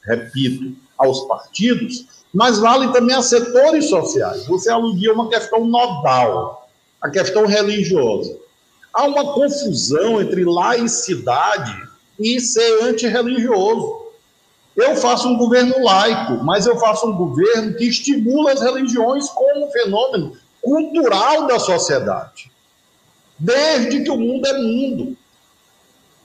repito, 0.03 0.73
aos 0.97 1.21
partidos, 1.27 2.05
mas 2.33 2.59
vale 2.59 2.91
também 2.91 3.15
a 3.15 3.21
setores 3.21 3.89
sociais. 3.89 4.45
Você 4.47 4.69
aludia 4.69 5.13
uma 5.13 5.29
questão 5.29 5.65
nodal, 5.65 6.67
a 7.01 7.09
questão 7.09 7.45
religiosa. 7.45 8.37
Há 8.93 9.05
uma 9.05 9.33
confusão 9.33 10.21
entre 10.21 10.43
laicidade 10.43 11.89
e 12.19 12.39
ser 12.39 12.83
antirreligioso. 12.83 14.01
Eu 14.75 14.95
faço 14.95 15.27
um 15.27 15.37
governo 15.37 15.83
laico, 15.83 16.43
mas 16.43 16.65
eu 16.65 16.77
faço 16.77 17.07
um 17.07 17.15
governo 17.15 17.75
que 17.75 17.85
estimula 17.85 18.53
as 18.53 18.61
religiões 18.61 19.29
como 19.29 19.71
fenômeno 19.71 20.37
cultural 20.61 21.47
da 21.47 21.59
sociedade, 21.59 22.51
desde 23.37 24.03
que 24.03 24.09
o 24.09 24.17
mundo 24.17 24.45
é 24.45 24.53
mundo. 24.53 25.17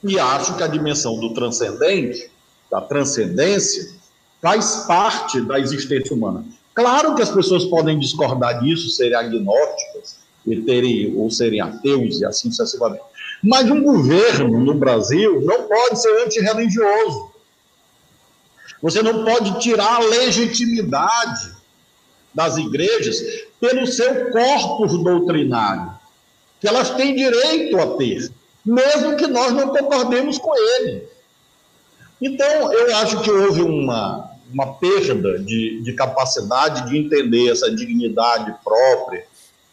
E 0.04 0.18
acho 0.18 0.56
que 0.56 0.62
a 0.62 0.68
dimensão 0.68 1.18
do 1.18 1.34
transcendente 1.34 2.30
da 2.70 2.80
transcendência, 2.80 3.94
faz 4.40 4.84
parte 4.86 5.40
da 5.40 5.58
existência 5.58 6.14
humana. 6.14 6.44
Claro 6.74 7.14
que 7.14 7.22
as 7.22 7.30
pessoas 7.30 7.64
podem 7.64 7.98
discordar 7.98 8.60
disso, 8.60 8.90
serem 8.90 9.14
agnósticas, 9.14 10.15
e 10.46 10.62
terem, 10.62 11.14
ou 11.16 11.30
serem 11.30 11.60
ateus 11.60 12.20
e 12.20 12.24
assim 12.24 12.50
sucessivamente. 12.50 13.02
Mas 13.42 13.70
um 13.70 13.82
governo 13.82 14.60
no 14.60 14.74
Brasil 14.74 15.40
não 15.42 15.64
pode 15.64 16.00
ser 16.00 16.24
antirreligioso. 16.24 17.30
Você 18.82 19.02
não 19.02 19.24
pode 19.24 19.58
tirar 19.60 19.96
a 19.96 20.00
legitimidade 20.00 21.54
das 22.34 22.56
igrejas 22.56 23.16
pelo 23.58 23.86
seu 23.86 24.30
corpus 24.30 24.92
doutrinário, 25.02 25.94
que 26.60 26.68
elas 26.68 26.90
têm 26.90 27.14
direito 27.14 27.78
a 27.78 27.96
ter, 27.96 28.30
mesmo 28.64 29.16
que 29.16 29.26
nós 29.26 29.52
não 29.52 29.68
concordemos 29.68 30.38
com 30.38 30.54
ele. 30.54 31.08
Então, 32.20 32.72
eu 32.72 32.96
acho 32.96 33.22
que 33.22 33.30
houve 33.30 33.62
uma, 33.62 34.30
uma 34.52 34.74
perda 34.74 35.38
de, 35.38 35.80
de 35.82 35.92
capacidade 35.94 36.88
de 36.88 36.98
entender 36.98 37.50
essa 37.50 37.74
dignidade 37.74 38.54
própria, 38.62 39.24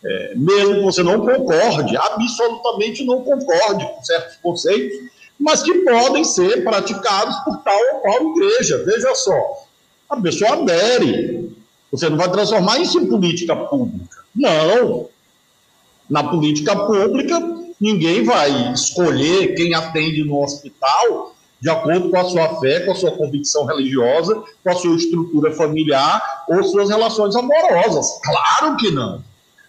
é, 0.06 0.34
mesmo 0.36 0.76
que 0.76 0.82
você 0.82 1.02
não 1.02 1.26
concorde, 1.26 1.96
absolutamente 1.96 3.06
não 3.06 3.22
concorde 3.22 3.86
com 3.86 4.04
certos 4.04 4.38
conceitos, 4.38 4.98
mas 5.40 5.64
que 5.64 5.74
podem 5.80 6.24
ser 6.24 6.64
praticados 6.64 7.36
por 7.46 7.58
tal 7.60 7.80
ou 7.94 8.00
qual 8.02 8.32
igreja. 8.32 8.84
Veja 8.86 9.16
só, 9.16 9.66
a 10.10 10.18
pessoa 10.18 10.54
adere. 10.54 11.56
Você 11.92 12.10
não 12.10 12.18
vai 12.18 12.30
transformar 12.32 12.80
isso 12.80 13.00
em 13.00 13.08
política 13.08 13.56
pública. 13.56 14.24
Não. 14.36 15.08
Na 16.10 16.24
política 16.24 16.76
pública, 16.76 17.40
ninguém 17.80 18.24
vai 18.24 18.74
escolher 18.74 19.56
quem 19.56 19.74
atende 19.74 20.24
no 20.24 20.44
hospital 20.44 21.34
de 21.62 21.70
acordo 21.70 22.10
com 22.10 22.18
a 22.18 22.26
sua 22.26 22.60
fé, 22.60 22.82
com 22.82 22.92
a 22.92 22.96
sua 22.96 23.12
convicção 23.12 23.66
religiosa, 23.66 24.44
com 24.62 24.70
a 24.70 24.76
sua 24.76 24.98
estrutura 24.98 25.54
familiar 25.54 26.44
ou 26.50 26.62
suas 26.62 26.90
relações 26.90 27.36
amorosas. 27.38 28.20
Claro 28.22 28.76
que 28.76 28.92
não. 28.92 29.24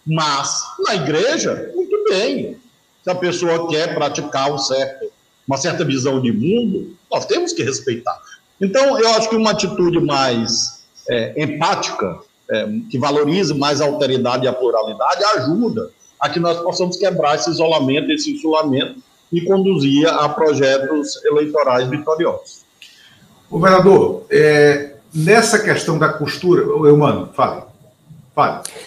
Mas 0.07 0.62
na 0.80 0.94
igreja, 0.96 1.70
muito 1.74 2.05
bem. 2.09 2.57
Se 3.02 3.11
a 3.11 3.14
pessoa 3.14 3.68
quer 3.68 3.94
praticar 3.94 4.52
um 4.52 4.59
certo, 4.59 5.11
uma 5.46 5.57
certa 5.57 5.84
visão 5.84 6.20
de 6.20 6.32
mundo, 6.32 6.96
nós 7.11 7.26
temos 7.26 7.52
que 7.52 7.62
respeitar. 7.62 8.18
Então, 8.61 8.98
eu 8.98 9.09
acho 9.11 9.28
que 9.28 9.36
uma 9.36 9.50
atitude 9.50 10.00
mais 10.00 10.84
é, 11.09 11.42
empática 11.42 12.18
é, 12.50 12.66
que 12.90 12.98
valorize 12.98 13.55
mais 13.55 13.80
a 13.80 13.86
alteridade 13.86 14.44
e 14.44 14.48
a 14.48 14.52
pluralidade, 14.52 15.24
ajuda 15.36 15.90
a 16.20 16.28
que 16.28 16.40
nós 16.40 16.59
possamos 16.61 16.96
quebrar 16.96 17.36
esse 17.36 17.50
isolamento, 17.50 18.11
esse 18.11 18.34
isolamento 18.34 19.02
e 19.32 19.40
conduzir 19.42 20.07
a 20.09 20.28
projetos 20.28 21.22
eleitorais 21.24 21.88
vitoriosos. 21.88 22.64
Governador, 23.50 24.24
é, 24.30 24.94
nessa 25.12 25.59
questão 25.59 25.98
da 25.98 26.09
costura, 26.09 26.62
eu 26.62 26.96
mano, 26.96 27.30
fale. 27.34 27.62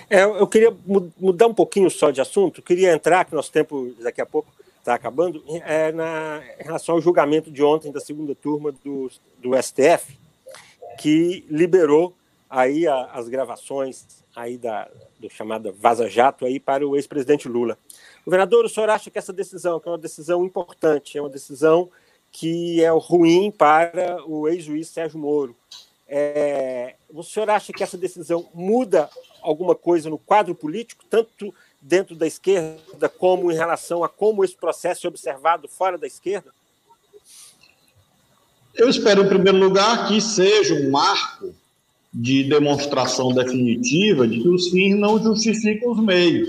É, 0.09 0.23
eu 0.23 0.47
queria 0.47 0.75
mudar 1.17 1.47
um 1.47 1.53
pouquinho 1.53 1.89
só 1.89 2.11
de 2.11 2.21
assunto, 2.21 2.61
queria 2.61 2.93
entrar, 2.93 3.25
que 3.25 3.33
nosso 3.33 3.51
tempo 3.51 3.93
daqui 3.99 4.21
a 4.21 4.25
pouco 4.25 4.51
está 4.79 4.93
acabando, 4.93 5.43
é, 5.65 5.91
na, 5.91 6.41
em 6.59 6.63
relação 6.63 6.95
ao 6.95 7.01
julgamento 7.01 7.51
de 7.51 7.63
ontem 7.63 7.91
da 7.91 7.99
segunda 7.99 8.33
turma 8.33 8.71
do, 8.83 9.09
do 9.39 9.61
STF, 9.61 10.17
que 10.99 11.45
liberou 11.49 12.13
aí 12.49 12.87
a, 12.87 13.05
as 13.13 13.27
gravações 13.27 14.05
aí 14.35 14.57
da 14.57 14.87
do 15.19 15.29
chamada 15.29 15.71
Vaza 15.71 16.09
Jato 16.09 16.45
aí 16.45 16.59
para 16.59 16.87
o 16.87 16.95
ex-presidente 16.95 17.47
Lula. 17.47 17.77
Governador, 18.23 18.65
o 18.65 18.69
senhor 18.69 18.89
acha 18.89 19.09
que 19.09 19.17
essa 19.17 19.33
decisão, 19.33 19.79
que 19.79 19.87
é 19.87 19.91
uma 19.91 19.97
decisão 19.97 20.45
importante, 20.45 21.17
é 21.17 21.21
uma 21.21 21.29
decisão 21.29 21.89
que 22.31 22.83
é 22.83 22.89
ruim 22.89 23.49
para 23.49 24.23
o 24.27 24.47
ex-juiz 24.47 24.89
Sérgio 24.89 25.19
Moro, 25.19 25.55
é, 26.07 26.95
o 27.09 27.23
senhor 27.23 27.49
acha 27.49 27.73
que 27.73 27.83
essa 27.83 27.97
decisão 27.97 28.47
muda 28.53 29.09
alguma 29.41 29.75
coisa 29.75 30.09
no 30.09 30.17
quadro 30.17 30.55
político, 30.55 31.03
tanto 31.09 31.53
dentro 31.81 32.15
da 32.15 32.25
esquerda 32.25 33.09
como 33.09 33.51
em 33.51 33.55
relação 33.55 34.03
a 34.03 34.09
como 34.09 34.43
esse 34.43 34.55
processo 34.55 35.05
é 35.05 35.09
observado 35.09 35.67
fora 35.67 35.97
da 35.97 36.07
esquerda? 36.07 36.51
Eu 38.75 38.89
espero, 38.89 39.23
em 39.23 39.27
primeiro 39.27 39.57
lugar, 39.57 40.07
que 40.07 40.21
seja 40.21 40.75
um 40.75 40.91
marco 40.91 41.53
de 42.13 42.43
demonstração 42.43 43.33
definitiva 43.33 44.27
de 44.27 44.39
que 44.39 44.47
os 44.47 44.69
fins 44.69 44.97
não 44.97 45.21
justificam 45.21 45.91
os 45.91 45.99
meios. 45.99 46.47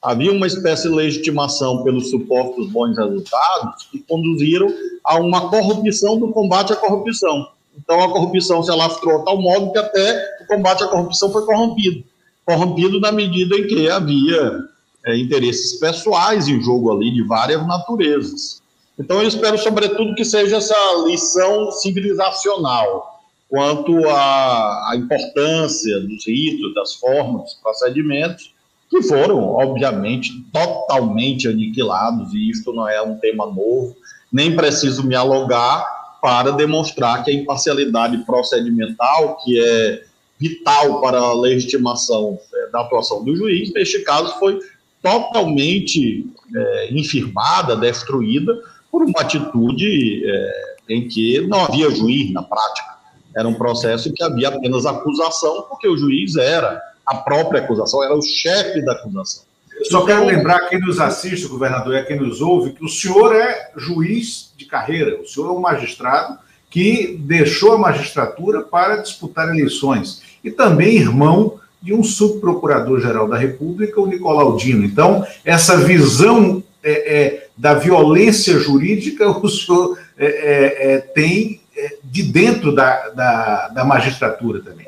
Havia 0.00 0.32
uma 0.32 0.46
espécie 0.46 0.88
de 0.88 0.94
legitimação 0.94 1.82
pelos 1.82 2.10
supostos 2.10 2.70
bons 2.70 2.96
resultados 2.96 3.84
que 3.90 3.98
conduziram 4.00 4.68
a 5.02 5.18
uma 5.18 5.48
corrupção 5.48 6.18
do 6.18 6.28
combate 6.28 6.74
à 6.74 6.76
corrupção. 6.76 7.53
Então, 7.76 8.02
a 8.02 8.08
corrupção 8.10 8.62
se 8.62 8.70
alastrou 8.70 9.20
a 9.20 9.24
tal 9.24 9.40
modo 9.40 9.72
que 9.72 9.78
até 9.78 10.36
o 10.42 10.46
combate 10.46 10.84
à 10.84 10.88
corrupção 10.88 11.30
foi 11.32 11.44
corrompido. 11.44 12.04
Corrompido 12.44 13.00
na 13.00 13.10
medida 13.10 13.56
em 13.56 13.66
que 13.66 13.88
havia 13.88 14.64
é, 15.06 15.16
interesses 15.16 15.78
pessoais 15.78 16.48
em 16.48 16.60
jogo 16.60 16.92
ali, 16.92 17.12
de 17.12 17.22
várias 17.22 17.66
naturezas. 17.66 18.62
Então, 18.98 19.20
eu 19.20 19.28
espero, 19.28 19.58
sobretudo, 19.58 20.14
que 20.14 20.24
seja 20.24 20.56
essa 20.56 20.76
lição 21.06 21.70
civilizacional 21.72 23.20
quanto 23.48 24.08
à, 24.08 24.90
à 24.90 24.96
importância 24.96 26.00
dos 26.00 26.26
ritos, 26.26 26.74
das 26.74 26.94
formas, 26.94 27.42
dos 27.42 27.54
procedimentos, 27.54 28.54
que 28.90 29.02
foram, 29.02 29.38
obviamente, 29.38 30.30
totalmente 30.52 31.48
aniquilados, 31.48 32.32
e 32.32 32.50
isto 32.50 32.72
não 32.72 32.88
é 32.88 33.02
um 33.02 33.16
tema 33.18 33.46
novo, 33.46 33.96
nem 34.32 34.54
preciso 34.54 35.06
me 35.06 35.14
alugar 35.14 35.84
para 36.24 36.52
demonstrar 36.52 37.22
que 37.22 37.30
a 37.30 37.34
imparcialidade 37.34 38.16
procedimental, 38.24 39.36
que 39.44 39.62
é 39.62 40.04
vital 40.40 40.98
para 41.02 41.18
a 41.18 41.34
legitimação 41.34 42.38
é, 42.54 42.70
da 42.70 42.80
atuação 42.80 43.22
do 43.22 43.36
juiz, 43.36 43.70
neste 43.74 44.00
caso 44.04 44.38
foi 44.38 44.58
totalmente 45.02 46.26
é, 46.56 46.88
infirmada, 46.94 47.76
destruída, 47.76 48.58
por 48.90 49.02
uma 49.02 49.20
atitude 49.20 50.24
é, 50.24 50.76
em 50.88 51.06
que 51.06 51.42
não 51.42 51.66
havia 51.66 51.90
juiz 51.90 52.32
na 52.32 52.42
prática. 52.42 52.94
Era 53.36 53.46
um 53.46 53.54
processo 53.54 54.10
que 54.10 54.22
havia 54.22 54.48
apenas 54.48 54.86
acusação, 54.86 55.66
porque 55.68 55.86
o 55.86 55.94
juiz 55.94 56.36
era 56.36 56.80
a 57.04 57.16
própria 57.16 57.60
acusação, 57.60 58.02
era 58.02 58.16
o 58.16 58.22
chefe 58.22 58.82
da 58.82 58.92
acusação. 58.92 59.44
Eu 59.76 59.84
só 59.86 60.04
quero 60.04 60.24
lembrar 60.24 60.68
quem 60.68 60.80
nos 60.80 61.00
assiste, 61.00 61.48
governador, 61.48 61.94
e 61.94 62.04
quem 62.04 62.18
nos 62.18 62.40
ouve, 62.40 62.72
que 62.72 62.84
o 62.84 62.88
senhor 62.88 63.34
é 63.34 63.72
juiz 63.76 64.52
de 64.56 64.64
carreira, 64.64 65.20
o 65.20 65.26
senhor 65.26 65.48
é 65.48 65.52
um 65.52 65.60
magistrado 65.60 66.38
que 66.70 67.16
deixou 67.20 67.72
a 67.72 67.78
magistratura 67.78 68.62
para 68.62 68.96
disputar 68.96 69.48
eleições 69.48 70.22
e 70.42 70.50
também 70.50 70.96
irmão 70.96 71.60
de 71.80 71.92
um 71.92 72.02
subprocurador-geral 72.02 73.28
da 73.28 73.36
República, 73.36 74.00
o 74.00 74.06
Nicolau 74.06 74.56
Dino. 74.56 74.84
Então, 74.84 75.26
essa 75.44 75.76
visão 75.76 76.62
é, 76.82 77.16
é, 77.16 77.48
da 77.56 77.74
violência 77.74 78.58
jurídica 78.58 79.28
o 79.38 79.48
senhor 79.48 79.98
é, 80.16 80.26
é, 80.26 80.94
é 80.94 80.98
tem 80.98 81.60
é, 81.76 81.96
de 82.02 82.22
dentro 82.22 82.74
da, 82.74 83.10
da, 83.10 83.68
da 83.68 83.84
magistratura 83.84 84.60
também. 84.60 84.86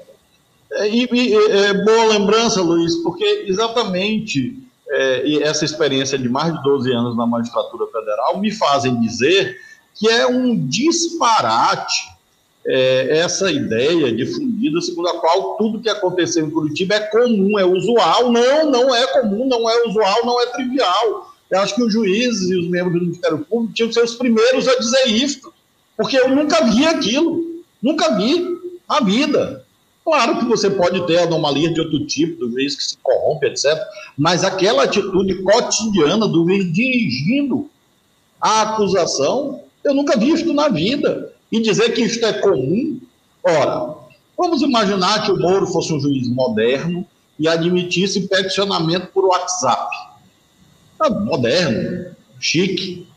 E, 0.91 1.09
e 1.13 1.35
é, 1.35 1.85
boa 1.85 2.07
lembrança, 2.07 2.61
Luiz, 2.61 2.97
porque 2.97 3.45
exatamente 3.47 4.66
é, 4.89 5.43
essa 5.43 5.65
experiência 5.65 6.19
de 6.19 6.29
mais 6.29 6.53
de 6.53 6.63
12 6.63 6.93
anos 6.93 7.17
na 7.17 7.27
magistratura 7.27 7.87
federal 7.87 8.39
me 8.39 8.51
fazem 8.53 9.01
dizer 9.01 9.59
que 9.95 10.09
é 10.09 10.27
um 10.27 10.67
disparate 10.67 12.17
é, 12.67 13.19
essa 13.19 13.51
ideia 13.51 14.13
difundida 14.13 14.81
segundo 14.81 15.09
a 15.09 15.21
qual 15.21 15.57
tudo 15.57 15.81
que 15.81 15.89
aconteceu 15.89 16.45
em 16.45 16.51
Curitiba 16.51 16.97
é 16.97 17.01
comum, 17.01 17.59
é 17.59 17.65
usual. 17.65 18.33
Não, 18.33 18.71
não 18.71 18.95
é 18.95 19.07
comum, 19.07 19.47
não 19.47 19.71
é 19.71 19.87
usual, 19.87 20.25
não 20.25 20.41
é 20.43 20.47
trivial. 20.47 21.33
Eu 21.49 21.61
acho 21.61 21.77
que 21.77 21.83
os 21.83 21.93
juízes 21.93 22.51
e 22.51 22.57
os 22.57 22.69
membros 22.69 22.95
do 22.95 23.07
Ministério 23.07 23.39
Público 23.39 23.73
tinham 23.73 23.89
que 23.89 23.95
ser 23.95 24.03
os 24.03 24.17
primeiros 24.17 24.67
a 24.67 24.77
dizer 24.79 25.07
isso. 25.07 25.53
Porque 25.97 26.17
eu 26.17 26.29
nunca 26.29 26.65
vi 26.65 26.85
aquilo. 26.85 27.63
Nunca 27.81 28.17
vi 28.17 28.59
a 28.89 29.03
vida. 29.03 29.65
Claro 30.07 30.39
que 30.39 30.45
você 30.45 30.71
pode 30.71 31.05
ter 31.05 31.19
anomalias 31.19 31.75
de 31.75 31.81
outro 31.81 32.07
tipo, 32.07 32.39
do 32.39 32.53
juiz 32.53 32.77
que 32.77 32.85
se 32.85 32.97
corrompe, 33.03 33.47
etc. 33.47 33.77
Mas 34.17 34.45
aquela 34.45 34.85
atitude 34.85 35.43
cotidiana 35.43 36.29
do 36.29 36.45
juiz 36.45 36.73
dirigindo 36.73 37.69
a 38.41 38.63
acusação, 38.63 39.63
eu 39.83 39.93
nunca 39.93 40.17
vi 40.17 40.31
isso 40.31 40.55
na 40.55 40.69
vida. 40.69 41.33
E 41.51 41.61
dizer 41.61 41.91
que 41.91 42.03
isto 42.03 42.25
é 42.25 42.35
comum, 42.35 43.01
ora, 43.43 43.97
vamos 44.39 44.63
imaginar 44.63 45.25
que 45.25 45.33
o 45.33 45.41
Moro 45.41 45.67
fosse 45.67 45.93
um 45.93 45.99
juiz 45.99 46.29
moderno 46.29 47.05
e 47.37 47.49
admitisse 47.49 48.29
peticionamento 48.29 49.09
por 49.09 49.25
WhatsApp. 49.25 49.91
Ah, 51.01 51.11
moderno, 51.11 52.15
chique, 52.39 53.09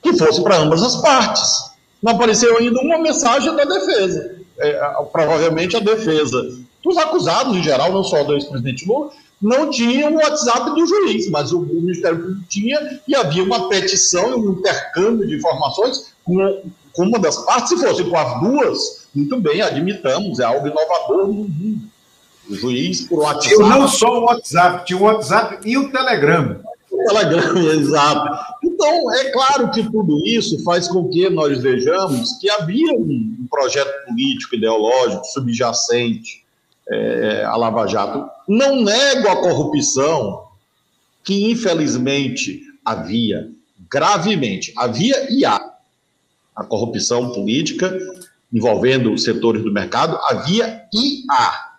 que 0.00 0.16
fosse 0.16 0.40
para 0.44 0.58
ambas 0.58 0.80
as 0.80 0.94
partes 1.02 1.74
não 2.00 2.12
apareceu 2.12 2.56
ainda 2.56 2.80
uma 2.80 2.98
mensagem 2.98 3.52
da 3.56 3.64
defesa. 3.64 4.35
É, 4.58 4.80
provavelmente 5.12 5.76
a 5.76 5.80
defesa 5.80 6.42
dos 6.82 6.96
acusados, 6.96 7.56
em 7.56 7.62
geral, 7.62 7.92
não 7.92 8.04
só 8.04 8.22
do 8.22 8.34
ex-presidente 8.34 8.86
Lula, 8.86 9.10
não 9.40 9.70
tinha 9.70 10.08
o 10.08 10.14
WhatsApp 10.14 10.70
do 10.70 10.86
juiz, 10.86 11.28
mas 11.30 11.52
o, 11.52 11.60
o 11.60 11.66
Ministério 11.66 12.18
Público 12.18 12.44
tinha 12.48 13.00
e 13.06 13.14
havia 13.14 13.42
uma 13.44 13.68
petição 13.68 14.30
e 14.30 14.34
um 14.34 14.52
intercâmbio 14.52 15.26
de 15.26 15.36
informações 15.36 16.14
com, 16.24 16.62
com 16.92 17.02
uma 17.02 17.18
das 17.18 17.36
partes. 17.44 17.68
Se 17.68 17.86
fosse 17.86 18.04
com 18.04 18.16
as 18.16 18.40
duas, 18.40 19.06
muito 19.14 19.38
bem, 19.40 19.60
admitamos, 19.60 20.38
é 20.38 20.44
algo 20.44 20.66
inovador 20.66 21.26
no 21.26 21.34
mundo. 21.34 21.80
O 22.48 22.54
juiz 22.54 23.02
por 23.02 23.20
WhatsApp. 23.20 23.56
Tinha 23.56 23.68
não 23.68 23.88
só 23.88 24.20
o 24.20 24.24
WhatsApp, 24.26 24.86
tinha 24.86 24.98
o 24.98 25.02
WhatsApp 25.02 25.58
e 25.68 25.76
o 25.76 25.90
Telegram. 25.90 26.60
Telegram, 26.88 27.58
exato. 27.72 28.55
Então, 28.76 29.10
é 29.14 29.30
claro 29.30 29.70
que 29.70 29.82
tudo 29.90 30.20
isso 30.26 30.62
faz 30.62 30.86
com 30.86 31.08
que 31.08 31.30
nós 31.30 31.62
vejamos 31.62 32.34
que 32.38 32.50
havia 32.50 32.92
um 32.92 33.46
projeto 33.50 34.04
político, 34.04 34.54
ideológico, 34.54 35.24
subjacente 35.24 36.44
é, 36.86 37.42
à 37.46 37.56
Lava 37.56 37.86
Jato. 37.86 38.28
Não 38.46 38.82
nego 38.82 39.28
a 39.28 39.36
corrupção, 39.40 40.44
que 41.24 41.50
infelizmente 41.50 42.60
havia, 42.84 43.50
gravemente, 43.90 44.74
havia 44.76 45.32
e 45.32 45.42
há. 45.46 45.58
A 46.54 46.62
corrupção 46.62 47.32
política 47.32 47.98
envolvendo 48.52 49.16
setores 49.16 49.62
do 49.62 49.72
mercado 49.72 50.18
havia 50.24 50.82
e 50.92 51.22
há, 51.30 51.76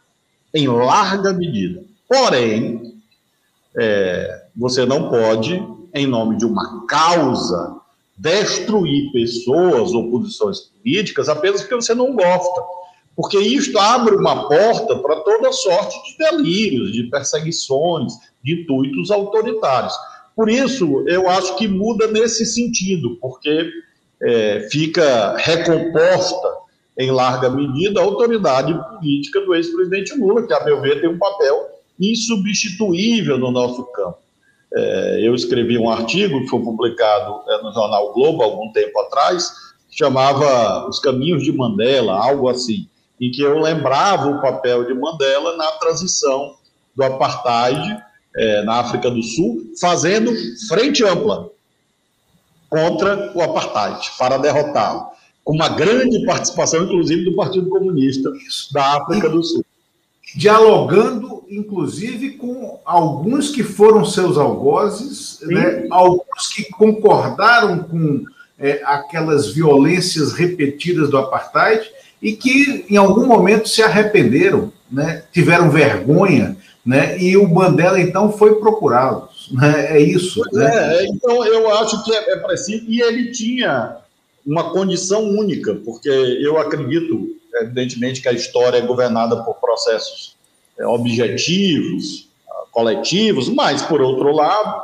em 0.52 0.68
larga 0.68 1.32
medida. 1.32 1.84
Porém, 2.10 3.00
é, 3.78 4.46
você 4.56 4.84
não 4.84 5.12
pode, 5.12 5.64
em 5.98 6.08
nome 6.08 6.38
de 6.38 6.46
uma 6.46 6.86
causa, 6.86 7.78
destruir 8.18 9.12
pessoas 9.12 9.92
ou 9.92 10.10
posições 10.10 10.60
políticas 10.60 11.30
apenas 11.30 11.62
porque 11.62 11.76
você 11.76 11.94
não 11.94 12.16
gosta. 12.16 12.62
Porque 13.16 13.40
isto 13.40 13.78
abre 13.80 14.16
uma 14.16 14.48
porta 14.48 14.96
para 15.00 15.22
toda 15.22 15.52
sorte 15.52 15.98
de 16.04 16.18
delírios, 16.18 16.94
de 16.94 17.04
perseguições, 17.04 18.14
de 18.44 18.62
intuitos 18.62 19.10
autoritários. 19.10 19.94
Por 20.36 20.50
isso, 20.50 21.04
eu 21.08 21.28
acho 21.28 21.56
que 21.56 21.68
muda 21.68 22.06
nesse 22.08 22.46
sentido, 22.46 23.18
porque 23.20 23.72
é, 24.22 24.68
fica 24.72 25.36
recomposta, 25.36 26.48
em 26.96 27.10
larga 27.10 27.50
medida, 27.50 28.00
a 28.00 28.04
autoridade 28.04 28.74
política 28.74 29.42
do 29.42 29.56
ex-presidente 29.56 30.16
Lula, 30.16 30.46
que, 30.46 30.54
a 30.54 30.64
meu 30.64 30.80
ver, 30.80 31.02
tem 31.02 31.10
um 31.10 31.18
papel 31.18 31.70
insubstituível 32.00 33.38
no 33.40 33.52
nosso 33.52 33.84
campo. 33.86 34.20
É, 34.74 35.20
eu 35.22 35.34
escrevi 35.34 35.78
um 35.78 35.90
artigo 35.90 36.42
que 36.42 36.48
foi 36.48 36.62
publicado 36.62 37.42
é, 37.48 37.62
no 37.62 37.74
jornal 37.74 38.14
Globo 38.14 38.44
algum 38.44 38.72
tempo 38.72 39.00
atrás, 39.00 39.50
chamava 39.90 40.88
Os 40.88 41.00
Caminhos 41.00 41.44
de 41.44 41.52
Mandela, 41.52 42.14
algo 42.14 42.50
assim. 42.50 42.88
em 43.20 43.32
que 43.32 43.42
eu 43.42 43.60
lembrava 43.60 44.30
o 44.30 44.42
papel 44.42 44.86
de 44.86 44.94
Mandela 44.94 45.56
na 45.56 45.72
transição 45.74 46.56
do 46.96 47.04
apartheid 47.04 47.98
é, 48.36 48.62
na 48.64 48.80
África 48.80 49.10
do 49.10 49.24
Sul, 49.24 49.74
fazendo 49.80 50.32
frente 50.68 51.04
ampla 51.04 51.50
contra 52.70 53.32
o 53.34 53.42
apartheid, 53.42 54.12
para 54.20 54.38
derrotá-lo, 54.38 55.08
com 55.44 55.56
uma 55.56 55.70
grande 55.70 56.26
participação, 56.26 56.84
inclusive, 56.84 57.24
do 57.24 57.36
Partido 57.36 57.70
Comunista 57.70 58.30
da 58.74 58.98
África 58.98 59.30
do 59.30 59.42
Sul. 59.42 59.66
Dialogando, 60.36 61.44
inclusive, 61.50 62.32
com 62.32 62.80
alguns 62.86 63.50
que 63.50 63.64
foram 63.64 64.06
seus 64.06 64.38
algozes, 64.38 65.40
né? 65.44 65.88
alguns 65.90 66.48
que 66.54 66.64
concordaram 66.72 67.80
com 67.80 68.24
é, 68.60 68.82
aquelas 68.84 69.52
violências 69.52 70.34
repetidas 70.34 71.10
do 71.10 71.18
apartheid 71.18 71.90
e 72.22 72.34
que, 72.34 72.86
em 72.90 72.98
algum 72.98 73.26
momento, 73.26 73.70
se 73.70 73.82
arrependeram, 73.82 74.72
né? 74.92 75.24
tiveram 75.32 75.70
vergonha 75.70 76.58
né? 76.88 77.20
E 77.22 77.36
o 77.36 77.46
Mandela 77.46 78.00
então 78.00 78.32
foi 78.32 78.56
procurá-los, 78.56 79.50
né? 79.52 79.98
É 79.98 80.00
isso. 80.00 80.42
Né? 80.54 81.02
É, 81.02 81.06
então 81.06 81.46
eu 81.46 81.70
acho 81.74 82.02
que 82.06 82.16
é, 82.16 82.32
é 82.32 82.38
preciso 82.38 82.86
e 82.88 83.02
ele 83.02 83.32
tinha 83.34 83.98
uma 84.46 84.72
condição 84.72 85.22
única, 85.26 85.76
porque 85.76 86.08
eu 86.08 86.58
acredito, 86.58 87.36
evidentemente, 87.62 88.22
que 88.22 88.28
a 88.28 88.34
história 88.34 88.78
é 88.78 88.82
governada 88.82 89.44
por 89.44 89.56
processos 89.56 90.36
é, 90.78 90.86
objetivos, 90.86 92.28
coletivos, 92.72 93.50
mas 93.50 93.82
por 93.82 94.02
outro 94.02 94.32
lado, 94.32 94.82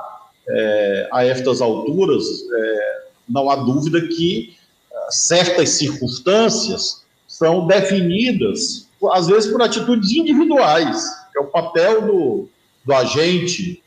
é, 0.49 1.09
a 1.11 1.25
estas 1.25 1.61
alturas, 1.61 2.23
é, 2.51 3.03
não 3.29 3.49
há 3.49 3.55
dúvida 3.55 4.01
que 4.01 4.55
é, 4.91 4.95
certas 5.11 5.69
circunstâncias 5.69 7.03
são 7.27 7.67
definidas, 7.67 8.87
às 9.11 9.27
vezes, 9.27 9.51
por 9.51 9.61
atitudes 9.61 10.11
individuais 10.11 11.03
é 11.35 11.39
o 11.39 11.47
papel 11.47 12.01
do, 12.01 12.49
do 12.85 12.93
agente, 12.93 13.83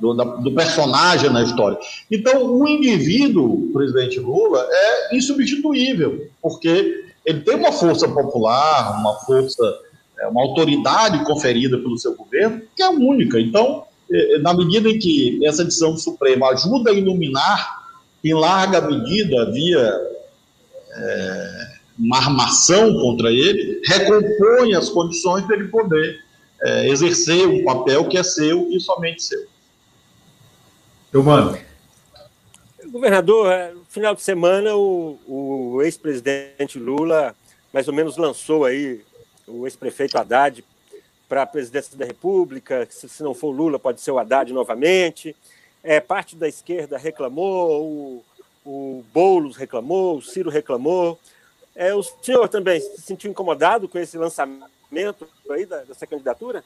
do, 0.00 0.14
da, 0.14 0.24
do, 0.24 0.52
personagem 0.52 1.30
na 1.30 1.42
história. 1.42 1.78
Então, 2.10 2.46
o 2.46 2.66
indivíduo, 2.66 3.70
presidente 3.72 4.18
Lula, 4.18 4.66
é 4.70 5.16
insubstituível, 5.16 6.26
porque 6.40 6.99
ele 7.30 7.40
tem 7.40 7.56
uma 7.56 7.72
força 7.72 8.08
popular, 8.08 9.00
uma 9.00 9.14
força, 9.20 9.62
é, 10.18 10.26
uma 10.26 10.42
autoridade 10.42 11.24
conferida 11.24 11.78
pelo 11.78 11.98
seu 11.98 12.14
governo, 12.14 12.62
que 12.76 12.82
é 12.82 12.88
única. 12.88 13.40
Então, 13.40 13.84
é, 14.10 14.36
é, 14.36 14.38
na 14.38 14.52
medida 14.52 14.88
em 14.88 14.98
que 14.98 15.44
essa 15.44 15.64
decisão 15.64 15.92
do 15.92 15.98
Supremo 15.98 16.44
ajuda 16.46 16.90
a 16.90 16.94
iluminar, 16.94 17.80
em 18.22 18.34
larga 18.34 18.80
medida 18.80 19.42
havia 19.42 20.00
é, 20.92 21.66
uma 21.98 22.18
armação 22.18 22.92
contra 22.94 23.30
ele, 23.30 23.80
recompõe 23.84 24.74
as 24.74 24.88
condições 24.88 25.44
para 25.44 25.56
ele 25.56 25.68
poder 25.68 26.18
é, 26.62 26.88
exercer 26.88 27.46
um 27.48 27.64
papel 27.64 28.08
que 28.08 28.18
é 28.18 28.22
seu 28.22 28.68
e 28.70 28.80
somente 28.80 29.22
seu. 29.22 29.46
Eu 31.12 31.22
mando. 31.22 31.58
Governador, 32.86 33.52
final 33.90 34.14
de 34.14 34.22
semana 34.22 34.74
o, 34.76 35.18
o 35.26 35.82
ex-presidente 35.82 36.78
Lula 36.78 37.34
mais 37.72 37.88
ou 37.88 37.94
menos 37.94 38.16
lançou 38.16 38.64
aí 38.64 39.04
o 39.46 39.66
ex-prefeito 39.66 40.16
Haddad 40.16 40.64
para 41.28 41.42
a 41.42 41.46
presidência 41.46 41.96
da 41.96 42.04
República, 42.04 42.86
se, 42.90 43.22
não 43.22 43.34
for 43.34 43.50
Lula 43.50 43.78
pode 43.78 44.00
ser 44.00 44.10
o 44.10 44.18
Haddad 44.18 44.52
novamente. 44.52 45.36
É, 45.82 46.00
parte 46.00 46.36
da 46.36 46.48
esquerda 46.48 46.98
reclamou, 46.98 47.84
o, 47.84 48.24
o 48.64 49.04
Boulos 49.12 49.56
reclamou, 49.56 50.16
o 50.16 50.22
Ciro 50.22 50.50
reclamou. 50.50 51.18
É, 51.74 51.94
o 51.94 52.02
senhor 52.02 52.48
também 52.48 52.80
se 52.80 53.00
sentiu 53.02 53.30
incomodado 53.30 53.88
com 53.88 53.98
esse 53.98 54.18
lançamento 54.18 55.28
aí 55.50 55.66
dessa 55.66 56.06
candidatura? 56.06 56.64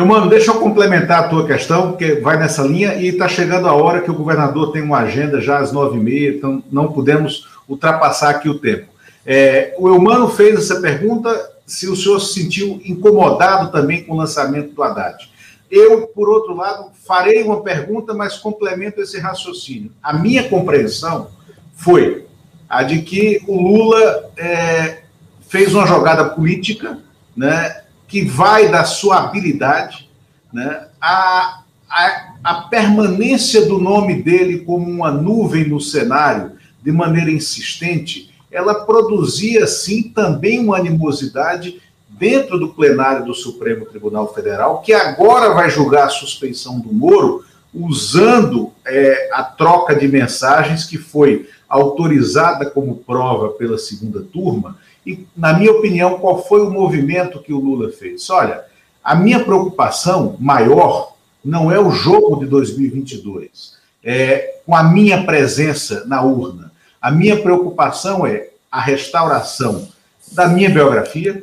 Eu, 0.00 0.06
mano, 0.06 0.30
deixa 0.30 0.50
eu 0.50 0.58
complementar 0.58 1.24
a 1.24 1.28
tua 1.28 1.46
questão, 1.46 1.90
porque 1.90 2.14
vai 2.14 2.38
nessa 2.38 2.62
linha 2.62 2.94
e 2.94 3.08
está 3.08 3.28
chegando 3.28 3.68
a 3.68 3.74
hora 3.74 4.00
que 4.00 4.10
o 4.10 4.14
governador 4.14 4.72
tem 4.72 4.80
uma 4.80 5.00
agenda 5.00 5.42
já 5.42 5.58
às 5.58 5.72
nove 5.72 5.98
e 5.98 6.00
meia, 6.00 6.30
então 6.30 6.64
não 6.72 6.90
podemos 6.90 7.46
ultrapassar 7.68 8.30
aqui 8.30 8.48
o 8.48 8.58
tempo. 8.58 8.86
É, 9.26 9.74
o 9.78 9.88
Eumano 9.88 10.30
fez 10.30 10.58
essa 10.58 10.80
pergunta 10.80 11.38
se 11.66 11.86
o 11.86 11.94
senhor 11.94 12.18
se 12.18 12.40
sentiu 12.40 12.80
incomodado 12.82 13.70
também 13.70 14.02
com 14.02 14.14
o 14.14 14.16
lançamento 14.16 14.72
do 14.72 14.82
Haddad. 14.82 15.30
Eu, 15.70 16.06
por 16.06 16.30
outro 16.30 16.56
lado, 16.56 16.86
farei 17.06 17.42
uma 17.42 17.62
pergunta, 17.62 18.14
mas 18.14 18.38
complemento 18.38 19.02
esse 19.02 19.20
raciocínio. 19.20 19.92
A 20.02 20.14
minha 20.14 20.48
compreensão 20.48 21.28
foi 21.74 22.24
a 22.66 22.82
de 22.82 23.02
que 23.02 23.42
o 23.46 23.60
Lula 23.60 24.30
é, 24.38 25.02
fez 25.46 25.74
uma 25.74 25.86
jogada 25.86 26.24
política 26.24 26.98
né, 27.36 27.82
que 28.10 28.24
vai 28.24 28.68
da 28.68 28.84
sua 28.84 29.18
habilidade, 29.18 30.10
né, 30.52 30.88
a, 31.00 31.62
a, 31.88 32.34
a 32.42 32.54
permanência 32.62 33.66
do 33.66 33.78
nome 33.78 34.20
dele 34.20 34.58
como 34.58 34.90
uma 34.90 35.12
nuvem 35.12 35.68
no 35.68 35.80
cenário, 35.80 36.52
de 36.82 36.90
maneira 36.90 37.30
insistente, 37.30 38.34
ela 38.50 38.84
produzia, 38.84 39.64
sim, 39.66 40.02
também 40.02 40.58
uma 40.58 40.76
animosidade 40.76 41.80
dentro 42.08 42.58
do 42.58 42.70
plenário 42.70 43.24
do 43.24 43.32
Supremo 43.32 43.86
Tribunal 43.86 44.34
Federal, 44.34 44.80
que 44.82 44.92
agora 44.92 45.54
vai 45.54 45.70
julgar 45.70 46.06
a 46.06 46.10
suspeição 46.10 46.80
do 46.80 46.92
Moro, 46.92 47.44
usando 47.72 48.72
é, 48.84 49.30
a 49.32 49.44
troca 49.44 49.94
de 49.94 50.08
mensagens 50.08 50.84
que 50.84 50.98
foi 50.98 51.48
autorizada 51.68 52.68
como 52.68 52.96
prova 52.96 53.50
pela 53.50 53.78
segunda 53.78 54.20
turma 54.20 54.76
e, 55.06 55.26
na 55.36 55.52
minha 55.52 55.72
opinião, 55.72 56.18
qual 56.18 56.46
foi 56.46 56.60
o 56.62 56.70
movimento 56.70 57.40
que 57.40 57.52
o 57.52 57.58
Lula 57.58 57.90
fez? 57.90 58.28
Olha, 58.30 58.64
a 59.02 59.14
minha 59.14 59.42
preocupação 59.42 60.36
maior 60.38 61.16
não 61.44 61.72
é 61.72 61.80
o 61.80 61.90
jogo 61.90 62.40
de 62.40 62.46
2022, 62.46 63.78
é 64.04 64.56
com 64.66 64.74
a 64.74 64.82
minha 64.82 65.24
presença 65.24 66.04
na 66.06 66.22
urna. 66.22 66.70
A 67.00 67.10
minha 67.10 67.40
preocupação 67.40 68.26
é 68.26 68.50
a 68.70 68.80
restauração 68.80 69.88
da 70.32 70.46
minha 70.46 70.68
biografia, 70.68 71.42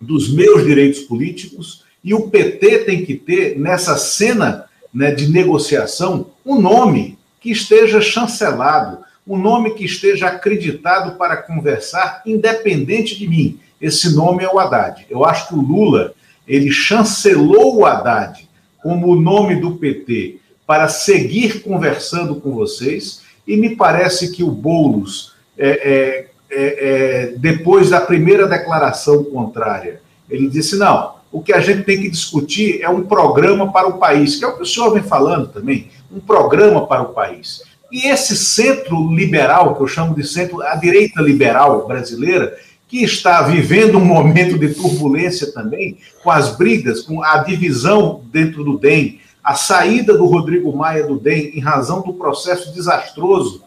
dos 0.00 0.32
meus 0.32 0.64
direitos 0.64 1.00
políticos, 1.00 1.84
e 2.02 2.14
o 2.14 2.28
PT 2.28 2.84
tem 2.84 3.04
que 3.04 3.14
ter, 3.14 3.58
nessa 3.58 3.96
cena 3.96 4.66
né, 4.92 5.10
de 5.10 5.28
negociação, 5.28 6.30
um 6.44 6.60
nome 6.60 7.18
que 7.40 7.50
esteja 7.50 8.00
chancelado, 8.00 8.98
um 9.28 9.36
nome 9.36 9.74
que 9.74 9.84
esteja 9.84 10.28
acreditado 10.28 11.16
para 11.18 11.36
conversar, 11.36 12.22
independente 12.24 13.18
de 13.18 13.28
mim. 13.28 13.60
Esse 13.80 14.16
nome 14.16 14.42
é 14.42 14.48
o 14.48 14.58
Haddad. 14.58 15.06
Eu 15.10 15.24
acho 15.24 15.48
que 15.48 15.54
o 15.54 15.60
Lula 15.60 16.14
ele 16.46 16.70
chancelou 16.70 17.76
o 17.76 17.84
Haddad 17.84 18.48
como 18.82 19.08
o 19.08 19.20
nome 19.20 19.56
do 19.56 19.76
PT 19.76 20.38
para 20.66 20.88
seguir 20.88 21.62
conversando 21.62 22.36
com 22.36 22.52
vocês, 22.52 23.22
e 23.46 23.56
me 23.56 23.76
parece 23.76 24.32
que 24.32 24.42
o 24.42 24.50
Boulos, 24.50 25.34
é, 25.56 25.68
é, 25.68 26.28
é, 26.50 26.60
é 26.60 27.26
depois 27.36 27.90
da 27.90 28.00
primeira 28.00 28.46
declaração 28.46 29.24
contrária, 29.24 30.00
ele 30.28 30.48
disse: 30.48 30.76
não, 30.76 31.14
o 31.30 31.42
que 31.42 31.52
a 31.52 31.60
gente 31.60 31.84
tem 31.84 32.00
que 32.00 32.10
discutir 32.10 32.80
é 32.82 32.88
um 32.88 33.04
programa 33.04 33.72
para 33.72 33.88
o 33.88 33.98
país, 33.98 34.36
que 34.36 34.44
é 34.44 34.48
o 34.48 34.56
que 34.56 34.62
o 34.62 34.66
senhor 34.66 34.92
vem 34.92 35.02
falando 35.02 35.48
também, 35.48 35.90
um 36.10 36.20
programa 36.20 36.86
para 36.86 37.02
o 37.02 37.12
país. 37.12 37.62
E 37.90 38.06
esse 38.08 38.36
centro 38.36 39.14
liberal, 39.14 39.74
que 39.74 39.82
eu 39.82 39.88
chamo 39.88 40.14
de 40.14 40.26
centro, 40.26 40.62
a 40.62 40.74
direita 40.74 41.22
liberal 41.22 41.86
brasileira, 41.86 42.56
que 42.86 43.02
está 43.02 43.42
vivendo 43.42 43.98
um 43.98 44.04
momento 44.04 44.58
de 44.58 44.74
turbulência 44.74 45.52
também, 45.52 45.98
com 46.22 46.30
as 46.30 46.56
brigas, 46.56 47.02
com 47.02 47.22
a 47.22 47.38
divisão 47.38 48.22
dentro 48.32 48.64
do 48.64 48.78
DEM, 48.78 49.20
a 49.42 49.54
saída 49.54 50.16
do 50.16 50.26
Rodrigo 50.26 50.76
Maia 50.76 51.06
do 51.06 51.18
DEM 51.18 51.52
em 51.54 51.60
razão 51.60 52.02
do 52.02 52.14
processo 52.14 52.72
desastroso 52.72 53.62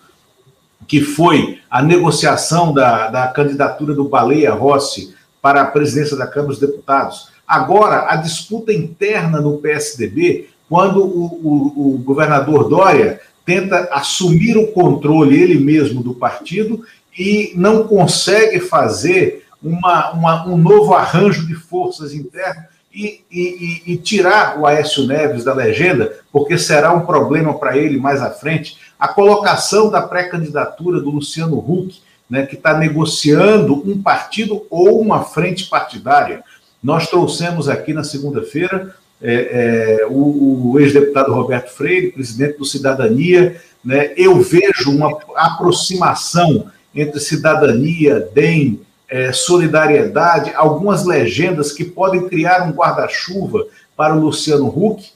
que 0.88 1.00
foi 1.00 1.60
a 1.70 1.82
negociação 1.82 2.74
da, 2.74 3.08
da 3.08 3.28
candidatura 3.30 3.94
do 3.94 4.10
Baleia 4.10 4.54
Rossi 4.54 5.16
para 5.42 5.62
a 5.62 5.66
presidência 5.66 6.18
da 6.18 6.28
Câmara 6.28 6.50
dos 6.50 6.60
Deputados. 6.60 7.30
Agora, 7.48 8.12
a 8.12 8.18
disputa 8.18 8.74
interna 8.74 9.40
no 9.40 9.58
PSDB, 9.58 10.50
quando 10.68 11.02
o, 11.02 11.26
o, 11.26 11.96
o 11.96 11.98
governador 11.98 12.68
Dória 12.68 13.22
tenta 13.52 13.90
assumir 13.92 14.56
o 14.56 14.68
controle 14.68 15.38
ele 15.38 15.60
mesmo 15.60 16.02
do 16.02 16.14
partido 16.14 16.86
e 17.18 17.52
não 17.54 17.86
consegue 17.86 18.62
fazer 18.62 19.46
uma, 19.62 20.12
uma, 20.14 20.48
um 20.48 20.58
novo 20.58 20.94
arranjo 20.94 21.46
de 21.46 21.54
forças 21.54 22.14
internas 22.14 22.64
e, 22.94 23.22
e, 23.30 23.84
e, 23.88 23.98
tirar 23.98 24.58
o 24.58 24.66
Aécio 24.66 25.06
Neves 25.06 25.44
da 25.44 25.54
legenda, 25.54 26.18
porque 26.32 26.58
será 26.58 26.94
um 26.94 27.06
problema 27.06 27.54
para 27.54 27.78
ele 27.78 27.98
mais 27.98 28.22
à 28.22 28.30
frente. 28.30 28.78
A 28.98 29.08
colocação 29.10 29.90
da 29.90 30.02
pré-candidatura 30.02 31.02
do 31.02 31.10
Luciano 31.10 31.58
Huck, 31.58 32.02
né, 32.30 32.46
que 32.46 32.56
está 32.56 32.78
negociando 32.78 33.82
um 33.90 34.02
partido 34.02 34.66
ou 34.70 35.02
uma 35.02 35.24
frente 35.26 35.66
partidária. 35.70 36.42
Nós 36.82 37.08
trouxemos 37.08 37.68
aqui 37.68 37.94
na 37.94 38.04
segunda-feira 38.04 38.96
é, 39.22 40.00
é, 40.02 40.08
o, 40.08 40.72
o 40.72 40.80
ex-deputado 40.80 41.34
Roberto 41.34 41.70
Freire, 41.70 42.12
presidente 42.12 42.58
do 42.58 42.66
Cidadania, 42.66 43.62
né, 43.84 44.14
eu 44.18 44.42
vejo 44.42 44.92
uma 44.92 45.18
aproximação 45.36 46.72
entre 46.94 47.20
cidadania, 47.20 48.30
DEM, 48.34 48.82
é, 49.10 49.32
solidariedade, 49.32 50.54
algumas 50.56 51.06
legendas 51.06 51.72
que 51.72 51.84
podem 51.84 52.28
criar 52.28 52.68
um 52.68 52.72
guarda-chuva 52.72 53.66
para 53.96 54.16
o 54.16 54.20
Luciano 54.20 54.68
Huck. 54.68 55.12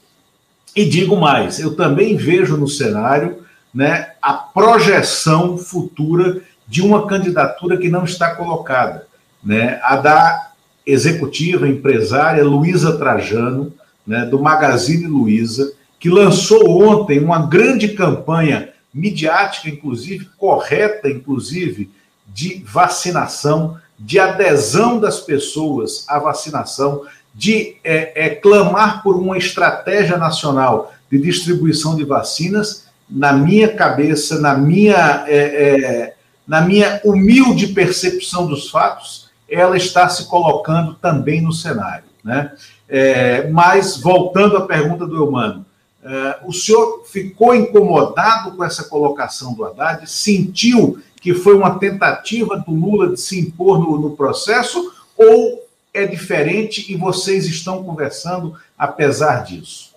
E 0.74 0.84
digo 0.84 1.16
mais, 1.16 1.58
eu 1.58 1.74
também 1.74 2.16
vejo 2.16 2.56
no 2.56 2.68
cenário 2.68 3.38
né, 3.72 4.12
a 4.20 4.34
projeção 4.34 5.56
futura 5.56 6.42
de 6.68 6.82
uma 6.82 7.06
candidatura 7.06 7.78
que 7.78 7.88
não 7.88 8.04
está 8.04 8.34
colocada, 8.34 9.06
né, 9.42 9.80
a 9.82 9.96
da 9.96 10.50
executiva 10.84 11.66
empresária 11.66 12.44
Luísa 12.44 12.96
Trajano, 12.96 13.72
né, 14.06 14.24
do 14.24 14.40
Magazine 14.40 15.06
Luiza, 15.06 15.72
que 15.98 16.08
lançou 16.08 16.82
ontem 16.82 17.18
uma 17.18 17.46
grande 17.46 17.88
campanha 17.88 18.70
midiática, 18.92 19.68
inclusive, 19.68 20.28
correta, 20.38 21.08
inclusive, 21.08 21.90
de 22.26 22.62
vacinação, 22.66 23.78
de 23.98 24.18
adesão 24.18 25.00
das 25.00 25.20
pessoas 25.20 26.04
à 26.08 26.18
vacinação, 26.18 27.02
de 27.34 27.76
é, 27.84 28.26
é, 28.26 28.30
clamar 28.30 29.02
por 29.02 29.16
uma 29.16 29.36
estratégia 29.36 30.16
nacional 30.16 30.94
de 31.10 31.18
distribuição 31.18 31.96
de 31.96 32.04
vacinas, 32.04 32.86
na 33.08 33.32
minha 33.32 33.74
cabeça, 33.74 34.40
na 34.40 34.56
minha, 34.56 35.24
é, 35.28 35.36
é 35.36 36.14
na 36.46 36.60
minha 36.60 37.00
humilde 37.04 37.68
percepção 37.68 38.46
dos 38.46 38.70
fatos, 38.70 39.28
ela 39.48 39.76
está 39.76 40.08
se 40.08 40.26
colocando 40.26 40.94
também 40.94 41.40
no 41.40 41.52
cenário. 41.52 42.04
Né? 42.24 42.52
É, 42.88 43.48
mas, 43.48 44.00
voltando 44.00 44.56
à 44.56 44.66
pergunta 44.66 45.06
do 45.06 45.16
Eumano, 45.16 45.66
é, 46.02 46.38
o 46.44 46.52
senhor 46.52 47.04
ficou 47.04 47.54
incomodado 47.54 48.52
com 48.56 48.62
essa 48.62 48.84
colocação 48.84 49.54
do 49.54 49.64
Haddad? 49.64 50.08
Sentiu 50.08 51.02
que 51.20 51.34
foi 51.34 51.54
uma 51.56 51.78
tentativa 51.78 52.56
do 52.56 52.72
Lula 52.72 53.08
de 53.08 53.20
se 53.20 53.40
impor 53.40 53.80
no, 53.80 53.98
no 53.98 54.16
processo? 54.16 54.92
Ou 55.16 55.66
é 55.92 56.06
diferente 56.06 56.92
e 56.92 56.96
vocês 56.96 57.46
estão 57.46 57.82
conversando 57.82 58.54
apesar 58.78 59.42
disso? 59.42 59.96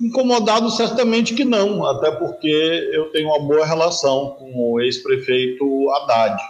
Incomodado, 0.00 0.70
certamente 0.70 1.34
que 1.34 1.44
não, 1.44 1.84
até 1.84 2.10
porque 2.10 2.90
eu 2.92 3.10
tenho 3.10 3.28
uma 3.28 3.38
boa 3.38 3.66
relação 3.66 4.30
com 4.38 4.72
o 4.72 4.80
ex-prefeito 4.80 5.90
Haddad. 5.90 6.42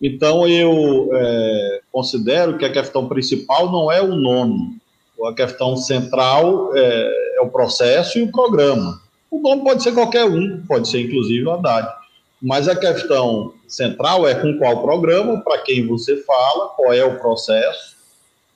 Então, 0.00 0.46
eu 0.46 1.08
é, 1.12 1.80
considero 1.92 2.58
que 2.58 2.64
a 2.64 2.72
questão 2.72 3.08
principal 3.08 3.70
não 3.70 3.90
é 3.90 4.02
o 4.02 4.14
nome, 4.14 4.78
a 5.26 5.32
questão 5.32 5.76
central 5.76 6.76
é, 6.76 7.36
é, 7.36 7.40
o 7.40 7.48
processo 7.48 8.18
e 8.18 8.22
o 8.22 8.30
programa. 8.30 9.00
O 9.30 9.40
nome 9.40 9.62
pode 9.62 9.82
ser 9.82 9.92
qualquer 9.92 10.24
um, 10.24 10.62
pode 10.66 10.88
ser 10.88 11.00
inclusive 11.00 11.44
o 11.44 11.52
Haddad. 11.52 11.88
Mas 12.42 12.68
a 12.68 12.76
questão 12.76 13.54
central 13.66 14.28
é 14.28 14.34
com 14.34 14.58
qual 14.58 14.82
programa, 14.82 15.40
para 15.40 15.58
quem 15.58 15.86
você 15.86 16.16
fala, 16.18 16.68
qual 16.76 16.92
é 16.92 17.04
o 17.04 17.18
processo, 17.18 17.96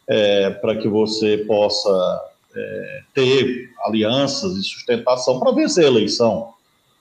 é, 0.06 0.50
para 0.50 0.76
que 0.76 0.88
você 0.88 1.38
possa 1.38 2.22
é, 2.54 3.00
ter 3.14 3.70
alianças 3.84 4.56
e 4.56 4.62
sustentação 4.62 5.40
para 5.40 5.52
vencer 5.52 5.84
a 5.84 5.88
eleição. 5.88 6.52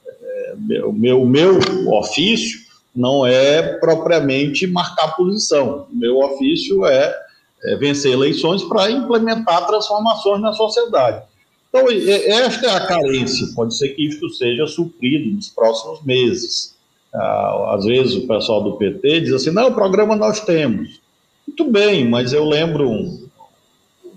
É, 0.07 0.83
o 0.85 0.93
meu, 0.93 1.25
meu 1.25 1.59
ofício 1.91 2.66
não 2.97 3.23
é 3.23 3.61
propriamente 3.77 4.65
marcar 4.65 5.15
posição. 5.15 5.85
Meu 5.93 6.17
ofício 6.17 6.83
é, 6.83 7.15
é 7.63 7.75
vencer 7.75 8.11
eleições 8.11 8.63
para 8.63 8.89
implementar 8.89 9.67
transformações 9.67 10.41
na 10.41 10.51
sociedade. 10.51 11.23
Então, 11.69 11.85
esta 11.91 12.65
é 12.65 12.69
a 12.71 12.87
carência. 12.87 13.47
Pode 13.55 13.77
ser 13.77 13.89
que 13.89 14.07
isto 14.07 14.27
seja 14.31 14.65
suprido 14.65 15.35
nos 15.35 15.49
próximos 15.49 16.03
meses. 16.03 16.75
Ah, 17.13 17.75
às 17.75 17.85
vezes 17.85 18.15
o 18.15 18.27
pessoal 18.27 18.63
do 18.63 18.77
PT 18.77 19.21
diz 19.21 19.33
assim: 19.33 19.51
não, 19.51 19.67
o 19.67 19.75
programa 19.75 20.15
nós 20.15 20.39
temos. 20.39 20.99
Muito 21.47 21.71
bem, 21.71 22.09
mas 22.09 22.33
eu 22.33 22.45
lembro 22.45 22.89
um 22.89 23.29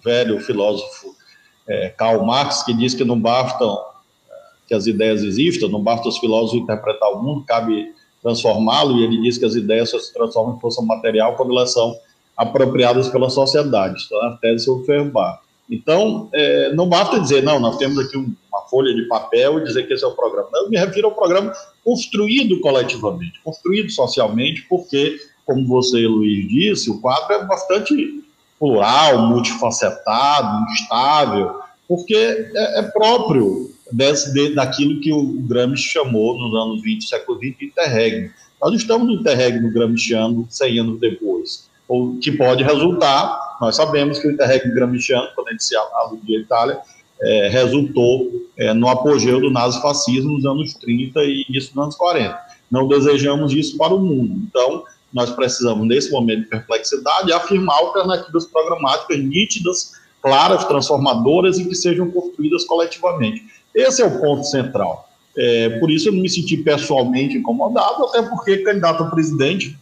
velho 0.03 0.41
filósofo 0.41 1.15
é, 1.69 1.91
Karl 1.91 2.25
Marx 2.25 2.63
que 2.63 2.73
diz 2.73 2.95
que 2.95 3.05
não 3.05 3.21
bastam 3.21 3.79
que 4.67 4.75
as 4.75 4.87
ideias 4.87 5.23
existam, 5.23 5.69
não 5.69 5.83
basta 5.83 6.09
os 6.09 6.19
filósofos 6.19 6.63
interpretar 6.63 7.11
o 7.11 7.23
mundo, 7.23 7.45
cabe 7.45 7.93
transformá-lo, 8.23 8.99
e 8.99 9.05
ele 9.05 9.21
diz 9.23 9.39
que 9.39 9.45
as 9.45 9.55
ideias 9.55 9.91
só 9.91 9.99
se 9.99 10.13
transformam 10.13 10.57
em 10.57 10.61
força 10.61 10.83
material 10.83 11.37
quando 11.37 11.53
elas 11.53 11.73
são 11.73 11.95
apropriadas 12.37 13.09
pela 13.09 13.29
sociedade. 13.29 13.97
Está 13.97 14.17
na 14.23 14.37
tese 14.37 14.65
sobre 14.65 14.87
Feuerbach. 14.87 15.41
Então, 15.71 16.29
é, 16.33 16.73
não 16.75 16.89
basta 16.89 17.21
dizer, 17.21 17.43
não, 17.43 17.61
nós 17.61 17.77
temos 17.77 17.99
aqui 17.99 18.19
um, 18.19 18.35
uma 18.51 18.63
folha 18.63 18.93
de 18.93 19.03
papel 19.03 19.59
e 19.59 19.65
dizer 19.65 19.87
que 19.87 19.95
esse 19.95 20.05
é 20.05 20.07
o 20.07 20.17
programa. 20.17 20.49
Não, 20.53 20.65
eu 20.65 20.71
me 20.71 20.77
refiro 20.77 21.07
ao 21.07 21.15
programa 21.15 21.53
construído 21.85 22.59
coletivamente, 22.61 23.41
construído 23.45 23.91
socialmente, 23.91 24.67
porque, 24.69 25.17
como 25.47 25.67
você, 25.67 26.07
Luiz, 26.07 26.49
disse, 26.49 26.91
o 26.91 27.01
quadro 27.01 27.35
é 27.35 27.45
bastante 27.45 28.21
plural, 28.59 29.29
multifacetado, 29.29 30.65
instável, 30.73 31.61
porque 31.89 32.15
é, 32.15 32.81
é 32.81 32.83
próprio 32.83 33.71
desse, 33.93 34.33
de, 34.33 34.55
daquilo 34.55 35.01
que 35.01 35.13
o 35.13 35.41
Gramsci 35.43 35.83
chamou 35.83 36.39
nos 36.39 36.55
anos 36.55 36.83
20 36.83 37.09
século 37.09 37.39
XX 37.39 37.59
de 37.59 37.67
interregno. 37.67 38.31
Nós 38.61 38.75
estamos 38.75 39.07
no 39.07 39.15
interregno 39.15 39.73
gramsciano 39.73 40.47
100 40.49 40.79
anos 40.81 41.01
depois, 41.01 41.71
o 41.89 42.19
que 42.19 42.31
pode 42.31 42.63
resultar, 42.63 43.57
nós 43.61 43.75
sabemos 43.75 44.19
que 44.19 44.29
o 44.29 44.31
interregno 44.31 44.75
gramsciano, 44.75 45.29
quando 45.35 45.51
gente 45.51 45.65
se 45.65 45.75
aludia 45.77 46.39
à 46.39 46.41
Itália, 46.43 46.81
é, 47.23 47.49
resultou 47.49 48.31
é, 48.57 48.73
no 48.73 48.89
apogeu 48.89 49.41
do 49.41 49.51
nazifascismo 49.51 50.33
nos 50.33 50.45
anos 50.45 50.75
30 50.75 51.21
e 51.25 51.45
início 51.49 51.75
dos 51.75 51.83
anos 51.83 51.97
40. 51.97 52.39
Não 52.71 52.87
desejamos 52.87 53.53
isso 53.53 53.77
para 53.77 53.95
o 53.95 53.99
mundo. 53.99 54.41
Então, 54.49 54.85
nós 55.13 55.31
precisamos, 55.31 55.87
nesse 55.87 56.11
momento 56.13 56.43
de 56.43 56.49
perplexidade, 56.49 57.33
afirmar 57.33 57.77
alternativas 57.79 58.47
programáticas 58.47 59.19
nítidas, 59.19 59.93
claras, 60.23 60.65
transformadoras 60.65 61.59
e 61.59 61.65
que 61.65 61.75
sejam 61.75 62.11
construídas 62.11 62.65
coletivamente. 62.65 63.43
Esse 63.81 64.03
é 64.03 64.07
o 64.07 64.21
ponto 64.21 64.45
central. 64.45 65.09
É, 65.37 65.71
por 65.79 65.91
isso 65.91 66.09
eu 66.09 66.13
não 66.13 66.21
me 66.21 66.29
senti 66.29 66.57
pessoalmente 66.57 67.37
incomodado, 67.37 68.05
até 68.07 68.23
porque 68.23 68.59
candidato 68.59 69.03
a 69.03 69.11
presidente, 69.11 69.77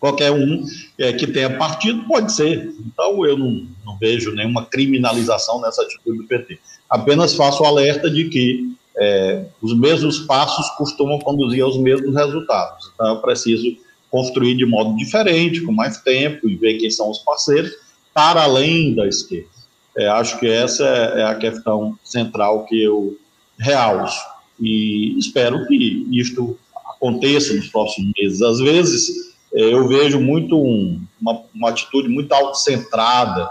qualquer 0.00 0.32
um 0.32 0.64
é, 0.98 1.12
que 1.12 1.26
tenha 1.26 1.56
partido 1.56 2.04
pode 2.04 2.32
ser. 2.32 2.74
Então 2.86 3.24
eu 3.24 3.36
não, 3.36 3.66
não, 3.84 3.96
vejo 3.98 4.32
nenhuma 4.32 4.64
criminalização 4.64 5.60
nessa 5.60 5.82
atitude 5.82 6.18
do 6.18 6.24
PT. 6.24 6.58
Apenas 6.88 7.34
faço 7.34 7.62
o 7.62 7.66
alerta 7.66 8.10
de 8.10 8.28
que 8.28 8.74
é, 8.98 9.44
os 9.60 9.78
mesmos 9.78 10.20
passos 10.20 10.68
costumam 10.76 11.18
conduzir 11.18 11.62
aos 11.62 11.78
mesmos 11.78 12.14
resultados. 12.14 12.90
Então 12.94 13.14
eu 13.14 13.20
preciso 13.20 13.76
construir 14.10 14.56
de 14.56 14.64
modo 14.64 14.96
diferente, 14.96 15.60
com 15.60 15.72
mais 15.72 15.98
tempo 15.98 16.48
e 16.48 16.56
ver 16.56 16.78
quem 16.78 16.90
são 16.90 17.10
os 17.10 17.18
parceiros, 17.18 17.72
para 18.14 18.42
além 18.42 18.94
da 18.94 19.06
esquerda. 19.06 19.55
É, 19.96 20.08
acho 20.08 20.38
que 20.38 20.46
essa 20.46 20.84
é, 20.84 21.20
é 21.20 21.24
a 21.24 21.34
questão 21.34 21.98
central 22.04 22.66
que 22.66 22.82
eu 22.82 23.16
realço. 23.58 24.20
E 24.60 25.18
espero 25.18 25.66
que 25.66 26.06
isto 26.12 26.58
aconteça 26.94 27.54
nos 27.54 27.68
próximos 27.68 28.12
meses. 28.18 28.42
Às 28.42 28.58
vezes, 28.58 29.34
é, 29.54 29.72
eu 29.72 29.88
vejo 29.88 30.20
muito 30.20 30.56
um, 30.56 31.00
uma, 31.20 31.42
uma, 31.54 31.70
atitude 31.70 32.08
muito 32.08 32.32
autocentrada, 32.32 33.50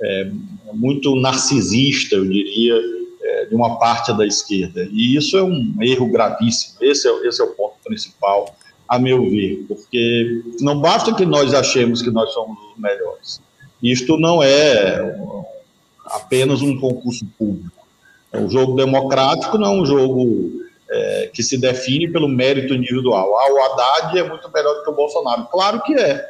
é, 0.00 0.30
muito 0.72 1.14
narcisista, 1.16 2.16
eu 2.16 2.26
diria, 2.26 2.74
é, 3.22 3.46
de 3.46 3.54
uma 3.54 3.78
parte 3.78 4.16
da 4.16 4.26
esquerda. 4.26 4.88
E 4.90 5.16
isso 5.16 5.36
é 5.36 5.42
um 5.42 5.74
erro 5.80 6.10
gravíssimo. 6.10 6.76
Esse 6.80 7.08
é, 7.08 7.26
esse 7.26 7.42
é 7.42 7.44
o 7.44 7.52
ponto 7.52 7.74
principal, 7.84 8.54
a 8.88 8.98
meu 8.98 9.28
ver, 9.28 9.64
porque 9.66 10.42
não 10.60 10.80
basta 10.80 11.14
que 11.14 11.24
nós 11.24 11.52
achemos 11.54 12.00
que 12.00 12.10
nós 12.10 12.32
somos 12.32 12.58
os 12.72 12.78
melhores. 12.78 13.40
Isto 13.82 14.16
não 14.18 14.42
é 14.42 15.14
apenas 16.06 16.62
um 16.62 16.78
concurso 16.78 17.26
público. 17.38 17.84
É 18.32 18.38
um 18.38 18.50
jogo 18.50 18.74
democrático 18.74 19.56
não 19.58 19.74
é 19.74 19.80
um 19.82 19.86
jogo 19.86 20.64
é, 20.90 21.30
que 21.32 21.42
se 21.42 21.56
define 21.56 22.10
pelo 22.10 22.28
mérito 22.28 22.74
individual. 22.74 23.36
Ah, 23.38 23.52
o 23.52 23.62
Haddad 23.62 24.18
é 24.18 24.28
muito 24.28 24.50
melhor 24.52 24.74
do 24.74 24.84
que 24.84 24.90
o 24.90 24.94
Bolsonaro. 24.94 25.46
Claro 25.50 25.82
que 25.82 25.94
é, 25.94 26.24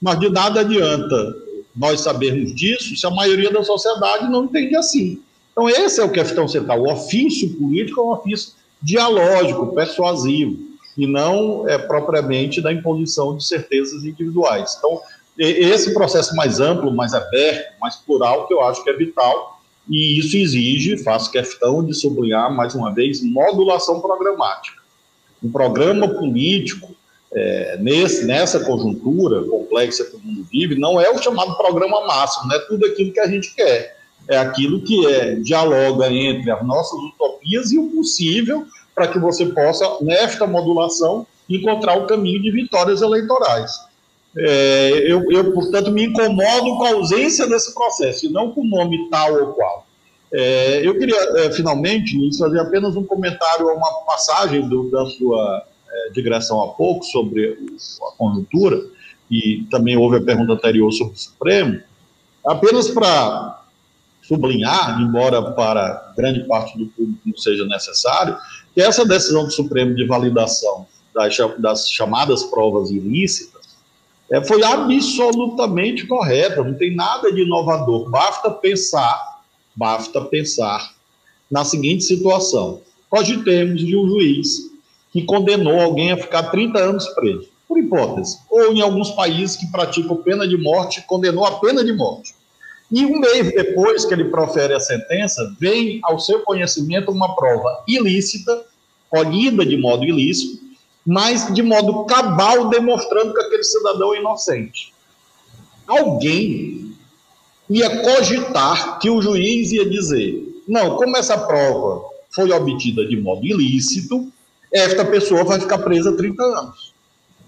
mas 0.00 0.18
de 0.18 0.28
nada 0.28 0.60
adianta 0.60 1.36
nós 1.74 2.00
sabermos 2.00 2.54
disso 2.54 2.96
se 2.96 3.06
a 3.06 3.10
maioria 3.10 3.50
da 3.50 3.62
sociedade 3.62 4.28
não 4.30 4.44
entende 4.44 4.76
assim. 4.76 5.20
Então, 5.52 5.68
esse 5.68 6.00
é 6.00 6.04
o 6.04 6.10
questão 6.10 6.48
central. 6.48 6.80
O 6.80 6.92
ofício 6.92 7.54
político 7.56 8.00
é 8.00 8.04
um 8.04 8.12
ofício 8.12 8.52
dialógico, 8.80 9.74
persuasivo, 9.74 10.58
e 10.96 11.06
não 11.06 11.68
é 11.68 11.78
propriamente 11.78 12.60
da 12.60 12.72
imposição 12.72 13.36
de 13.36 13.44
certezas 13.44 14.02
individuais. 14.02 14.74
Então, 14.78 15.00
esse 15.38 15.94
processo 15.94 16.34
mais 16.36 16.60
amplo, 16.60 16.92
mais 16.92 17.14
aberto, 17.14 17.78
mais 17.80 17.96
plural, 17.96 18.46
que 18.46 18.54
eu 18.54 18.62
acho 18.62 18.82
que 18.84 18.90
é 18.90 18.92
vital, 18.92 19.60
e 19.88 20.18
isso 20.18 20.36
exige, 20.36 21.02
faço 21.02 21.30
questão 21.30 21.84
de 21.84 21.94
sublinhar 21.94 22.54
mais 22.54 22.74
uma 22.74 22.92
vez, 22.92 23.22
modulação 23.22 24.00
programática. 24.00 24.80
Um 25.42 25.50
programa 25.50 26.08
político, 26.08 26.94
é, 27.32 27.78
nesse, 27.80 28.24
nessa 28.24 28.60
conjuntura 28.60 29.42
complexa 29.42 30.04
que 30.04 30.16
o 30.16 30.20
mundo 30.20 30.46
vive, 30.50 30.78
não 30.78 31.00
é 31.00 31.10
o 31.10 31.20
chamado 31.20 31.56
programa 31.56 32.06
máximo, 32.06 32.48
não 32.48 32.56
é 32.56 32.58
tudo 32.60 32.86
aquilo 32.86 33.12
que 33.12 33.20
a 33.20 33.26
gente 33.26 33.54
quer. 33.54 33.96
É 34.28 34.36
aquilo 34.36 34.82
que 34.82 35.04
é, 35.06 35.34
dialoga 35.36 36.12
entre 36.12 36.50
as 36.50 36.64
nossas 36.64 36.98
utopias 36.98 37.72
e 37.72 37.78
o 37.78 37.90
possível 37.90 38.64
para 38.94 39.08
que 39.08 39.18
você 39.18 39.46
possa, 39.46 39.84
nesta 40.00 40.46
modulação, 40.46 41.26
encontrar 41.48 41.98
o 41.98 42.06
caminho 42.06 42.40
de 42.40 42.50
vitórias 42.52 43.02
eleitorais. 43.02 43.72
É, 44.36 45.12
eu, 45.12 45.30
eu, 45.30 45.52
portanto, 45.52 45.90
me 45.90 46.04
incomodo 46.04 46.76
com 46.76 46.84
a 46.84 46.92
ausência 46.92 47.46
desse 47.46 47.74
processo, 47.74 48.26
e 48.26 48.30
não 48.30 48.50
com 48.52 48.62
o 48.62 48.68
nome 48.68 49.08
tal 49.10 49.34
ou 49.34 49.46
qual. 49.48 49.86
É, 50.32 50.80
eu 50.86 50.98
queria, 50.98 51.16
é, 51.38 51.52
finalmente, 51.52 52.16
fazer 52.38 52.58
apenas 52.58 52.96
um 52.96 53.04
comentário 53.04 53.68
a 53.68 53.74
uma 53.74 53.92
passagem 54.06 54.66
do, 54.68 54.90
da 54.90 55.04
sua 55.06 55.62
é, 55.90 56.10
digressão 56.10 56.62
há 56.62 56.68
pouco 56.68 57.04
sobre 57.04 57.58
a 58.08 58.16
conjuntura, 58.16 58.80
e 59.30 59.66
também 59.70 59.96
houve 59.96 60.16
a 60.16 60.22
pergunta 60.22 60.52
anterior 60.52 60.90
sobre 60.92 61.14
o 61.14 61.18
Supremo, 61.18 61.80
apenas 62.46 62.88
para 62.88 63.62
sublinhar, 64.22 65.00
embora 65.02 65.42
para 65.52 66.12
grande 66.16 66.44
parte 66.44 66.78
do 66.78 66.86
público 66.86 67.20
não 67.26 67.36
seja 67.36 67.66
necessário, 67.66 68.36
que 68.74 68.80
essa 68.80 69.04
decisão 69.04 69.44
do 69.44 69.50
Supremo 69.50 69.94
de 69.94 70.06
validação 70.06 70.86
das, 71.14 71.36
das 71.58 71.90
chamadas 71.90 72.44
provas 72.44 72.90
ilícitas 72.90 73.51
é, 74.32 74.42
foi 74.42 74.64
absolutamente 74.64 76.06
correta, 76.06 76.64
não 76.64 76.72
tem 76.72 76.96
nada 76.96 77.30
de 77.30 77.42
inovador, 77.42 78.08
basta 78.08 78.50
pensar, 78.50 79.42
basta 79.76 80.22
pensar 80.22 80.94
na 81.50 81.66
seguinte 81.66 82.02
situação, 82.02 82.80
cogitemos 83.10 83.84
de 83.84 83.94
um 83.94 84.08
juiz 84.08 84.72
que 85.12 85.22
condenou 85.22 85.78
alguém 85.78 86.12
a 86.12 86.16
ficar 86.16 86.44
30 86.44 86.78
anos 86.78 87.06
preso, 87.08 87.46
por 87.68 87.78
hipótese, 87.78 88.38
ou 88.50 88.72
em 88.72 88.80
alguns 88.80 89.10
países 89.10 89.54
que 89.54 89.70
praticam 89.70 90.16
pena 90.16 90.48
de 90.48 90.56
morte, 90.56 91.04
condenou 91.06 91.44
a 91.44 91.60
pena 91.60 91.84
de 91.84 91.92
morte. 91.92 92.34
E 92.90 93.04
um 93.04 93.20
mês 93.20 93.52
depois 93.52 94.06
que 94.06 94.14
ele 94.14 94.24
profere 94.24 94.72
a 94.72 94.80
sentença, 94.80 95.54
vem 95.60 96.00
ao 96.04 96.18
seu 96.18 96.40
conhecimento 96.40 97.12
uma 97.12 97.36
prova 97.36 97.84
ilícita, 97.86 98.64
colhida 99.10 99.66
de 99.66 99.76
modo 99.76 100.04
ilícito, 100.04 100.71
mas 101.06 101.52
de 101.52 101.62
modo 101.62 102.04
cabal 102.04 102.68
demonstrando 102.68 103.34
que 103.34 103.40
aquele 103.40 103.64
cidadão 103.64 104.14
é 104.14 104.20
inocente. 104.20 104.92
Alguém 105.86 106.96
ia 107.68 108.02
cogitar 108.02 108.98
que 108.98 109.10
o 109.10 109.20
juiz 109.20 109.72
ia 109.72 109.88
dizer: 109.88 110.62
não, 110.66 110.96
como 110.96 111.16
essa 111.16 111.36
prova 111.36 112.08
foi 112.30 112.50
obtida 112.52 113.06
de 113.06 113.16
modo 113.16 113.44
ilícito, 113.44 114.30
esta 114.72 115.04
pessoa 115.04 115.44
vai 115.44 115.60
ficar 115.60 115.78
presa 115.78 116.16
30 116.16 116.42
anos, 116.42 116.94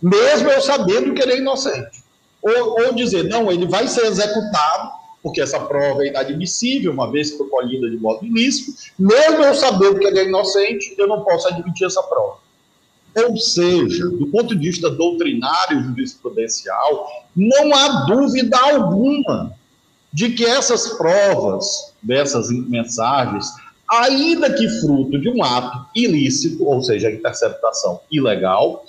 mesmo 0.02 0.50
eu 0.50 0.60
sabendo 0.60 1.14
que 1.14 1.22
ele 1.22 1.34
é 1.34 1.38
inocente. 1.38 2.02
Ou, 2.42 2.86
ou 2.86 2.92
dizer: 2.92 3.24
não, 3.24 3.50
ele 3.50 3.66
vai 3.66 3.86
ser 3.88 4.06
executado 4.06 5.04
porque 5.24 5.40
essa 5.40 5.58
prova 5.58 6.04
é 6.04 6.08
inadmissível, 6.08 6.92
uma 6.92 7.10
vez 7.10 7.30
que 7.30 7.38
foi 7.38 7.48
colhida 7.48 7.88
de 7.88 7.96
modo 7.96 8.26
ilícito, 8.26 8.78
mesmo 8.98 9.42
eu 9.42 9.54
sabendo 9.54 9.98
que 9.98 10.04
ele 10.06 10.18
é 10.18 10.24
inocente, 10.24 10.94
eu 10.98 11.08
não 11.08 11.24
posso 11.24 11.48
admitir 11.48 11.86
essa 11.86 12.02
prova. 12.02 12.43
Ou 13.16 13.36
seja, 13.36 14.08
do 14.08 14.26
ponto 14.26 14.56
de 14.56 14.68
vista 14.68 14.90
doutrinário 14.90 15.82
jurisprudencial, 15.82 17.08
não 17.34 17.74
há 17.74 18.06
dúvida 18.06 18.58
alguma 18.58 19.52
de 20.12 20.30
que 20.30 20.44
essas 20.44 20.88
provas, 20.96 21.92
dessas 22.02 22.48
mensagens, 22.50 23.46
ainda 23.88 24.52
que 24.52 24.68
fruto 24.80 25.18
de 25.20 25.28
um 25.28 25.42
ato 25.42 25.86
ilícito, 25.94 26.64
ou 26.64 26.82
seja, 26.82 27.10
interceptação 27.10 28.00
ilegal, 28.10 28.84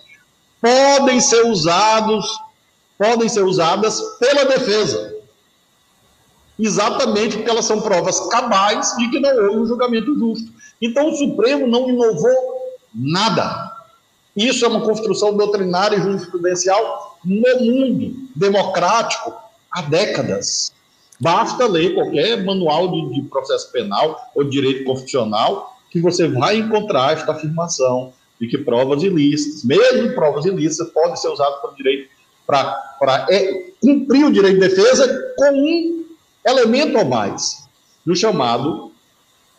podem 0.61 1.19
ser 1.19 1.45
usados, 1.45 2.25
podem 2.97 3.29
ser 3.29 3.43
usadas 3.43 4.01
pela 4.19 4.45
defesa 4.45 5.15
exatamente 6.59 7.37
porque 7.37 7.49
elas 7.49 7.65
são 7.65 7.81
provas 7.81 8.19
cabais 8.29 8.95
de 8.97 9.09
que 9.09 9.19
não 9.19 9.35
houve 9.45 9.57
um 9.59 9.65
julgamento 9.67 10.17
justo. 10.17 10.51
Então 10.81 11.09
o 11.09 11.15
Supremo 11.15 11.67
não 11.67 11.89
inovou 11.89 12.75
nada. 12.93 13.64
Isso 14.35 14.65
é 14.65 14.67
uma 14.67 14.81
construção 14.81 15.35
doutrinária 15.35 15.95
e 15.95 16.01
jurisprudencial 16.01 17.17
no 17.23 17.59
mundo 17.61 18.15
democrático 18.35 19.33
há 19.71 19.81
décadas. 19.81 20.73
Basta 21.19 21.65
ler 21.65 21.93
qualquer 21.93 22.43
manual 22.43 22.91
de, 22.91 23.13
de 23.13 23.21
processo 23.29 23.71
penal 23.71 24.31
ou 24.35 24.43
direito 24.43 24.83
constitucional 24.83 25.77
que 25.89 26.01
você 26.01 26.27
vai 26.27 26.57
encontrar 26.57 27.13
esta 27.13 27.31
afirmação 27.31 28.11
de 28.39 28.47
que 28.47 28.57
provas 28.57 29.01
ilícitas, 29.01 29.63
mesmo 29.63 30.13
provas 30.13 30.45
ilícitas, 30.45 30.89
podem 30.89 31.15
ser 31.15 31.29
usadas 31.29 31.61
pelo 31.61 31.75
direito 31.75 32.09
para 32.45 33.27
é, 33.29 33.71
cumprir 33.81 34.25
o 34.25 34.31
direito 34.31 34.59
de 34.59 34.67
defesa 34.67 35.33
com 35.37 35.51
um 35.51 36.05
elemento 36.45 36.97
ou 36.97 37.05
mais 37.05 37.65
no 38.05 38.15
chamado 38.15 38.91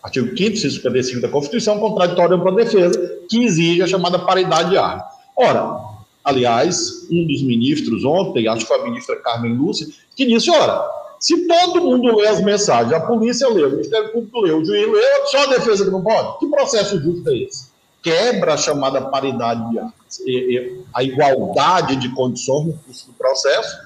artigo 0.07 0.29
5 0.29 0.57
155 0.57 1.21
da 1.21 1.29
Constituição, 1.29 1.79
contraditório 1.81 2.39
para 2.41 2.53
a 2.53 2.55
defesa, 2.55 3.21
que 3.29 3.45
exige 3.45 3.83
a 3.83 3.87
chamada 3.87 4.21
paridade 4.21 4.71
de 4.71 4.79
arma. 4.79 5.05
Ora, 5.37 5.81
aliás, 6.25 7.07
um 7.11 7.27
dos 7.27 7.43
ministros 7.43 8.05
ontem, 8.05 8.47
acho 8.47 8.63
que 8.63 8.69
foi 8.69 8.81
a 8.81 8.85
ministra 8.85 9.17
Carmen 9.17 9.55
Lúcia, 9.55 9.87
que 10.15 10.25
disse, 10.25 10.51
ora, 10.51 10.89
se 11.19 11.47
todo 11.49 11.81
mundo 11.81 12.17
lê 12.17 12.29
as 12.29 12.41
mensagens, 12.41 12.93
a 12.93 13.01
polícia 13.01 13.49
lê, 13.49 13.65
o 13.65 13.71
Ministério 13.71 14.13
Público 14.13 14.41
lê, 14.41 14.53
o 14.53 14.65
juiz 14.65 14.87
lê, 14.87 15.27
só 15.27 15.43
a 15.43 15.47
defesa 15.47 15.85
que 15.85 15.91
não 15.91 16.03
pode? 16.03 16.39
Que 16.39 16.47
processo 16.47 17.01
justo 17.01 17.29
é 17.29 17.39
esse? 17.39 17.71
Quebra 18.03 18.55
a 18.55 18.57
chamada 18.57 19.01
paridade 19.01 19.69
de 19.71 19.79
armas, 19.79 19.95
a 20.95 21.03
igualdade 21.03 21.97
de 21.97 22.15
condições 22.15 22.77
no 23.09 23.15
processo, 23.19 23.77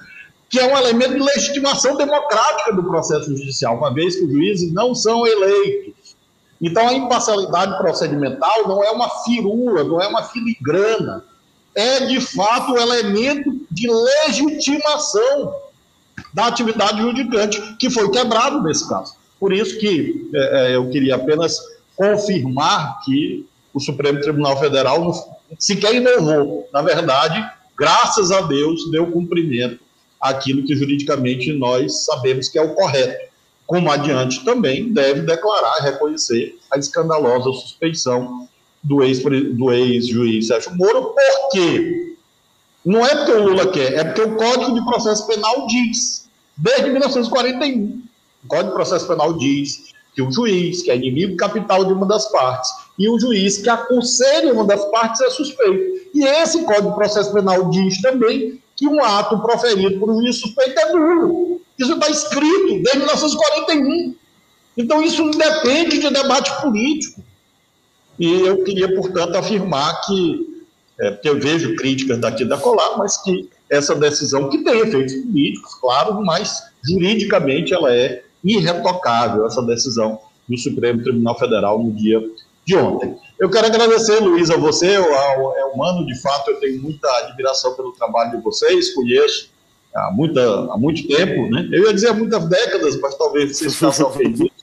que 0.47 0.59
é 0.59 0.67
um 0.67 0.77
elemento 0.77 1.13
de 1.13 1.21
legitimação 1.21 1.95
democrática 1.95 2.73
do 2.73 2.83
processo 2.83 3.35
judicial, 3.35 3.77
uma 3.77 3.91
vez 3.91 4.17
que 4.17 4.25
os 4.25 4.31
juízes 4.31 4.71
não 4.71 4.93
são 4.93 5.25
eleitos. 5.25 6.00
Então, 6.61 6.87
a 6.87 6.93
imparcialidade 6.93 7.77
procedimental 7.77 8.67
não 8.67 8.83
é 8.83 8.91
uma 8.91 9.09
firula, 9.23 9.83
não 9.83 9.99
é 10.01 10.07
uma 10.07 10.23
filigrana, 10.23 11.23
é 11.73 12.05
de 12.05 12.21
fato 12.21 12.73
um 12.73 12.77
elemento 12.77 13.51
de 13.71 13.89
legitimação 13.89 15.55
da 16.33 16.47
atividade 16.47 17.01
judicante, 17.01 17.59
que 17.77 17.89
foi 17.89 18.09
quebrado 18.11 18.61
nesse 18.61 18.87
caso. 18.87 19.15
Por 19.39 19.51
isso 19.51 19.79
que 19.79 20.29
é, 20.35 20.71
é 20.71 20.75
eu 20.75 20.89
queria 20.89 21.15
apenas 21.15 21.59
confirmar 21.95 22.99
que 23.03 23.45
o 23.73 23.79
Supremo 23.79 24.21
Tribunal 24.21 24.59
Federal 24.59 25.39
sequer 25.57 25.95
inovou. 25.95 26.67
Na 26.71 26.81
verdade, 26.81 27.43
graças 27.77 28.31
a 28.31 28.41
Deus, 28.41 28.91
deu 28.91 29.11
cumprimento 29.11 29.79
aquilo 30.19 30.63
que 30.63 30.75
juridicamente 30.75 31.51
nós 31.53 32.05
sabemos 32.05 32.47
que 32.47 32.59
é 32.59 32.61
o 32.61 32.75
correto. 32.75 33.30
Como 33.71 33.89
adiante 33.89 34.43
também 34.43 34.91
deve 34.91 35.21
declarar 35.21 35.77
e 35.79 35.83
reconhecer 35.83 36.59
a 36.69 36.77
escandalosa 36.77 37.53
suspeição 37.53 38.45
do 38.83 39.01
ex-juiz 39.01 39.55
do 39.55 39.71
ex 39.71 40.47
Sérgio 40.47 40.75
Moro, 40.75 41.13
por 41.13 41.49
quê? 41.53 42.17
Não 42.83 43.05
é 43.05 43.15
porque 43.15 43.31
o 43.31 43.43
Lula 43.43 43.71
quer, 43.71 43.93
é 43.93 44.03
porque 44.03 44.23
o 44.23 44.35
Código 44.35 44.73
de 44.73 44.83
Processo 44.83 45.25
Penal 45.25 45.67
diz, 45.67 46.27
desde 46.57 46.89
1941, 46.89 48.03
o 48.43 48.47
Código 48.49 48.67
de 48.71 48.75
Processo 48.75 49.07
Penal 49.07 49.37
diz 49.37 49.93
que 50.13 50.21
o 50.21 50.29
juiz, 50.29 50.81
que 50.81 50.91
é 50.91 50.97
inimigo 50.97 51.37
capital 51.37 51.85
de 51.85 51.93
uma 51.93 52.05
das 52.05 52.29
partes, 52.29 52.69
e 52.99 53.07
o 53.07 53.17
juiz 53.17 53.59
que 53.59 53.69
aconselha 53.69 54.51
uma 54.51 54.65
das 54.65 54.83
partes 54.91 55.21
é 55.21 55.29
suspeito. 55.29 56.09
E 56.13 56.25
esse 56.25 56.61
Código 56.65 56.89
de 56.89 56.95
Processo 56.95 57.31
Penal 57.31 57.69
diz 57.69 58.01
também 58.01 58.61
que 58.75 58.85
um 58.85 59.01
ato 59.01 59.39
proferido 59.39 59.97
por 59.97 60.09
um 60.09 60.19
juiz 60.19 60.41
suspeito 60.41 60.77
é 60.77 60.91
nulo. 60.91 61.60
Isso 61.81 61.93
está 61.93 62.09
escrito 62.09 62.81
desde 62.83 62.97
1941. 62.97 64.15
Então, 64.77 65.01
isso 65.01 65.23
não 65.23 65.31
depende 65.31 65.99
de 65.99 66.09
debate 66.09 66.61
político. 66.61 67.23
E 68.19 68.41
eu 68.41 68.63
queria, 68.63 68.93
portanto, 68.95 69.35
afirmar 69.35 70.01
que, 70.01 70.63
é, 70.99 71.11
porque 71.11 71.27
eu 71.27 71.39
vejo 71.39 71.75
críticas 71.75 72.19
daqui 72.19 72.45
da 72.45 72.57
colar, 72.57 72.97
mas 72.97 73.17
que 73.17 73.49
essa 73.69 73.95
decisão, 73.95 74.49
que 74.49 74.63
tem 74.63 74.79
efeitos 74.79 75.15
políticos, 75.15 75.73
claro, 75.75 76.23
mas 76.23 76.61
juridicamente 76.87 77.73
ela 77.73 77.93
é 77.93 78.23
irretocável, 78.43 79.45
essa 79.45 79.61
decisão 79.61 80.19
do 80.47 80.57
Supremo 80.57 81.01
Tribunal 81.01 81.37
Federal 81.39 81.81
no 81.81 81.91
dia 81.93 82.21
de 82.65 82.75
ontem. 82.75 83.15
Eu 83.39 83.49
quero 83.49 83.67
agradecer, 83.67 84.19
Luiz, 84.19 84.49
a 84.49 84.57
você, 84.57 84.95
ao, 84.95 85.57
é 85.57 85.65
humano, 85.65 86.05
de 86.05 86.19
fato, 86.21 86.51
eu 86.51 86.59
tenho 86.59 86.81
muita 86.81 87.07
admiração 87.19 87.73
pelo 87.73 87.91
trabalho 87.93 88.37
de 88.37 88.43
vocês, 88.43 88.93
conheço 88.93 89.49
há, 89.95 90.11
muita, 90.11 90.41
há 90.71 90.77
muito 90.77 91.07
tempo, 91.07 91.49
né? 91.49 91.67
Eu 91.71 91.85
ia 91.85 91.93
dizer 91.93 92.09
há 92.09 92.13
muitas 92.13 92.47
décadas, 92.47 92.99
mas 92.99 93.15
talvez 93.15 93.57
vocês 93.57 93.75
ficassem 93.75 94.05
ofendidos. 94.05 94.61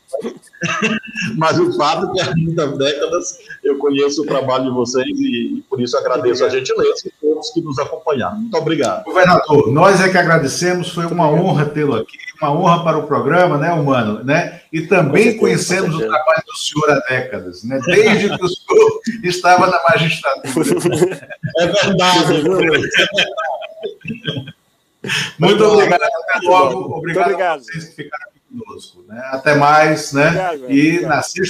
mas 1.36 1.58
o 1.58 1.76
fato 1.76 2.10
é 2.10 2.14
que 2.14 2.20
há 2.20 2.34
muitas 2.34 2.78
décadas 2.78 3.38
eu 3.62 3.78
conheço 3.78 4.22
o 4.22 4.26
trabalho 4.26 4.64
de 4.64 4.70
vocês 4.70 5.06
e, 5.06 5.58
e 5.58 5.64
por 5.68 5.80
isso 5.80 5.96
agradeço 5.96 6.44
a 6.44 6.48
gentileza 6.48 7.06
e 7.06 7.12
todos 7.20 7.50
que 7.50 7.60
nos 7.60 7.78
acompanharam. 7.78 8.40
Muito 8.40 8.56
obrigado. 8.56 9.04
Governador, 9.04 9.70
nós 9.70 10.00
é 10.00 10.08
que 10.08 10.18
agradecemos, 10.18 10.90
foi 10.90 11.06
uma 11.06 11.30
honra 11.30 11.66
tê-lo 11.66 11.94
aqui, 11.94 12.16
uma 12.40 12.52
honra 12.52 12.82
para 12.82 12.98
o 12.98 13.06
programa, 13.06 13.58
né, 13.58 13.72
Humano? 13.72 14.24
Né? 14.24 14.62
E 14.72 14.82
também 14.82 15.36
conhecemos 15.36 15.94
o 15.94 15.98
trabalho 15.98 16.42
do 16.46 16.56
senhor 16.56 16.90
há 16.90 17.00
décadas, 17.08 17.62
né? 17.62 17.78
desde 17.84 18.36
que 18.36 18.44
o 18.44 18.48
senhor 18.48 19.00
estava 19.22 19.66
na 19.66 19.80
magistratura. 19.90 21.20
É 21.58 21.66
verdade. 21.66 22.42
Muito 25.38 25.64
obrigado, 25.64 26.02
até 26.02 26.46
logo. 26.46 26.96
Obrigado, 26.98 27.24
obrigado. 27.26 27.60
a 27.60 27.62
vocês 27.62 27.84
que 27.84 28.02
ficaram 28.02 28.26
aqui 28.28 28.40
conosco. 28.50 29.04
Né? 29.06 29.20
Até 29.32 29.54
mais, 29.54 30.12
né? 30.12 30.28
Obrigado, 30.28 30.70
e 30.70 31.00
na 31.00 31.22
sexta 31.22 31.42